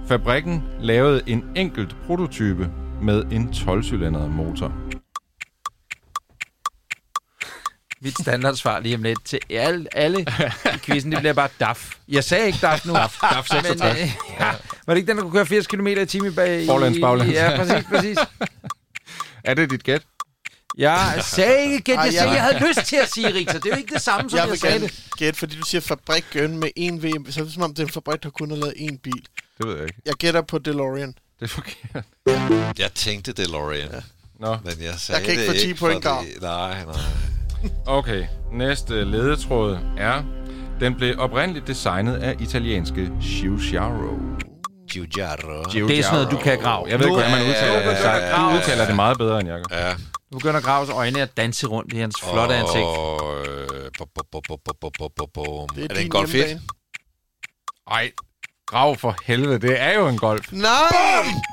[0.07, 2.69] Fabrikken lavede en enkelt prototype
[3.01, 4.73] med en 12-cylindret motor.
[8.03, 10.21] Mit standardsvar lige om lidt til alle, alle
[10.75, 11.93] i quizzen, det bliver bare DAF.
[12.07, 12.93] Jeg sagde ikke DAF nu.
[12.93, 13.79] DAF, DAF 66.
[13.99, 14.51] Men, øh, ja,
[14.85, 16.63] var det ikke den, der kunne køre 80 km i timen bag?
[16.63, 17.33] i- Forlæns, baglæns.
[17.33, 18.17] Ja, præcis, præcis.
[19.43, 20.01] Er det dit gæt?
[20.77, 23.53] Jeg sagde ikke gæt, jeg sagde, jeg- jeg havde lyst til at sige, Rita.
[23.53, 24.93] Det er jo ikke det samme, som Jeg jeg, vil sagde det.
[25.17, 27.87] gætte, fordi du siger fabrikken med en VM, så er det som om, det er
[27.87, 29.21] en fabrik, der kun har lavet én bil.
[29.57, 30.01] Det ved jeg ikke.
[30.05, 31.13] Jeg gætter på DeLorean.
[31.39, 32.03] Det er forkert.
[32.79, 33.99] Jeg tænkte DeLorean, ja.
[34.39, 36.95] Nå, men jeg sagde Jeg kan ikke det få 10 ikke, point, fordi- Nej, nej.
[37.85, 40.23] Okay, næste ledetråd er,
[40.79, 44.17] den blev oprindeligt designet af italienske Giugiaro.
[44.91, 45.63] Giugiaro.
[45.69, 45.87] Giugiaro.
[45.87, 46.87] Det er sådan noget, du kan grave.
[46.89, 48.03] Jeg ved ikke, hvordan man udtaler det.
[48.03, 48.51] Ja.
[48.51, 49.59] Du udtaler det meget bedre end jeg.
[49.71, 49.93] Ja.
[50.33, 52.85] Du begynder at grave øjnene og danse rundt i hans flotte oh, ansigt.
[55.75, 56.35] Det er, er det en golf
[57.91, 58.11] Ej,
[58.67, 59.59] grav for helvede.
[59.59, 60.51] Det er jo en golf.
[60.51, 60.67] Nej!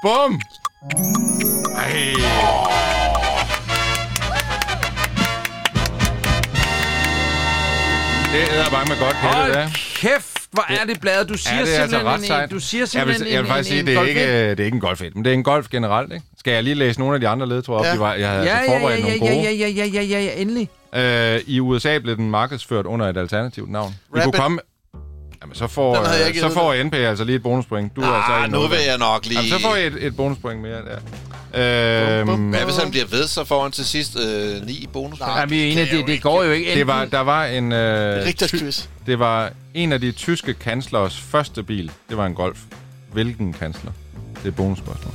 [0.03, 0.41] Bum!
[0.83, 1.73] Bum!
[1.77, 3.08] Ej.
[8.33, 9.29] Det er bare med godt ja.
[9.29, 11.29] Hold kæft, Hvor er det bladet?
[11.29, 13.43] Du siger Ja, det er altså simpelthen, ret en, du siger Jeg simpelthen vil, jeg
[13.43, 14.29] vil faktisk en, sige, det er, ikke, 1.
[14.29, 16.25] øh, det er ikke en golf 1, men det er en golf generelt, ikke?
[16.39, 17.85] Skal jeg lige læse nogle af de andre ledtråde op?
[17.85, 17.93] Ja.
[17.95, 19.43] De var, jeg havde Ja, altså forberedt ja, nogle ja, gode.
[19.43, 20.69] ja, ja, ja, ja, ja, ja, endelig.
[20.95, 23.91] Øh, I USA blev den markedsført under et alternativt navn.
[24.13, 24.25] Vi Rabbit.
[24.25, 24.59] kunne komme...
[25.43, 25.97] Jamen, så får,
[26.29, 27.97] øh, så får NP altså lige et bonuspoint.
[27.97, 29.39] Du er altså Ah, i nu vil jeg nok lige...
[29.39, 30.99] Jamen, så får I et, et bonuspoint mere der.
[31.55, 35.21] Øhm, Hvad hvis han bliver ved, så får han til sidst øh, ni bonus?
[35.21, 35.39] Nej.
[35.41, 36.23] Ja, vi er enige, kan jeg det, jo det ikke.
[36.23, 36.75] går jo ikke.
[36.75, 37.73] det var, der var en...
[37.73, 38.73] Øh, ty-
[39.07, 41.91] det var en af de tyske kanslers første bil.
[42.09, 42.59] Det var en Golf.
[43.13, 43.91] Hvilken kansler?
[44.37, 45.13] Det er et bonusspørgsmål.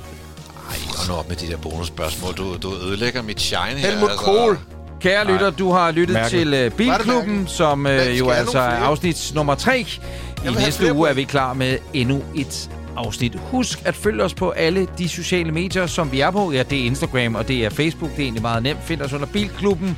[0.69, 2.33] Ej, hold nu op med de der bonusspørgsmål.
[2.33, 3.67] Du, du ødelægger mit shine her.
[3.75, 3.89] altså.
[3.89, 4.57] Helmut Kohl.
[5.03, 6.51] Kære lytter, du har lyttet Merkel.
[6.51, 9.79] til uh, Bilklubben, som uh, jo altså er afsnit nummer 3.
[9.79, 13.35] I næste uge er vi klar med endnu et afsnit.
[13.35, 16.51] Husk at følge os på alle de sociale medier, som vi er på.
[16.51, 18.11] Ja, det er Instagram, og det er Facebook.
[18.11, 18.79] Det er egentlig meget nemt.
[18.83, 19.97] Find os under Bilklubben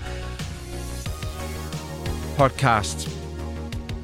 [2.38, 3.10] podcast.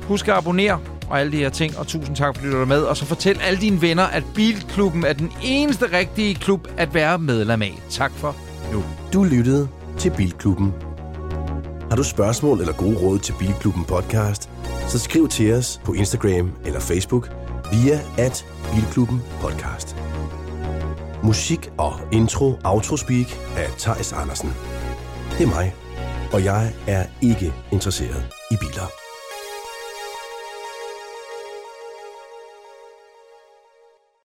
[0.03, 0.79] Husk at abonnere
[1.09, 2.81] og alle de her ting, og tusind tak, fordi du er med.
[2.81, 7.19] Og så fortæl alle dine venner, at Bilklubben er den eneste rigtige klub at være
[7.19, 7.79] medlem af.
[7.89, 8.35] Tak for
[8.73, 8.83] nu.
[9.13, 9.67] Du lyttede
[9.97, 10.90] til Bilklubben.
[11.91, 14.49] Har du spørgsmål eller gode råd til Bilklubben podcast,
[14.87, 17.29] så skriv til os på Instagram eller Facebook
[17.71, 19.95] via at Bilklubben podcast.
[21.23, 23.27] Musik og intro outro speak
[23.57, 24.49] af Tejs Andersen.
[25.37, 25.75] Det er mig,
[26.33, 29.00] og jeg er ikke interesseret i biler.